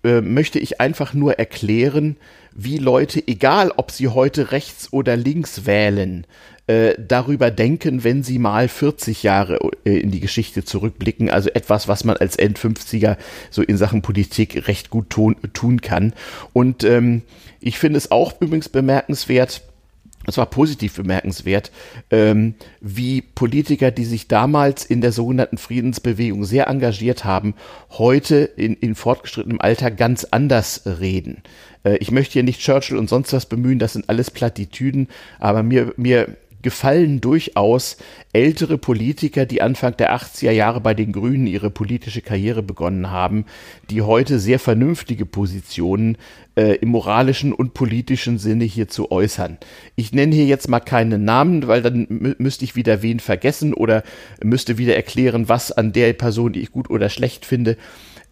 [0.04, 2.16] äh, möchte ich einfach nur erklären,
[2.54, 6.26] wie Leute, egal ob sie heute rechts oder links wählen,
[6.66, 11.28] äh, darüber denken, wenn sie mal 40 Jahre äh, in die Geschichte zurückblicken.
[11.28, 13.16] Also etwas, was man als End-50er
[13.50, 16.12] so in Sachen Politik recht gut tun, tun kann.
[16.52, 17.22] Und ähm,
[17.60, 19.62] ich finde es auch übrigens bemerkenswert,
[20.26, 21.72] es war positiv bemerkenswert,
[22.10, 27.54] ähm, wie Politiker, die sich damals in der sogenannten Friedensbewegung sehr engagiert haben,
[27.90, 31.42] heute in, in fortgeschrittenem Alter ganz anders reden.
[31.84, 35.08] Äh, ich möchte hier nicht Churchill und sonst was bemühen, das sind alles Plattitüden,
[35.38, 37.96] aber mir, mir gefallen durchaus
[38.32, 43.44] ältere Politiker, die Anfang der 80er Jahre bei den Grünen ihre politische Karriere begonnen haben,
[43.90, 46.16] die heute sehr vernünftige Positionen
[46.54, 49.58] äh, im moralischen und politischen Sinne hierzu äußern.
[49.96, 52.06] Ich nenne hier jetzt mal keinen Namen, weil dann
[52.38, 54.04] müsste ich wieder wen vergessen oder
[54.42, 57.76] müsste wieder erklären, was an der Person, die ich gut oder schlecht finde.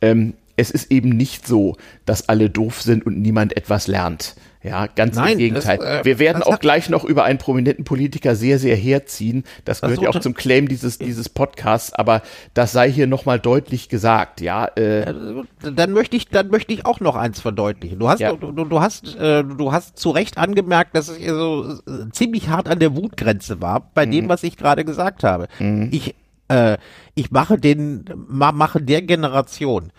[0.01, 4.35] Ähm, es ist eben nicht so, dass alle doof sind und niemand etwas lernt.
[4.63, 5.79] Ja, ganz Nein, im Gegenteil.
[5.79, 9.45] Das, äh, Wir werden auch gleich noch über einen prominenten Politiker sehr, sehr herziehen.
[9.65, 12.21] Das gehört ja auch zum Claim dieses, dieses Podcasts, aber
[12.53, 14.67] das sei hier nochmal deutlich gesagt, ja.
[14.67, 15.15] Äh,
[15.63, 17.99] dann möchte ich, dann möchte ich auch noch eins verdeutlichen.
[17.99, 18.35] Du hast, ja.
[18.35, 22.69] du, du, hast, äh, du hast zu Recht angemerkt, dass es so äh, ziemlich hart
[22.69, 24.11] an der Wutgrenze war, bei mhm.
[24.11, 25.49] dem, was ich gerade gesagt habe.
[25.59, 25.89] Mhm.
[25.91, 26.15] Ich,
[26.49, 26.77] äh,
[27.15, 29.91] ich mache den, mache der Generation,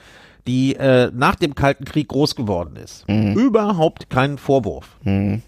[0.47, 3.07] die äh, nach dem Kalten Krieg groß geworden ist.
[3.07, 3.33] Mhm.
[3.33, 4.97] Überhaupt keinen Vorwurf.
[5.03, 5.41] Mhm.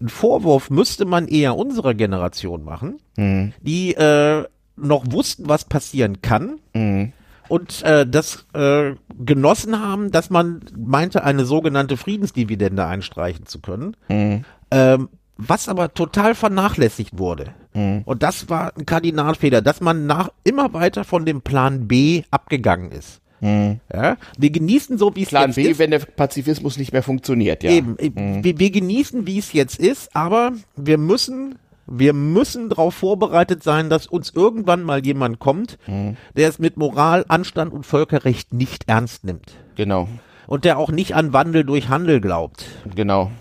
[0.00, 3.52] Ein Vorwurf müsste man eher unserer Generation machen, mhm.
[3.60, 4.44] die äh,
[4.76, 7.12] noch wussten, was passieren kann mhm.
[7.48, 13.96] und äh, das äh, genossen haben, dass man meinte, eine sogenannte Friedensdividende einstreichen zu können.
[14.08, 14.44] Mhm.
[14.70, 17.54] Ähm, was aber total vernachlässigt wurde.
[17.74, 18.02] Mhm.
[18.04, 22.90] Und das war ein Kardinalfehler, dass man nach immer weiter von dem Plan B abgegangen
[22.92, 23.20] ist.
[23.42, 23.80] Mhm.
[23.92, 25.78] Ja, wir genießen so, wie es jetzt B, ist.
[25.78, 27.72] wenn der Pazifismus nicht mehr funktioniert, ja.
[27.72, 28.44] Eben, mhm.
[28.44, 33.90] wir, wir genießen, wie es jetzt ist, aber wir müssen wir müssen darauf vorbereitet sein,
[33.90, 36.16] dass uns irgendwann mal jemand kommt, mhm.
[36.36, 39.56] der es mit Moral, Anstand und Völkerrecht nicht ernst nimmt.
[39.74, 40.08] Genau.
[40.46, 42.64] Und der auch nicht an Wandel durch Handel glaubt.
[42.94, 43.32] Genau.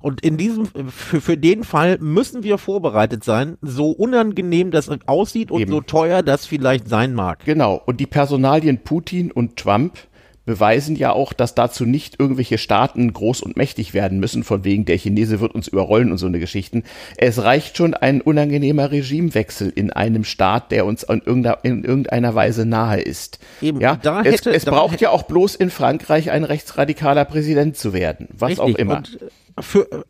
[0.00, 5.50] Und in diesem, für, für den Fall müssen wir vorbereitet sein, so unangenehm das aussieht
[5.50, 5.72] und Eben.
[5.72, 7.44] so teuer das vielleicht sein mag.
[7.44, 7.80] Genau.
[7.84, 9.98] Und die Personalien Putin und Trump
[10.46, 14.84] beweisen ja auch, dass dazu nicht irgendwelche Staaten groß und mächtig werden müssen, von wegen
[14.84, 16.84] der Chinese wird uns überrollen und so eine Geschichten.
[17.18, 22.34] Es reicht schon ein unangenehmer Regimewechsel in einem Staat, der uns in irgendeiner, in irgendeiner
[22.34, 23.40] Weise nahe ist.
[23.60, 27.76] Eben, ja, da hätte, es, es braucht ja auch bloß in Frankreich ein rechtsradikaler Präsident
[27.76, 28.98] zu werden, was richtig, auch immer.
[28.98, 29.18] Und
[29.60, 30.04] für,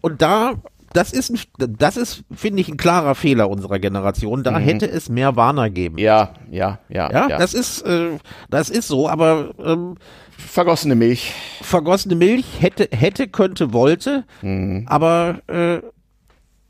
[0.00, 0.54] und da,
[0.92, 4.42] das ist, das ist, finde ich, ein klarer Fehler unserer Generation.
[4.42, 4.64] Da mhm.
[4.64, 5.98] hätte es mehr Warner geben.
[5.98, 7.10] Ja, ja, ja.
[7.10, 7.38] Ja, ja.
[7.38, 9.96] das ist, äh, das ist so, aber, ähm,
[10.36, 11.34] Vergossene Milch.
[11.60, 14.86] Vergossene Milch hätte, hätte, könnte, wollte, mhm.
[14.88, 15.80] aber, äh,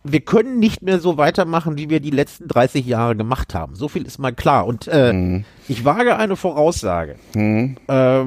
[0.03, 3.75] wir können nicht mehr so weitermachen, wie wir die letzten 30 Jahre gemacht haben.
[3.75, 4.67] So viel ist mal klar.
[4.67, 5.45] Und äh, mhm.
[5.69, 7.17] ich wage eine Voraussage.
[7.35, 7.77] Mhm.
[7.87, 8.25] Äh,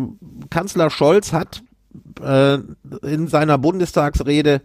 [0.50, 1.64] Kanzler Scholz hat
[2.22, 2.60] äh,
[3.02, 4.62] in seiner Bundestagsrede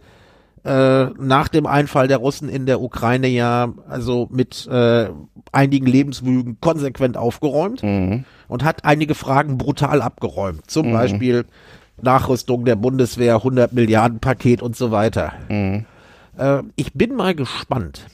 [0.65, 5.09] äh, nach dem Einfall der Russen in der Ukraine ja also mit äh,
[5.51, 8.25] einigen Lebenswügen konsequent aufgeräumt mhm.
[8.47, 10.69] und hat einige Fragen brutal abgeräumt.
[10.69, 10.93] Zum mhm.
[10.93, 11.45] Beispiel
[12.01, 15.33] Nachrüstung der Bundeswehr, 100 Milliarden Paket und so weiter.
[15.47, 15.85] Mhm.
[16.37, 18.05] Äh, ich bin mal gespannt.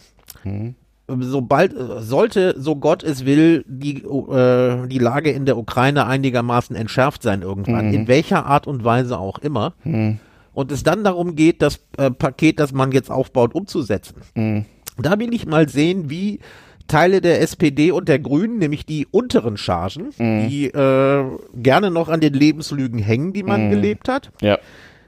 [1.08, 6.76] Mhm sobald sollte, so Gott es will, die, äh, die Lage in der Ukraine einigermaßen
[6.76, 7.94] entschärft sein irgendwann, mhm.
[7.94, 9.74] in welcher Art und Weise auch immer.
[9.84, 10.20] Mhm.
[10.54, 14.22] Und es dann darum geht, das äh, Paket, das man jetzt aufbaut, umzusetzen.
[14.36, 14.66] Mhm.
[14.98, 16.40] Da will ich mal sehen, wie
[16.88, 20.48] Teile der SPD und der Grünen, nämlich die unteren Chargen, Mhm.
[20.50, 21.26] die äh,
[21.56, 24.58] gerne noch an den Lebenslügen hängen, die man gelebt hat, Ja.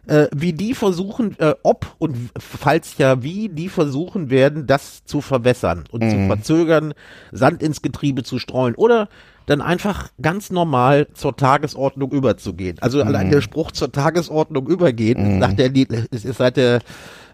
[0.08, 5.22] Äh, wie die versuchen, äh, ob und falls ja wie, die versuchen werden, das zu
[5.22, 6.10] verwässern und Mhm.
[6.10, 6.94] zu verzögern,
[7.32, 9.10] Sand ins Getriebe zu streuen oder
[9.46, 12.78] dann einfach ganz normal zur Tagesordnung überzugehen.
[12.82, 13.08] Also Mhm.
[13.08, 16.80] allein der Spruch zur Tagesordnung übergehen, nach der, Lied- es ist seit der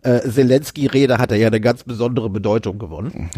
[0.03, 3.29] äh, Zelensky-Rede hat er ja eine ganz besondere Bedeutung gewonnen.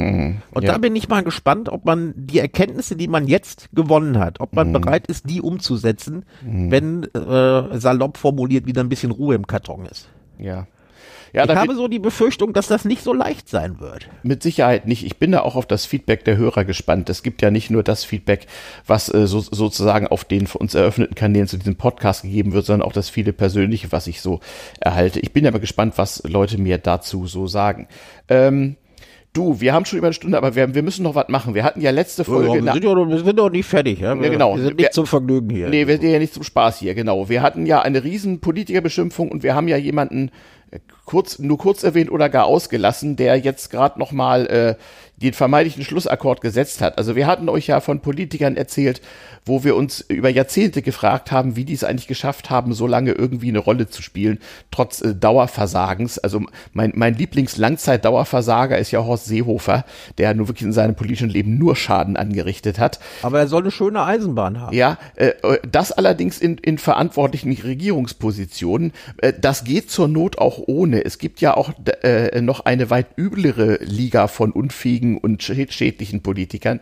[0.52, 0.74] Und Ja.
[0.74, 4.52] da bin ich mal gespannt, ob man die Erkenntnisse, die man jetzt gewonnen hat, ob
[4.52, 4.56] Mhm.
[4.56, 9.86] man bereit ist, die umzusetzen, wenn äh, salopp formuliert wieder ein bisschen Ruhe im Karton
[9.86, 10.10] ist.
[10.38, 10.68] Ja.
[11.36, 14.07] Ja, ich habe so die Befürchtung, dass das nicht so leicht sein wird.
[14.24, 15.06] mit Sicherheit nicht.
[15.06, 17.10] Ich bin da auch auf das Feedback der Hörer gespannt.
[17.10, 18.48] Es gibt ja nicht nur das Feedback,
[18.88, 22.66] was äh, so, sozusagen auf den für uns eröffneten Kanälen zu diesem Podcast gegeben wird,
[22.66, 24.40] sondern auch das viele persönliche, was ich so
[24.80, 25.20] erhalte.
[25.20, 27.88] Ich bin ja mal gespannt, was Leute mir dazu so sagen.
[28.30, 28.76] Ähm,
[29.34, 31.53] du, wir haben schon über eine Stunde, aber wir, wir müssen noch was machen.
[31.56, 32.53] Wir hatten ja letzte Folge.
[32.53, 33.99] wir, na- sind ja, noch- wir sind doch nicht fertig.
[33.99, 34.16] Ja?
[34.16, 34.56] Wir, Ja, genau.
[34.56, 35.68] wir sind Wir- nicht zum Vergnügen hier.
[35.68, 37.28] Nee, wir sind ja nicht zum Spaß hier, genau.
[37.28, 40.32] Wir hatten ja eine riesen Politikerbeschimpfung und wir haben ja jemanden
[41.06, 44.76] kurz, nur kurz erwähnt oder gar ausgelassen, der jetzt gerade nochmal äh,
[45.18, 46.97] den vermeintlichen Schlussakkord gesetzt hat.
[46.97, 49.02] Also wir hatten euch ja von Politikern erzählt,
[49.45, 53.11] wo wir uns über Jahrzehnte gefragt haben, wie die es eigentlich geschafft haben, so lange
[53.11, 54.39] irgendwie eine Rolle zu spielen,
[54.72, 56.17] trotz äh, Dauerversagens.
[56.19, 56.41] Also
[56.73, 59.85] mein, mein Lieblings-Langzeit-Dauerversager ist ja Horst Seehofer,
[60.17, 62.99] der nur wirklich in seinem politischen Leben nur Schaden angerichtet hat.
[63.22, 64.76] Aber er soll eine schöne Eisenbahn haben.
[64.76, 68.93] Ja, äh, äh, das allerdings in, in verantwortlichen Regierungspositionen.
[69.17, 71.05] Äh, das geht zur Not auch ohne.
[71.05, 76.22] Es gibt ja auch äh, noch eine weit üblere Liga von unfähigen und schä- schädlichen
[76.22, 76.80] Politikern,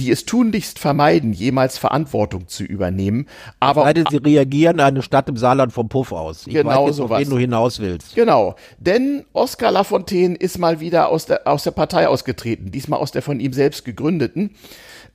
[0.00, 3.26] die es tunlichst vermeiden, jemals Verantwortung zu übernehmen.
[3.60, 6.46] Aber Beide, sie reagieren eine Stadt im Saarland vom Puff aus.
[6.46, 8.14] Ich Genau weiß jetzt, auf wen du hinaus willst.
[8.14, 13.10] Genau, denn Oskar Lafontaine ist mal wieder aus der, aus der Partei ausgetreten, diesmal aus
[13.10, 14.50] der von ihm selbst gegründeten.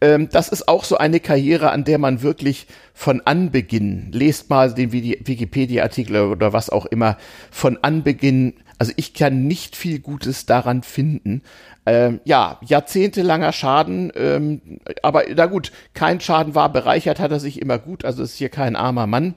[0.01, 4.73] Ähm, das ist auch so eine Karriere, an der man wirklich von Anbeginn, lest mal
[4.73, 7.17] den Wiki- Wikipedia-Artikel oder was auch immer,
[7.51, 11.43] von Anbeginn, also ich kann nicht viel Gutes daran finden.
[11.85, 17.61] Ähm, ja, jahrzehntelanger Schaden, ähm, aber na gut, kein Schaden war, bereichert hat er sich
[17.61, 19.35] immer gut, also ist hier kein armer Mann.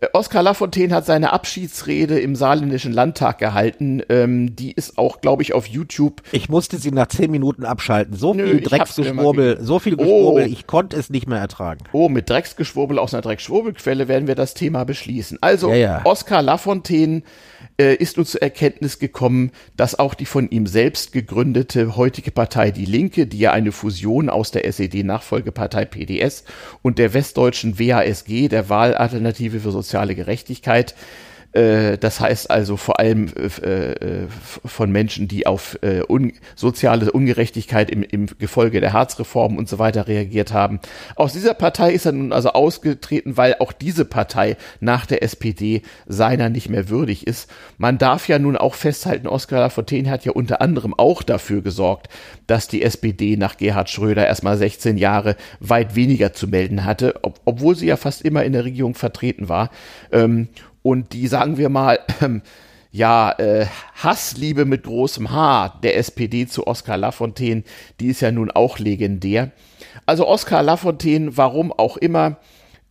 [0.00, 4.02] Äh, Oskar Lafontaine hat seine Abschiedsrede im saarländischen Landtag gehalten.
[4.08, 6.20] Ähm, die ist auch, glaube ich, auf YouTube.
[6.32, 8.16] Ich musste sie nach zehn Minuten abschalten.
[8.16, 9.98] So Nö, viel Drecksgeschwurbel, so viel Oh.
[9.98, 11.84] Geschwurbel, ich konnte es nicht mehr ertragen.
[11.92, 15.38] Oh, mit Drecksgeschwurbel aus einer Drecksschwurbelquelle werden wir das Thema beschließen.
[15.40, 16.00] Also, Ja, ja.
[16.02, 17.22] Oskar Lafontaine
[17.78, 22.70] äh, ist nun zur Erkenntnis gekommen, dass auch die von ihm selbst gegründete heutige Partei
[22.70, 26.44] Die Linke, die ja eine Fusion aus der SED-Nachfolgepartei PDS
[26.82, 30.94] und der westdeutschen WASG, der Wahlalternative für soziale Gerechtigkeit,
[31.52, 34.26] das heißt also vor allem äh, äh,
[34.64, 39.78] von Menschen, die auf äh, un soziale Ungerechtigkeit im, im Gefolge der Harzreform und so
[39.78, 40.80] weiter reagiert haben.
[41.14, 45.82] Aus dieser Partei ist er nun also ausgetreten, weil auch diese Partei nach der SPD
[46.06, 47.50] seiner nicht mehr würdig ist.
[47.76, 52.08] Man darf ja nun auch festhalten, Oskar Lafontaine hat ja unter anderem auch dafür gesorgt,
[52.46, 57.40] dass die SPD nach Gerhard Schröder erstmal 16 Jahre weit weniger zu melden hatte, ob,
[57.44, 59.70] obwohl sie ja fast immer in der Regierung vertreten war.
[60.12, 60.48] Ähm,
[60.82, 62.42] und die, sagen wir mal, ähm,
[62.90, 63.66] ja, äh,
[64.02, 67.62] Hassliebe mit großem H der SPD zu Oskar Lafontaine,
[68.00, 69.50] die ist ja nun auch legendär.
[70.04, 72.36] Also Oskar Lafontaine, warum auch immer,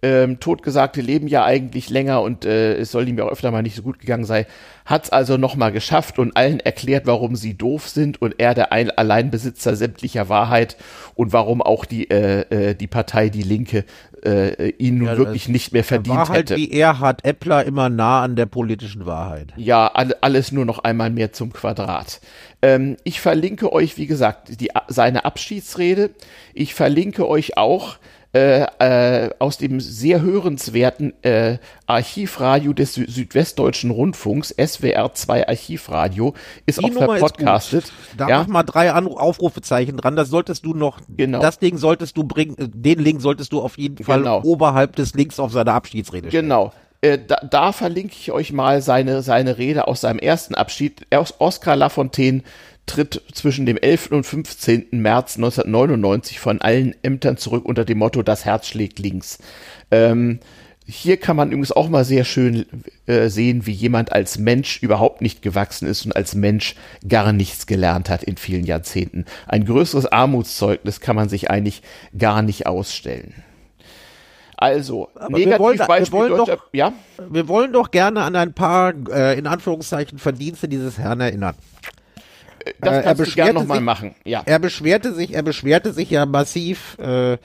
[0.03, 3.61] ähm, Totgesagte leben ja eigentlich länger und äh, es soll ihm ja auch öfter mal
[3.61, 4.45] nicht so gut gegangen sein,
[4.85, 8.71] hat es also nochmal geschafft und allen erklärt, warum sie doof sind und er der
[8.71, 10.75] ein Alleinbesitzer sämtlicher Wahrheit
[11.13, 13.85] und warum auch die, äh, äh, die Partei Die Linke
[14.23, 16.55] äh, ihn nun Ja, wirklich nicht mehr verdient War halt hätte.
[16.55, 19.53] wie Erhard Eppler immer nah an der politischen Wahrheit.
[19.55, 22.21] Ja, all, alles nur noch einmal mehr zum Quadrat.
[22.61, 26.11] Ähm, ich verlinke euch, wie gesagt, die, seine Abschiedsrede.
[26.53, 27.97] Ich verlinke euch auch
[28.33, 36.33] äh, äh, aus dem sehr hörenswerten äh, Archivradio des Sü Südwestdeutschen Rundfunks, SWR 2 Archivradio,
[36.65, 37.91] ist Die auch Nummer verpodcastet.
[38.17, 40.15] Da ja, mach mal drei Anru Aufrufezeichen dran.
[40.15, 41.39] Das solltest du noch, Genau.
[41.39, 44.41] das Ding solltest du bringen, den Link solltest du auf jeden Fall Genau.
[44.43, 46.45] oberhalb des Links auf seiner Abschiedsrede stellen.
[46.45, 46.71] Genau.
[47.03, 51.07] Äh, da, da verlinke ich euch mal seine, seine Rede aus seinem ersten Abschied.
[51.13, 52.43] Os- Oskar Lafontaine
[52.85, 54.11] tritt zwischen dem 11.
[54.11, 54.87] und 15.
[54.91, 59.37] März 1999 von allen Ämtern zurück unter dem Motto Das Herz schlägt links.
[59.91, 60.39] Ähm,
[60.85, 62.65] hier kann man übrigens auch mal sehr schön
[63.05, 66.75] äh, sehen, wie jemand als Mensch überhaupt nicht gewachsen ist und als Mensch
[67.07, 69.25] gar nichts gelernt hat in vielen Jahrzehnten.
[69.47, 71.83] Ein größeres Armutszeugnis kann man sich eigentlich
[72.17, 73.35] gar nicht ausstellen.
[74.57, 76.93] Also, wir wollen- wir Negativbeispiel wollen deutscher, doch- ja?
[77.29, 81.55] Wir wollen doch gerne an ein paar, äh, in Anführungszeichen, Verdienste dieses Herrn erinnern.
[82.81, 84.15] Das Äh, er kannst du gerne beschwerte nochmal sich- machen.
[84.25, 84.43] Ja.
[84.45, 87.37] Er beschwerte sich, er beschwerte sich ja massiv, äh, äh,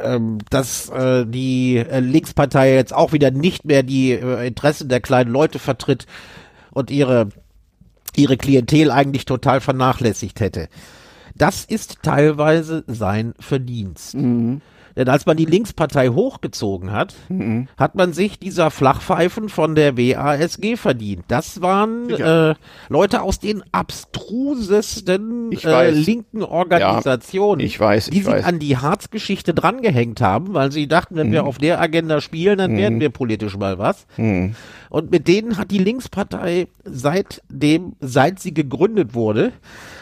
[0.00, 5.00] ähm, dass äh, die äh, Linkspartei jetzt auch wieder nicht mehr die äh, Interessen der
[5.00, 6.06] kleinen Leute vertritt
[6.72, 7.28] und ihre
[8.14, 10.68] ihre Klientel eigentlich total vernachlässigt hätte.
[11.34, 14.14] Das ist teilweise sein Verdienst.
[14.96, 17.14] Denn als man die Linkspartei hochgezogen hat,
[17.78, 21.24] hat man sich dieser Flachpfeifen von der WASG verdient.
[21.28, 22.54] Das waren äh,
[22.88, 28.44] Leute aus den abstrusesten äh, linken Organisationen, ich weiß, die ich sich weiß.
[28.44, 31.32] an die Harzgeschichte drangehängt haben, weil sie dachten, wenn Mhm.
[31.32, 34.06] wir auf der Agenda spielen, dann werden wir politisch mal was.
[34.16, 34.54] Mhm.
[34.90, 39.52] Und mit denen hat die Linkspartei seitdem, seit sie gegründet wurde,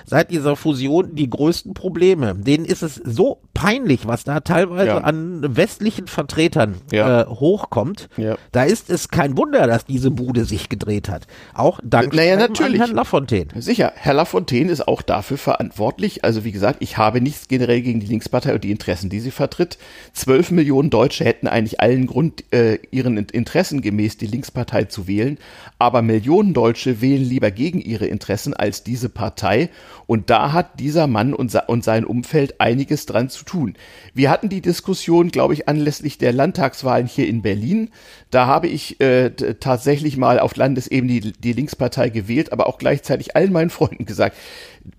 [0.07, 2.35] seit dieser Fusion die größten Probleme.
[2.35, 4.99] Denen ist es so peinlich, was da teilweise Ja.
[4.99, 7.23] an westlichen Vertretern Ja.
[7.23, 8.09] äh, hochkommt.
[8.17, 8.37] Ja.
[8.53, 11.27] Da ist es kein Wunder, dass diese Bude sich gedreht hat.
[11.55, 12.81] Auch dank Naja, natürlich.
[12.81, 13.49] Herrn Lafontaine.
[13.57, 16.25] Sicher, Herr Lafontaine ist auch dafür verantwortlich.
[16.25, 19.31] Also wie gesagt, ich habe nichts generell gegen die Linkspartei und die Interessen, die sie
[19.31, 19.79] vertritt.
[20.13, 25.07] Zwölf Millionen Deutsche hätten eigentlich allen Grund, äh, ihren In- Interessen gemäß die Linkspartei zu
[25.07, 25.39] wählen.
[25.79, 29.71] Aber Millionen Deutsche wählen lieber gegen ihre Interessen als diese Partei.
[30.07, 33.75] Und da hat dieser Mann und, und sein Umfeld einiges dran zu tun.
[34.15, 37.91] Wir hatten die Diskussion, glaube ich, anlässlich der Landtagswahlen hier in Berlin.
[38.31, 43.37] Da habe ich äh, tatsächlich mal auf Landesebene die, die Linkspartei gewählt, aber auch gleichzeitig
[43.37, 44.37] allen meinen Freunden gesagt,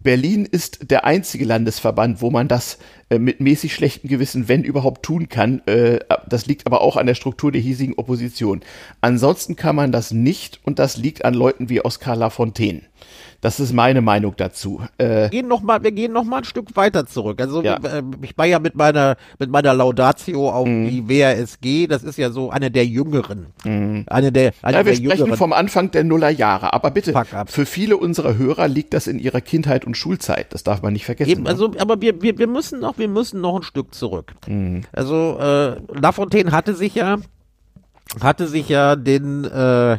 [0.03, 2.77] Berlin ist der einzige Landesverband, wo man das
[3.09, 5.61] äh, mit mäßig schlechtem Gewissen, wenn überhaupt, tun kann.
[5.65, 8.61] Äh, das liegt aber auch an der Struktur der hiesigen Opposition.
[9.01, 12.81] Ansonsten kann man das nicht und das liegt an Leuten wie Oskar Lafontaine.
[13.41, 14.81] Das ist meine Meinung dazu.
[14.99, 17.41] Äh, gehen noch mal, wir gehen noch mal ein Stück weiter zurück.
[17.41, 17.77] Also Ja.
[17.77, 21.87] äh, ich war ja mit meiner mit meiner Laudatio auf die WASG.
[21.87, 25.37] Das ist ja so eine der jüngeren, eine der eine Ja, wir der sprechen jüngeren.
[25.37, 26.71] vom Anfang der Nullerjahre.
[26.73, 27.13] Aber bitte,
[27.47, 30.53] für viele unserer Hörer liegt das in ihrer Kindheit und Schulzeit.
[30.53, 31.31] Das darf man nicht vergessen.
[31.31, 31.49] Eben, ne?
[31.49, 34.33] also, aber wir, wir, wir müssen noch, wir müssen noch ein Stück zurück.
[34.47, 34.83] Mhm.
[34.91, 37.17] Also äh, Lafontaine hatte sich ja,
[38.21, 39.97] hatte sich ja den, äh,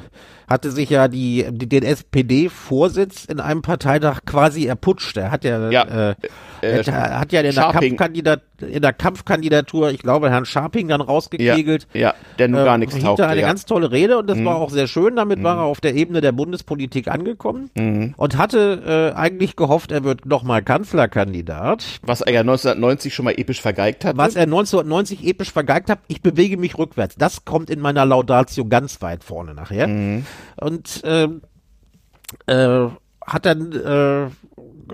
[0.52, 5.16] hatte sich ja die, die den SPD-Vorsitz in einem Parteitag quasi erputscht.
[5.16, 6.10] Er hat ja, Ja.
[6.10, 6.14] äh,
[6.62, 7.64] Äh, hat ja in der.
[7.72, 11.88] Kampfkandidat, in der Kampfkandidatur, ich glaube, Herrn Scharping dann ja, rausgekegelt.
[11.92, 13.26] ja, der nun gar Ähm, nichts taugte.
[13.26, 13.46] eine ja.
[13.46, 13.50] Mhm.
[13.50, 15.16] ganz tolle Rede und das war auch sehr schön.
[15.16, 18.14] Damit war er auf der Ebene der Bundespolitik angekommen Mhm.
[18.16, 21.84] und hatte äh, eigentlich gehofft, er wird nochmal Kanzlerkandidat.
[22.02, 24.16] Was er ja 1990 schon mal episch vergeigt hat.
[24.16, 27.16] Was er 1990 episch vergeigt hat, ich bewege mich rückwärts.
[27.18, 29.88] Das kommt in meiner Laudatio ganz weit vorne nachher.
[30.60, 30.66] Mhm.
[30.66, 31.42] Und ähm,
[32.46, 32.88] äh,
[33.26, 34.30] hat dann äh,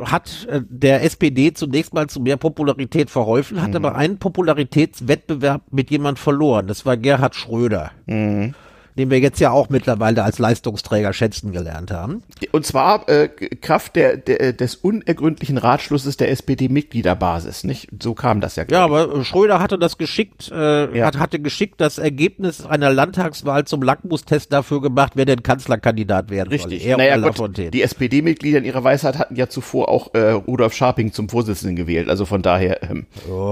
[0.04, 3.62] hat äh, der SPD zunächst mal zu mehr Popularität verholfen, Mhm.
[3.62, 6.66] hat aber einen Popularitätswettbewerb mit jemand verloren.
[6.66, 7.92] Das war Gerhard Schröder.
[8.06, 8.54] Mhm.
[8.98, 12.22] Den wir jetzt ja auch mittlerweile als Leistungsträger schätzen gelernt haben.
[12.52, 17.88] Und zwar äh, Kraft der, der, des unergründlichen Ratschlusses der SPD-Mitgliederbasis, nicht?
[18.02, 18.64] So kam das ja.
[18.70, 21.06] Ja, aber Schröder hatte das geschickt, äh, Ja.
[21.06, 26.52] hat, hatte geschickt das Ergebnis einer Landtagswahl zum Lackmustest dafür gemacht, wer denn Kanzlerkandidat werden
[26.52, 26.64] ich.
[26.64, 26.82] Richtig.
[26.82, 26.90] soll.
[26.90, 27.70] Er naja, Lafontaine.
[27.70, 32.08] die SPD-Mitglieder in ihrer Weisheit hatten ja zuvor auch äh, Rudolf Scharping zum Vorsitzenden gewählt.
[32.08, 33.06] Also von daher, ähm,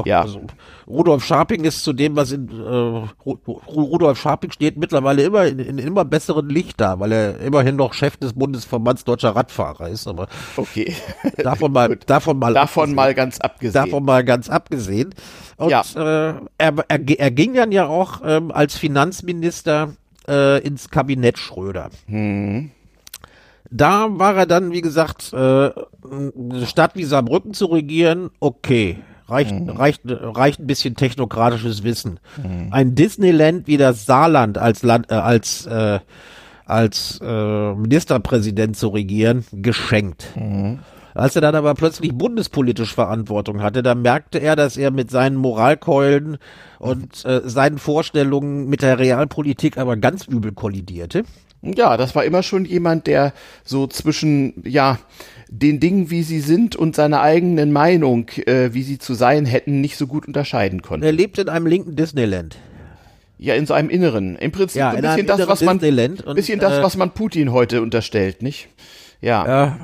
[0.04, 0.22] ja.
[0.22, 0.40] Also,
[0.88, 5.44] Rudolf Scharping ist zu dem, was in äh, Ru- Ru- Rudolf Scharping steht mittlerweile immer
[5.46, 9.88] in, in immer besseren Licht da, weil er immerhin noch Chef des Bundesverbands deutscher Radfahrer
[9.88, 10.06] ist.
[10.06, 10.94] Aber okay.
[11.38, 13.72] davon mal, davon mal, Davon mal ganz abgesehen.
[13.84, 15.12] Davon mal ganz abgesehen.
[15.56, 15.82] Und Ja.
[15.96, 19.94] äh, er, er, er ging dann ja auch ähm, als Finanzminister
[20.28, 21.90] äh, ins Kabinett Schröder.
[22.06, 22.70] Hm.
[23.70, 28.98] Da war er dann, wie gesagt, äh, eine Stadt wie Saarbrücken zu regieren, okay.
[29.28, 29.70] Reicht, Hm.
[29.70, 32.20] reicht, reicht ein bisschen technokratisches Wissen.
[32.70, 35.98] Ein Disneyland wie das Saarland als Land, äh, als, äh,
[36.64, 40.26] als äh, Ministerpräsident zu regieren, geschenkt.
[41.16, 45.36] Als er dann aber plötzlich bundespolitisch Verantwortung hatte, da merkte er, dass er mit seinen
[45.36, 46.38] Moralkeulen
[46.78, 51.24] und äh, seinen Vorstellungen mit der Realpolitik aber ganz übel kollidierte.
[51.62, 53.32] Ja, das war immer schon jemand, der
[53.64, 54.98] so zwischen, ja,
[55.48, 59.80] den Dingen, wie sie sind und seiner eigenen Meinung, äh, wie sie zu sein hätten,
[59.80, 61.06] nicht so gut unterscheiden konnte.
[61.06, 62.56] Er lebt in einem linken Disneyland.
[63.38, 64.36] Ja, in so einem Inneren.
[64.36, 66.96] Im Prinzip Ja, so ein bisschen das, was man, Disneyland und, bisschen das, äh, was
[66.96, 68.68] man Putin heute unterstellt, nicht?
[69.20, 69.46] Ja.
[69.46, 69.78] Ja,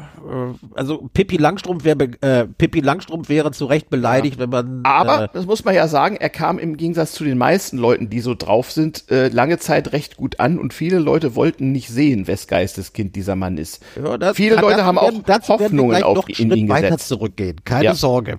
[0.74, 5.28] also Pippi Langstrumpf wäre äh, Pippi Langstrumpf wäre zu Recht beleidigt, wenn man Aber, äh,
[5.32, 8.34] das muss man ja sagen, er kam im Gegensatz zu den meisten Leuten, die so
[8.34, 12.46] drauf sind, äh, lange Zeit recht gut an und viele Leute wollten nicht sehen, wes
[12.46, 13.82] Geisteskind dieser Mann ist.
[14.02, 16.68] ja, das- viele dazu Leute haben auch dazu Hoffnungen auf noch einen in Schritt ihn
[16.68, 17.08] weiter gesetzt.
[17.08, 17.56] zurückgehen.
[17.64, 17.92] Keine Ja.
[17.92, 17.96] Mhm.
[17.96, 18.38] Sorge.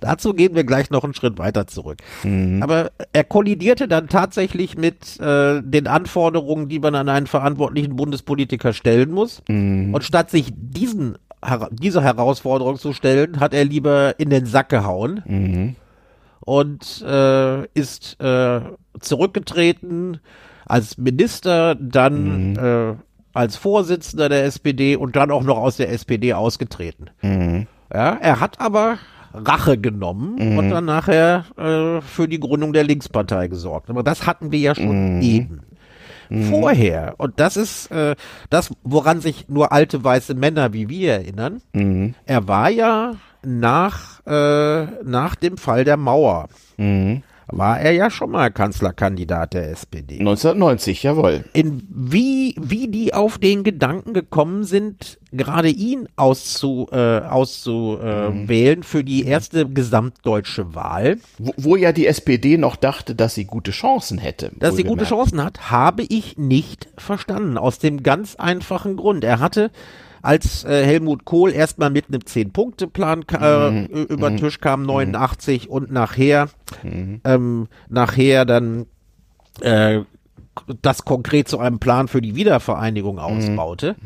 [0.00, 1.98] Dazu gehen wir gleich noch einen Schritt weiter zurück.
[2.60, 8.72] Aber er kollidierte dann tatsächlich mit äh, den Anforderungen, die man an einen verantwortlichen Bundespolitiker
[8.72, 9.42] stellen muss.
[9.48, 9.94] Mhm.
[9.94, 11.07] Und statt sich diesen
[11.70, 15.76] diese Herausforderung zu stellen, hat er lieber in den Sack gehauen Mhm.
[16.40, 18.60] und äh, ist äh,
[19.00, 20.20] zurückgetreten
[20.66, 22.58] als Minister, dann Mhm.
[22.58, 22.94] äh,
[23.34, 27.10] als Vorsitzender der SPD und dann auch noch aus der SPD ausgetreten.
[27.22, 27.66] Mhm.
[27.92, 28.98] Ja, er hat aber
[29.32, 30.58] Rache genommen Mhm.
[30.58, 33.90] und dann nachher äh, für die Gründung der Linkspartei gesorgt.
[33.90, 35.20] Aber das hatten wir ja schon
[36.30, 36.44] Mhm.
[36.44, 38.14] Vorher, und das ist äh,
[38.50, 42.14] das, woran sich nur alte weiße Männer wie wir erinnern, Mhm.
[42.26, 47.22] er war ja nach, äh, nach dem Fall der Mauer, Mhm.
[47.50, 50.18] war er ja schon mal Kanzlerkandidat der SPD.
[50.18, 51.44] 1990, jawohl.
[51.54, 59.04] In wie, wie die auf den Gedanken gekommen sind, gerade ihn auszu, äh, auszuwählen für
[59.04, 64.18] die erste gesamtdeutsche Wahl, Wo, wo ja die SPD noch dachte, dass sie gute Chancen
[64.18, 64.50] hätte.
[64.58, 65.04] dass sie gute.
[65.04, 67.58] Chancen hat, habe ich nicht verstanden.
[67.58, 69.24] Aus dem ganz einfachen Grund.
[69.24, 69.70] Er hatte
[70.20, 73.86] als äh, Helmut Kohl erstmal mit einem Zehn-Punkte-Plan äh, Mhm.
[74.08, 76.48] über den Tisch kam, 89 und nachher,
[77.24, 78.86] ähm, nachher dann
[79.60, 80.00] äh,
[80.82, 83.96] das konkret zu einem Plan für die Wiedervereinigung ausbaute,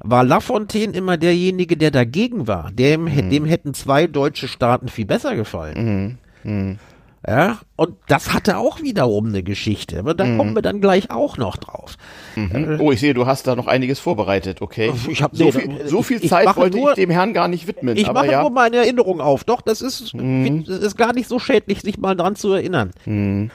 [0.00, 2.70] war Lafontaine immer derjenige, der dagegen war.
[2.72, 6.18] Dem, dem hätten zwei deutsche Staaten viel besser gefallen.
[7.26, 9.98] Ja, und das hatte auch wiederum eine Geschichte.
[9.98, 11.96] Aber da kommen wir dann gleich auch noch drauf.
[12.78, 14.92] Oh, ich sehe, du hast da noch einiges vorbereitet, okay.
[15.08, 17.08] Ich hab- so, nee, viel, so viel ich- ich Zeit mache wollte nur- ich dem
[17.08, 17.96] Herrn gar nicht widmen.
[17.96, 18.42] Ich mache ja.
[18.42, 19.42] nur meine Erinnerung auf.
[19.44, 22.90] Doch, das ist, das ist gar nicht so schädlich, sich mal dran zu erinnern.
[23.06, 23.50] Ähm,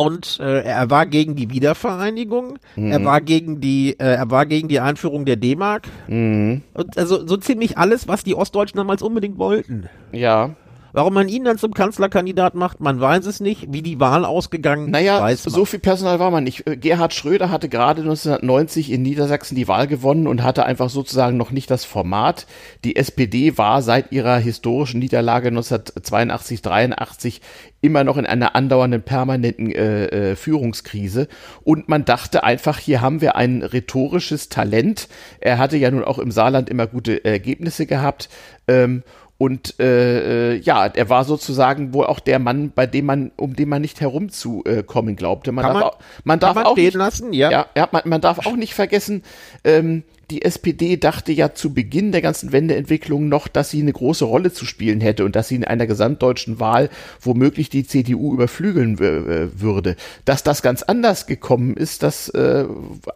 [0.00, 4.68] und äh, er war gegen die Wiedervereinigung, er war gegen die, äh, er war gegen
[4.68, 6.62] die Einführung der D-Mark Mhm.
[6.72, 9.88] und also so ziemlich alles, was die Ostdeutschen damals unbedingt wollten.
[10.12, 10.54] Ja.
[10.92, 13.72] Warum man ihn dann zum Kanzlerkandidat macht, man weiß es nicht.
[13.72, 15.54] Wie die Wahl ausgegangen, Naja, weiß man.
[15.54, 16.66] so viel Personal war man nicht.
[16.66, 21.36] Äh, Gerhard Schröder hatte gerade 1990 in Niedersachsen die Wahl gewonnen und hatte einfach sozusagen
[21.36, 22.46] noch nicht das Format.
[22.84, 27.40] Die SPD war seit ihrer historischen Niederlage 1982, 83
[27.80, 31.28] immer noch in einer andauernden permanenten äh, äh, Führungskrise.
[31.62, 35.08] Und man dachte einfach, hier haben wir ein rhetorisches Talent.
[35.40, 38.28] Er hatte ja nun auch im Saarland immer gute Ergebnisse gehabt.
[38.68, 39.02] Ähm,
[39.40, 43.56] und äh, äh, ja, er war sozusagen wohl auch der Mann, bei dem man, um
[43.56, 45.50] den man nicht herumzukommen glaubte.
[45.50, 47.50] Man Kann darf, man- auch, man darf man auch nicht, lassen, ja.
[47.50, 49.22] ja, ja man, man darf auch nicht vergessen,
[49.64, 54.24] ähm, die SPD dachte ja zu Beginn der ganzen Wendeentwicklung noch, dass sie eine große
[54.24, 56.88] Rolle zu spielen hätte und dass sie in einer gesamtdeutschen Wahl
[57.20, 59.96] womöglich die CDU überflügeln äh, würde.
[60.24, 62.66] Dass das ganz anders gekommen ist, das äh,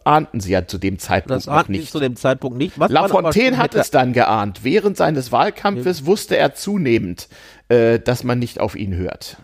[0.03, 1.91] ahnten sie ja zu dem Zeitpunkt das nicht.
[1.91, 2.77] zu dem Zeitpunkt nicht.
[2.77, 4.63] Was Lafontaine hat es dann geahnt.
[4.63, 7.29] Während seines Wahlkampfes wusste er zunehmend,
[7.69, 9.37] äh, dass man nicht auf ihn hört.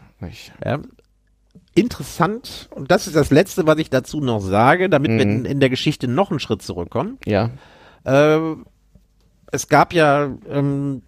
[0.63, 0.79] Ja.
[1.73, 5.59] Interessant, und das ist das Letzte, was ich dazu noch sage, damit wir in, in
[5.61, 7.17] der Geschichte noch einen Schritt zurückkommen.
[7.25, 7.51] Ja.
[8.03, 8.55] Äh,
[9.51, 11.01] es gab ja ähm,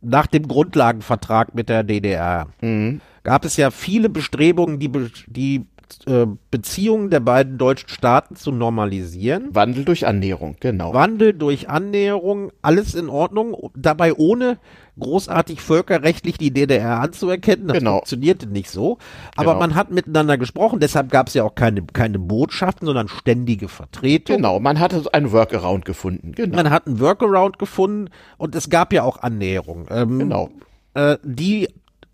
[0.00, 2.46] nach dem Grundlagenvertrag mit der DDR,
[3.24, 5.66] gab es ja viele Bestrebungen, die, Be die
[6.06, 9.54] äh, Beziehungen der beiden deutschen Staaten zu normalisieren.
[9.54, 10.94] Wandel durch Annäherung, genau.
[10.94, 14.58] Wandel durch Annäherung, alles in Ordnung, dabei ohne
[14.98, 17.68] großartig völkerrechtlich die DDR anzuerkennen.
[17.68, 17.96] Das Genau.
[17.96, 18.98] funktionierte nicht so.
[19.36, 19.58] Aber Genau.
[19.60, 24.36] man hat miteinander gesprochen, deshalb gab es ja auch keine, keine Botschaften, sondern ständige Vertretung.
[24.36, 26.32] Genau, man hatte einen Workaround gefunden.
[26.32, 26.56] Genau.
[26.56, 29.86] Man hat einen Workaround gefunden und es gab ja auch Annäherung.
[29.90, 30.50] Ähm, Genau.
[30.94, 31.68] Äh, die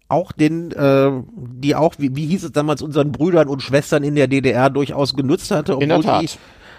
[0.09, 4.15] auch den, äh, die auch, wie, wie hieß es damals, unseren Brüdern und Schwestern in
[4.15, 6.23] der DDR durchaus genutzt hatte, In der obwohl Tat.
[6.23, 6.28] die,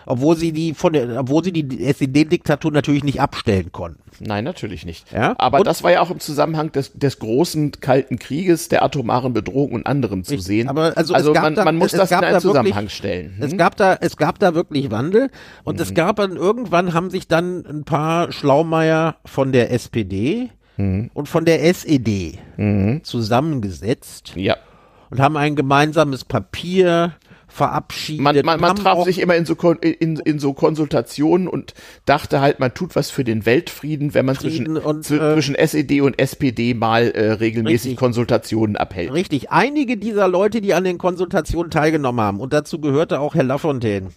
[0.06, 4.02] obwohl sie die von der, obwohl sie die SED-Diktatur natürlich nicht abstellen konnten.
[4.20, 5.12] Nein, natürlich nicht.
[5.12, 8.84] Ja, Aber und- das war ja auch im Zusammenhang des, des großen Kalten Krieges, der
[8.84, 10.70] atomaren Bedrohung und anderem zu Richtig, sehen.
[10.70, 12.90] aber also es gab man, da- man muss es das in einen da wirklich- Zusammenhang
[12.90, 13.36] stellen.
[13.42, 13.58] Es Hm?
[13.58, 15.30] gab da, es gab da wirklich Wandel
[15.66, 15.82] und Mhm.
[15.82, 21.12] es gab dann irgendwann haben sich dann ein paar Schlaumeier von der SPD Mhm.
[21.14, 22.40] und von der SED
[23.04, 24.56] zusammengesetzt Ja.
[25.10, 27.14] und haben ein gemeinsames Papier
[27.56, 28.22] verabschiedet.
[28.22, 31.74] Man, man, man traf sich immer in so, in, in so Konsultationen und
[32.06, 36.02] dachte halt, man tut was für den Weltfrieden, wenn man zwischen, und, äh, zwischen SED
[36.02, 37.98] und SPD mal äh, regelmäßig Richtig.
[37.98, 39.14] Konsultationen abhält.
[39.14, 43.44] Richtig, einige dieser Leute, die an den Konsultationen teilgenommen haben, und dazu gehörte auch Herr
[43.44, 44.10] Lafontaine,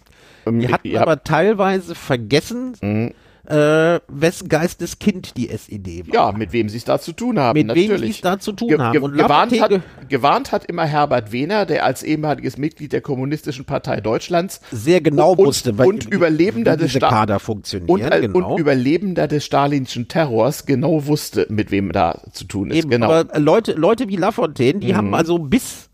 [0.45, 0.97] Ähm, die hatten Mhm.
[0.97, 3.13] aber teilweise vergessen,
[3.49, 6.13] äh, wessen Geisteskind die SED war.
[6.13, 7.57] ja, mit wem sie es da zu tun haben.
[7.57, 8.01] Mit wem natürlich.
[8.11, 8.93] sie es da zu tun Ge haben.
[8.93, 9.71] ge Und gewarnt, hat,
[10.07, 15.31] gewarnt hat immer Herbert Wehner, der als ehemaliges Mitglied der Kommunistischen Partei Deutschlands sehr genau
[15.33, 17.89] und, wusste, und wie- Überlebender des Kader funktionieren.
[17.89, 18.53] und, äh, genau.
[18.53, 22.77] und Überlebender des stalinschen Terrors genau wusste, mit wem da zu tun ist.
[22.77, 23.11] Eben, genau.
[23.11, 25.88] aber Leute, Leute wie Lafontaine, die haben also bis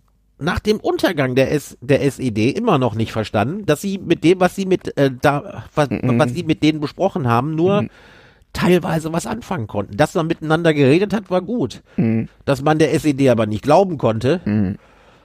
[0.45, 4.39] nach dem Untergang der, S, der SED immer noch nicht verstanden, dass sie mit dem,
[4.39, 6.17] was sie mit äh, da, was, mhm.
[6.17, 7.89] was sie mit denen besprochen haben, nur mhm.
[8.53, 9.97] teilweise was anfangen konnten.
[9.97, 11.83] Dass man miteinander geredet hat, war gut.
[11.97, 12.29] Mhm.
[12.45, 14.77] Dass man der SED aber nicht glauben konnte, mhm.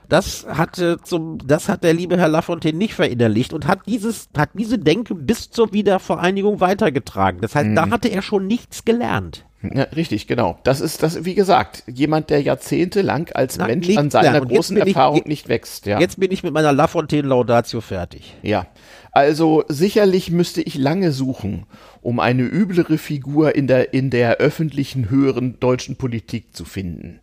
[0.09, 4.49] das hatte zum, das hat der liebe Herr Lafontaine nicht verinnerlicht und hat dieses, hat
[4.55, 7.39] diese Denke bis zur Wiedervereinigung weitergetragen.
[7.41, 7.91] Das heißt, da mhm.
[7.91, 9.45] hatte er schon nichts gelernt.
[9.63, 10.57] Ja, richtig, genau.
[10.63, 15.19] Das ist das, wie gesagt, jemand, der jahrzehntelang als Na, Mensch an seiner großen Erfahrung
[15.19, 15.85] ich, nicht wächst.
[15.85, 15.99] Ja.
[15.99, 18.35] Jetzt bin ich mit meiner Lafontaine Laudatio fertig.
[18.41, 18.67] Ja.
[19.11, 21.65] Also sicherlich müsste ich lange suchen,
[22.01, 27.19] um eine üblere Figur in der, in der öffentlichen höheren deutschen Politik zu finden.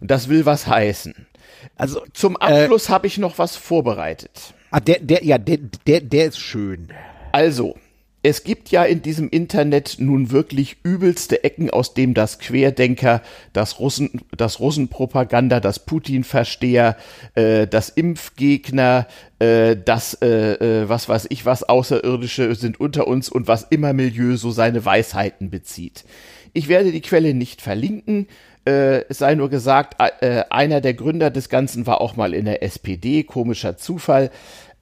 [0.00, 1.14] Und das will was heißen.
[1.76, 4.54] Also zum äh, Abschluss äh, habe ich noch was vorbereitet.
[4.70, 6.88] Ah, der, der, ja, der, der, der ist schön.
[7.32, 7.76] Also,
[8.22, 13.22] es gibt ja in diesem Internet nun wirklich übelste Ecken, aus dem das Querdenker,
[13.52, 16.96] das Russen, das Russenpropaganda, das Putin-Versteher,
[17.36, 19.06] äh, das Impfgegner,
[19.38, 23.92] äh, das, äh, äh, was weiß ich, was Außerirdische sind unter uns und was immer
[23.92, 26.04] Milieu so seine Weisheiten bezieht.
[26.52, 28.26] Ich werde die Quelle nicht verlinken.
[28.66, 32.46] Äh, es sei nur gesagt, äh, einer der Gründer des Ganzen war auch mal in
[32.46, 34.30] der SPD, komischer Zufall.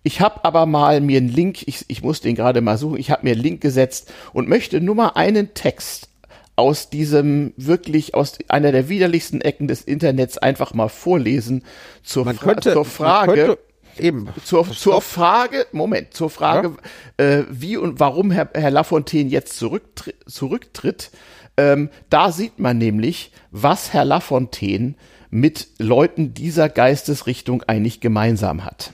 [0.07, 3.11] Ich habe aber mal mir einen Link, ich, ich muss den gerade mal suchen, ich
[3.11, 6.11] habe mir einen Link gesetzt und möchte nur mal einen Text
[6.55, 11.65] aus diesem wirklich aus einer der widerlichsten Ecken des Internets einfach mal vorlesen
[12.05, 13.33] zur, man könnte, zur Frage.
[13.33, 13.59] Könnte,
[13.99, 14.28] eben.
[14.45, 16.77] Zur, zur Frage, Moment, zur Frage,
[17.19, 17.27] ja?
[17.27, 20.15] äh, wie und warum Herr, Herr Lafontaine jetzt zurücktritt.
[20.31, 21.11] zurücktritt.
[21.57, 24.95] Ähm, da sieht man nämlich, was Herr Lafontaine
[25.31, 28.93] mit Leuten dieser Geistesrichtung eigentlich gemeinsam hat.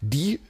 [0.00, 0.40] Die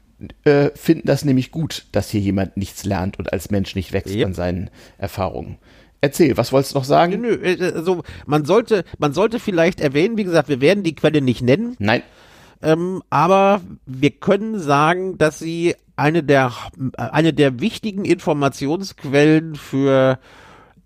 [0.44, 4.14] äh, finden das nämlich gut, dass hier jemand nichts lernt und als Mensch nicht wächst
[4.14, 4.26] yep.
[4.26, 5.58] an seinen Erfahrungen.
[6.00, 7.20] Erzähl, was wolltest du noch sagen?
[7.20, 11.20] Nö, nö, also man sollte, man sollte vielleicht erwähnen, wie gesagt, wir werden die Quelle
[11.20, 11.76] nicht nennen.
[11.78, 12.02] Nein.
[12.62, 16.52] Ähm, aber wir können sagen, dass sie eine der,
[16.96, 20.18] eine der wichtigen Informationsquellen für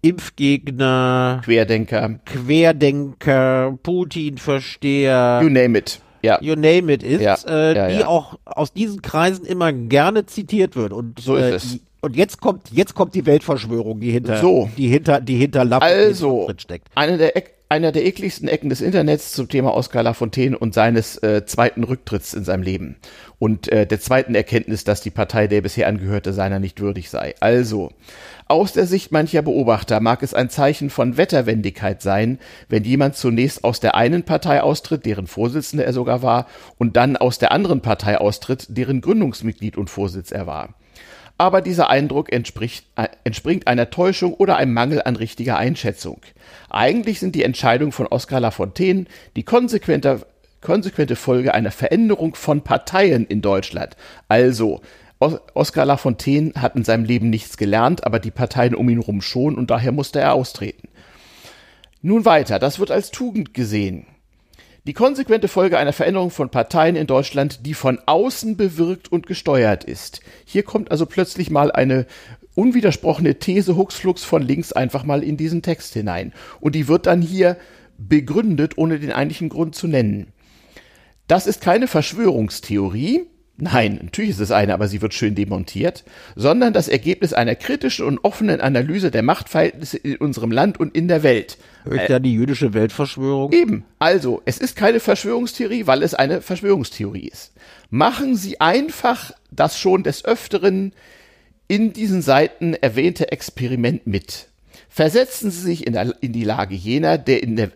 [0.00, 6.38] Impfgegner, Querdenker, Querdenker, Putin-Versteher, you name it ja.
[6.40, 7.36] you name it ist, ja.
[7.46, 10.92] Äh, ja, die auch aus diesen Kreisen immer gerne zitiert wird.
[10.92, 11.78] Und so ist äh, es.
[12.00, 14.68] Und jetzt kommt, jetzt kommt die Weltverschwörung, die hinter, so.
[14.76, 16.88] die hinter, die hinter Lappen also, steckt.
[16.96, 17.32] Eine der,
[17.72, 22.34] einer der ekligsten Ecken des Internets zum Thema Oskar Lafontaine und seines äh, zweiten Rücktritts
[22.34, 22.96] in seinem Leben.
[23.38, 27.34] Und äh, der zweiten Erkenntnis, dass die Partei, der bisher angehörte, seiner nicht würdig sei.
[27.40, 27.90] Also,
[28.46, 32.38] aus der Sicht mancher Beobachter mag es ein Zeichen von Wetterwendigkeit sein,
[32.68, 37.16] wenn jemand zunächst aus der einen Partei austritt, deren Vorsitzender er sogar war, und dann
[37.16, 40.74] aus der anderen Partei austritt, deren Gründungsmitglied und Vorsitz er war.
[41.38, 46.20] Aber dieser Eindruck entspricht, äh, entspringt einer Täuschung oder einem Mangel an richtiger Einschätzung.
[46.70, 49.06] Eigentlich sind die Entscheidungen von Oskar Lafontaine
[49.36, 50.26] die konsequente,
[50.60, 53.96] konsequente Folge einer Veränderung von Parteien in Deutschland.
[54.28, 54.80] Also,
[55.18, 59.56] Oskar Lafontaine hat in seinem Leben nichts gelernt, aber die Parteien um ihn herum schon
[59.56, 60.88] und daher musste er austreten.
[62.02, 64.06] Nun weiter, das wird als Tugend gesehen.
[64.84, 69.84] Die konsequente Folge einer Veränderung von Parteien in Deutschland, die von außen bewirkt und gesteuert
[69.84, 70.22] ist.
[70.44, 72.04] Hier kommt also plötzlich mal eine
[72.56, 76.32] unwidersprochene These Huxflux von links einfach mal in diesen Text hinein.
[76.58, 77.58] Und die wird dann hier
[77.96, 80.32] begründet, ohne den eigentlichen Grund zu nennen.
[81.28, 83.26] Das ist keine Verschwörungstheorie,
[83.62, 86.02] Nein, natürlich ist es eine, aber sie wird schön demontiert,
[86.34, 91.06] sondern das Ergebnis einer kritischen und offenen Analyse der Machtverhältnisse in unserem Land und in
[91.06, 91.58] der Welt.
[91.84, 93.52] Hört ja die jüdische Weltverschwörung?
[93.52, 93.84] Eben.
[94.00, 97.52] Also, es ist keine Verschwörungstheorie, weil es eine Verschwörungstheorie ist.
[97.88, 100.92] Machen Sie einfach das schon des Öfteren
[101.68, 104.48] in diesen Seiten erwähnte Experiment mit.
[104.88, 107.70] Versetzen Sie sich in, der, in die Lage jener, der in der,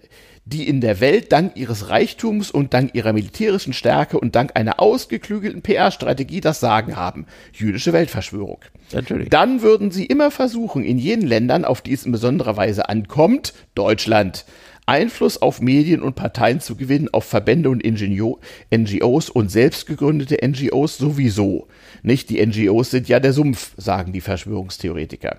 [0.46, 4.80] die in der Welt dank ihres Reichtums und dank ihrer militärischen Stärke und dank einer
[4.80, 7.26] ausgeklügelten PR-Strategie das Sagen haben.
[7.52, 8.60] Jüdische Weltverschwörung.
[8.92, 9.28] Natürlich.
[9.28, 13.54] Dann würden sie immer versuchen, in jenen Ländern, auf die es in besonderer Weise ankommt,
[13.74, 14.44] Deutschland,
[14.86, 20.96] Einfluss auf Medien und Parteien zu gewinnen, auf Verbände und NGOs und selbst gegründete NGOs
[20.96, 21.66] sowieso.
[22.04, 22.30] Nicht?
[22.30, 25.38] Die NGOs sind ja der Sumpf, sagen die Verschwörungstheoretiker.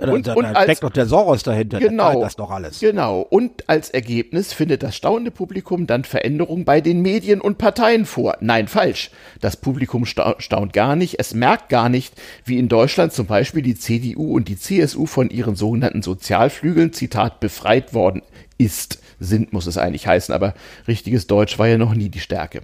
[0.00, 1.78] Ja, und, und da steckt doch der Soros dahinter.
[1.78, 2.20] Genau.
[2.20, 2.80] Das doch alles.
[2.80, 3.20] Genau.
[3.20, 8.36] Und als Ergebnis findet das staunende Publikum dann Veränderungen bei den Medien und Parteien vor.
[8.40, 9.10] Nein, falsch.
[9.40, 11.18] Das Publikum staunt gar nicht.
[11.18, 12.14] Es merkt gar nicht,
[12.44, 17.40] wie in Deutschland zum Beispiel die CDU und die CSU von ihren sogenannten Sozialflügeln, Zitat,
[17.40, 18.22] befreit worden
[18.58, 19.00] ist.
[19.18, 20.54] Sind muss es eigentlich heißen, aber
[20.88, 22.62] richtiges Deutsch war ja noch nie die Stärke.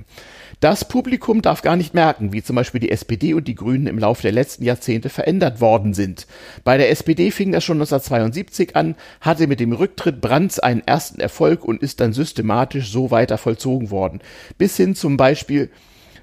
[0.60, 3.98] Das Publikum darf gar nicht merken, wie zum Beispiel die SPD und die Grünen im
[3.98, 6.26] Laufe der letzten Jahrzehnte verändert worden sind.
[6.64, 11.20] Bei der SPD fing das schon 1972 an, hatte mit dem Rücktritt Brandts einen ersten
[11.20, 14.22] Erfolg und ist dann systematisch so weiter vollzogen worden.
[14.56, 15.70] Bis hin zum Beispiel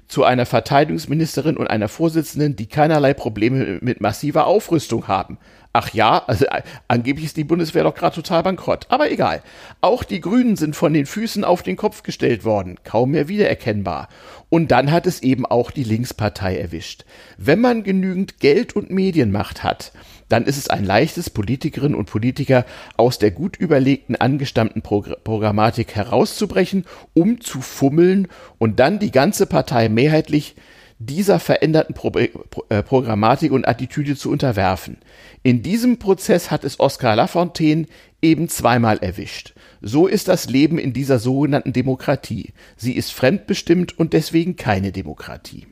[0.08, 5.38] zu einer Verteidigungsministerin und einer Vorsitzenden, die keinerlei Probleme mit massiver Aufrüstung haben.
[5.76, 8.86] Ach ja, also äh, angeblich ist die Bundeswehr doch gerade total bankrott.
[8.90, 9.42] Aber egal.
[9.80, 14.08] Auch die Grünen sind von den Füßen auf den Kopf gestellt worden, kaum mehr wiedererkennbar.
[14.50, 17.04] Und dann hat es eben auch die Linkspartei erwischt.
[17.38, 19.90] Wenn man genügend Geld und Medienmacht hat,
[20.28, 22.64] dann ist es ein leichtes, Politikerinnen und Politiker
[22.96, 26.84] aus der gut überlegten, angestammten Progr Programmatik herauszubrechen,
[27.14, 28.28] um zu fummeln
[28.58, 30.54] und dann die ganze Partei mehrheitlich
[30.98, 34.98] dieser veränderten Pro Pro äh, Programmatik und Attitüde zu unterwerfen.
[35.42, 37.86] In diesem Prozess hat es Oskar Lafontaine
[38.22, 39.54] eben zweimal erwischt.
[39.82, 42.52] So ist das Leben in dieser sogenannten Demokratie.
[42.76, 45.66] Sie ist fremdbestimmt und deswegen keine Demokratie.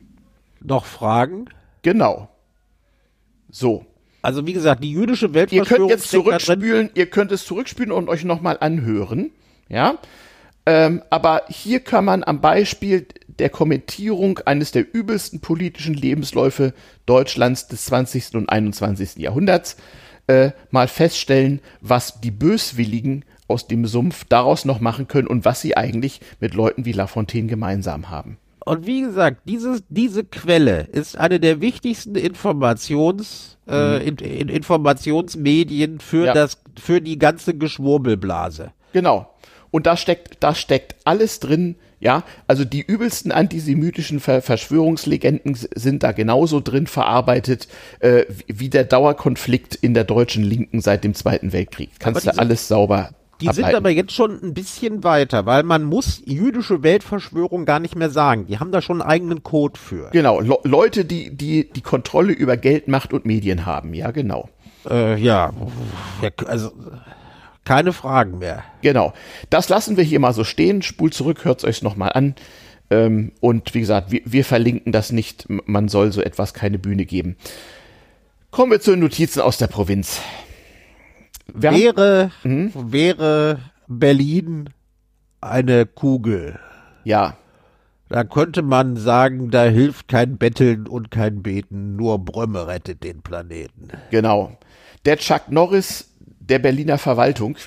[0.61, 1.45] Noch Fragen?
[1.81, 2.29] Genau.
[3.49, 3.85] So.
[4.21, 5.89] Also wie gesagt, die jüdische Weltverschwörung.
[5.89, 9.31] Ihr könnt jetzt zurückspülen, ihr könnt es zurückspülen und euch nochmal anhören.
[9.67, 9.97] Ja.
[10.65, 16.73] Ähm, aber hier kann man am Beispiel der Kommentierung eines der übelsten politischen Lebensläufe
[17.05, 18.35] Deutschlands des 20.
[18.35, 19.17] und 21.
[19.17, 19.77] Jahrhunderts
[20.27, 25.61] äh, mal feststellen, was die Böswilligen aus dem Sumpf daraus noch machen können und was
[25.61, 28.37] sie eigentlich mit Leuten wie Lafontaine gemeinsam haben.
[28.65, 34.07] Und wie gesagt, dieses, diese Quelle ist eine der wichtigsten Informations, äh, mhm.
[34.07, 36.33] in, in Informationsmedien für ja.
[36.33, 38.71] das, für die ganze Geschwurbelblase.
[38.93, 39.27] Genau.
[39.73, 46.03] Und da steckt, da steckt alles drin, ja, also die übelsten antisemitischen Ver Verschwörungslegenden sind
[46.03, 47.67] da genauso drin verarbeitet
[47.99, 51.89] äh, wie der Dauerkonflikt in der deutschen Linken seit dem Zweiten Weltkrieg.
[51.97, 53.09] Kannst du alles sauber
[53.41, 53.65] die abhalten.
[53.65, 58.11] sind aber jetzt schon ein bisschen weiter, weil man muss jüdische Weltverschwörung gar nicht mehr
[58.11, 58.45] sagen.
[58.45, 60.11] Die haben da schon einen eigenen Code für.
[60.11, 63.95] Genau, Le Leute, die, die die Kontrolle über Geld, Macht und Medien haben.
[63.95, 64.49] Ja, genau.
[64.87, 65.51] Äh, ja,
[66.45, 66.71] also
[67.65, 68.63] keine Fragen mehr.
[68.81, 69.13] Genau.
[69.49, 70.81] Das lassen wir hier mal so stehen.
[70.81, 72.35] Spult zurück, hört es euch nochmal an.
[72.89, 75.45] Ähm, und wie gesagt, wir, wir, verlinken das nicht.
[75.47, 77.37] Man soll so etwas keine Bühne geben.
[78.51, 80.21] Kommen wir zu den Notizen aus der Provinz.
[81.53, 82.91] Wir wäre, haben, hm?
[82.91, 84.69] wäre Berlin
[85.41, 86.59] eine Kugel.
[87.03, 87.37] Ja.
[88.09, 93.23] Da könnte man sagen, da hilft kein Betteln und kein Beten, nur Brömme rettet den
[93.23, 93.87] Planeten.
[94.11, 94.55] Genau.
[95.05, 96.12] Der Chuck Norris
[96.49, 97.57] der Berliner Verwaltung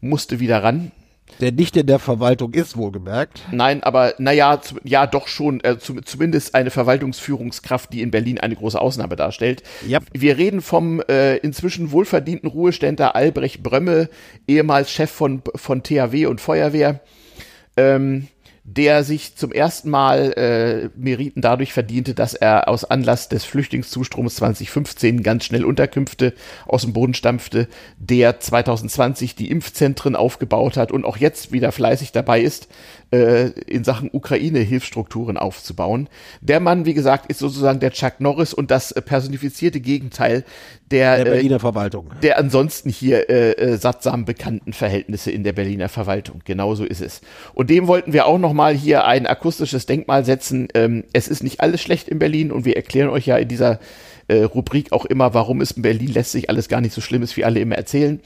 [0.00, 0.92] musste wieder ran.
[1.40, 3.40] Der nicht in der Verwaltung ist, wohlgemerkt.
[3.52, 8.38] Nein, aber naja, zu, ja doch schon, äh, zu, zumindest eine Verwaltungsführungskraft, die in Berlin
[8.38, 9.62] eine große Ausnahme darstellt.
[9.88, 10.04] Yep.
[10.12, 14.10] Wir reden vom äh, inzwischen wohlverdienten Ruheständler Albrecht Brömme,
[14.46, 17.00] ehemals Chef von, von THW und Feuerwehr.
[17.76, 18.28] Ähm,
[18.64, 24.36] der sich zum ersten Mal äh, Meriten dadurch verdiente, dass er aus Anlass des Flüchtlingszustroms
[24.36, 26.32] 2015 ganz schnell Unterkünfte
[26.66, 27.68] aus dem Boden stampfte,
[27.98, 32.68] der 2020 die Impfzentren aufgebaut hat und auch jetzt wieder fleißig dabei ist,
[33.12, 36.08] äh, in Sachen Ukraine Hilfsstrukturen aufzubauen.
[36.40, 40.44] Der Mann, wie gesagt, ist sozusagen der Chuck Norris und das äh, personifizierte Gegenteil
[40.90, 42.10] der, der Berliner äh, Verwaltung.
[42.22, 46.40] Der ansonsten hier äh, äh, sattsam bekannten Verhältnisse in der Berliner Verwaltung.
[46.44, 47.20] Genauso ist es.
[47.54, 50.68] Und dem wollten wir auch nochmal hier ein akustisches Denkmal setzen.
[50.74, 53.78] Ähm, es ist nicht alles schlecht in Berlin und wir erklären euch ja in dieser
[54.28, 57.22] äh, Rubrik auch immer, warum es in Berlin lässt sich alles gar nicht so schlimm
[57.22, 58.20] ist, wie alle immer erzählen.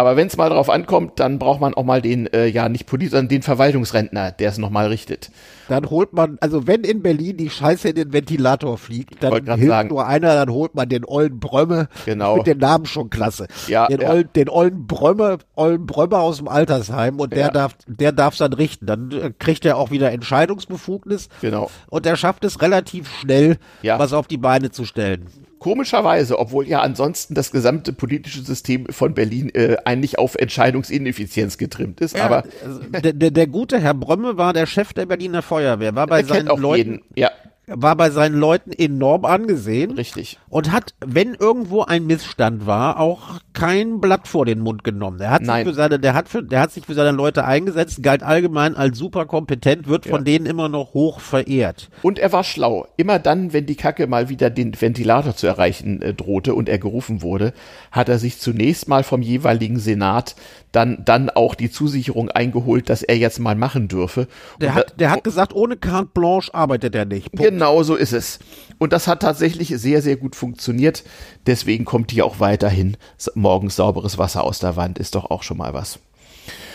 [0.00, 2.86] Aber wenn es mal drauf ankommt, dann braucht man auch mal den, äh, ja, nicht
[2.86, 5.30] Politiker, sondern den Verwaltungsrentner, der es nochmal richtet.
[5.70, 9.68] Dann holt man, also wenn in Berlin die Scheiße in den Ventilator fliegt, dann hilft
[9.68, 9.88] sagen.
[9.90, 11.86] nur einer, dann holt man den ollen Brömme.
[12.06, 12.38] Genau.
[12.38, 13.46] Mit dem Namen schon klasse.
[13.68, 14.10] Ja, den, ja.
[14.10, 17.50] Ollen, den ollen Brömme, ollen Brömme aus dem Altersheim und der ja.
[17.50, 18.86] darf, der darf dann richten.
[18.86, 21.28] Dann äh, kriegt er auch wieder Entscheidungsbefugnis.
[21.40, 21.70] Genau.
[21.88, 23.96] Und er schafft es relativ schnell, ja.
[23.96, 25.28] was auf die Beine zu stellen
[25.60, 32.00] komischerweise, obwohl ja ansonsten das gesamte politische System von Berlin äh, eigentlich auf Entscheidungsineffizienz getrimmt
[32.00, 32.16] ist.
[32.16, 35.59] Ja, aber also der, der, der, gute Herr Brömme war der Chef der Berliner Feuerwehr,
[35.94, 36.92] war bei seinen Leuten.
[36.92, 37.02] Jeden.
[37.14, 37.30] Ja
[37.72, 39.92] war bei seinen Leuten enorm angesehen.
[39.92, 40.38] Richtig.
[40.48, 45.18] Und hat, wenn irgendwo ein Missstand war, auch kein Blatt vor den Mund genommen.
[45.18, 45.64] Der hat Nein.
[45.64, 48.76] sich für seine, der hat für, der hat sich für seine Leute eingesetzt, galt allgemein
[48.76, 50.10] als super kompetent, wird ja.
[50.10, 51.90] von denen immer noch hoch verehrt.
[52.02, 52.88] Und er war schlau.
[52.96, 56.78] Immer dann, wenn die Kacke mal wieder den Ventilator zu erreichen äh, drohte und er
[56.78, 57.52] gerufen wurde,
[57.92, 60.34] hat er sich zunächst mal vom jeweiligen Senat
[60.72, 64.28] dann, dann auch die Zusicherung eingeholt, dass er jetzt mal machen dürfe.
[64.60, 67.32] Der, hat, der hat gesagt, ohne Carte Blanche arbeitet er nicht.
[67.32, 67.50] Punkt.
[67.50, 68.38] Genau so ist es.
[68.78, 71.04] Und das hat tatsächlich sehr, sehr gut funktioniert.
[71.46, 72.96] Deswegen kommt hier auch weiterhin
[73.34, 75.98] morgens sauberes Wasser aus der Wand, ist doch auch schon mal was.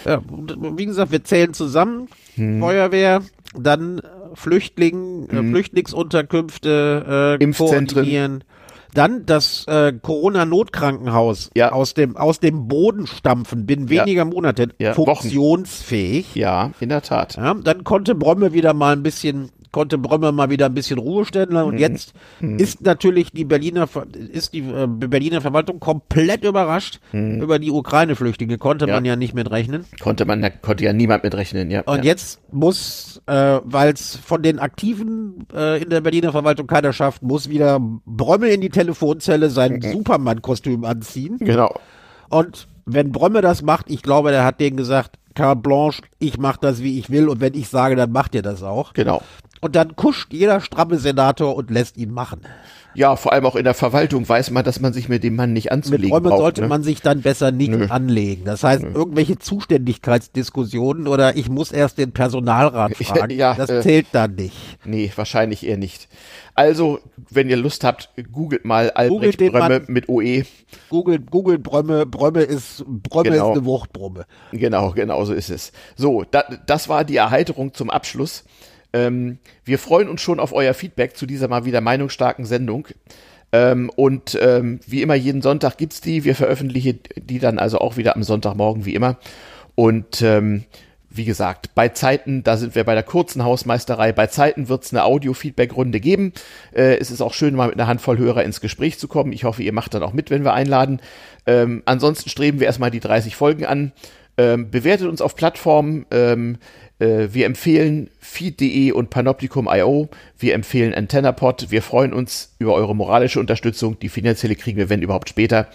[0.06, 2.07] Ja, wie gesagt, wir zählen zusammen.
[2.36, 2.60] Hm.
[2.60, 3.22] Feuerwehr,
[3.57, 4.02] dann
[4.36, 5.49] Flüchtling, hm.
[5.52, 8.44] Flüchtlingsunterkünfte äh, Impfzentren.
[8.94, 11.74] Dann das äh, Corona-Notkrankenhaus ja.
[11.74, 14.26] aus, dem, aus dem Boden stampfen, binnen weniger ja.
[14.26, 14.94] Monate ja.
[14.94, 16.34] funktionsfähig.
[16.36, 17.36] Ja, in der Tat.
[17.38, 21.53] Dann konnte Brömme wieder mal ein bisschen konnte Brömme mal wieder ein bisschen Ruhe stellen
[21.57, 21.80] und mhm.
[21.80, 22.60] jetzt mhm.
[22.60, 23.89] ist natürlich die Berliner
[24.31, 27.41] ist die äh, Berliner Verwaltung komplett überrascht mhm.
[27.41, 28.93] über die Ukraine-Flüchtlinge konnte ja.
[28.93, 32.03] man ja nicht mit rechnen konnte man konnte ja niemand mit rechnen ja und ja.
[32.06, 37.22] jetzt muss äh, weil es von den Aktiven äh, in der Berliner Verwaltung keiner schafft
[37.22, 39.91] muss wieder Brömme in die Telefonzelle sein mhm.
[39.91, 41.77] Superman-Kostüm anziehen genau
[42.30, 46.57] und wenn Brömme das macht ich glaube der hat denen gesagt carte blanche, ich mache
[46.61, 48.93] das, wie ich will und wenn ich sage, dann macht ihr das auch.
[48.93, 49.22] Genau.
[49.61, 52.41] Und dann kuscht jeder stramme Senator und lässt ihn machen.
[52.95, 55.52] Ja, vor allem auch in der Verwaltung weiß man, dass man sich mit dem Mann
[55.52, 56.68] nicht anzulegen Mit Räumen braucht, sollte ne?
[56.69, 57.88] man sich dann besser nicht Nö.
[57.90, 58.45] anlegen.
[58.45, 58.91] Das heißt, Nö.
[58.94, 64.56] irgendwelche Zuständigkeitsdiskussionen oder ich muss erst den Personalrat fragen, ja, das äh, zählt dann nicht.
[64.86, 66.07] Nee, wahrscheinlich eher nicht.
[66.53, 66.99] Also,
[67.30, 70.45] wenn ihr Lust habt, googelt mal Albrecht googelt Brömme mit OE.
[70.90, 73.52] Googelt, googelt Brömme, Brömme ist, Brömme genau.
[73.52, 74.26] ist eine Wuchtbrumme.
[74.53, 75.73] Genau, genau so ist es.
[75.98, 78.45] So, da, das war die Erheiterung zum Abschluss.
[78.96, 82.88] Ähm, wir freuen uns schon auf euer Feedback zu dieser mal wieder meinungsstarken Sendung.
[83.52, 86.24] Ähm, und ähm, wie immer, jeden Sonntag gibt's die.
[86.24, 89.18] Wir veröffentlichen die dann also auch wieder am Sonntagmorgen, wie immer.
[89.76, 90.64] Und ähm,
[91.10, 94.94] wie gesagt, bei Zeiten, da sind wir bei der kurzen Hausmeisterei, bei Zeiten wird es
[94.94, 96.32] eine Audio-Feedback-Runde geben.
[96.74, 99.34] Äh, es ist auch schön, mal mit einer Handvoll Hörer ins Gespräch zu kommen.
[99.34, 101.02] Ich hoffe, ihr macht dann auch mit, wenn wir einladen.
[101.46, 103.92] Ähm, ansonsten streben wir erstmal die 30 Folgen an.
[104.38, 106.06] Ähm, bewertet uns auf Plattformen.
[106.12, 110.10] Ähm, äh, wir empfehlen feed.de und Panoptikum.io.
[110.38, 111.70] Wir empfehlen AntennaPod.
[111.70, 114.00] Wir freuen uns über eure moralische Unterstützung.
[114.00, 115.68] Die finanzielle kriegen wir, wenn überhaupt, später.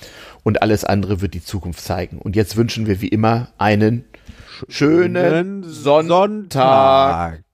[0.42, 2.18] Und alles andere wird die Zukunft zeigen.
[2.18, 4.04] Und jetzt wünschen wir wie immer einen
[4.68, 6.08] schönen, schönen Sonntag.
[6.08, 7.44] Sonntag.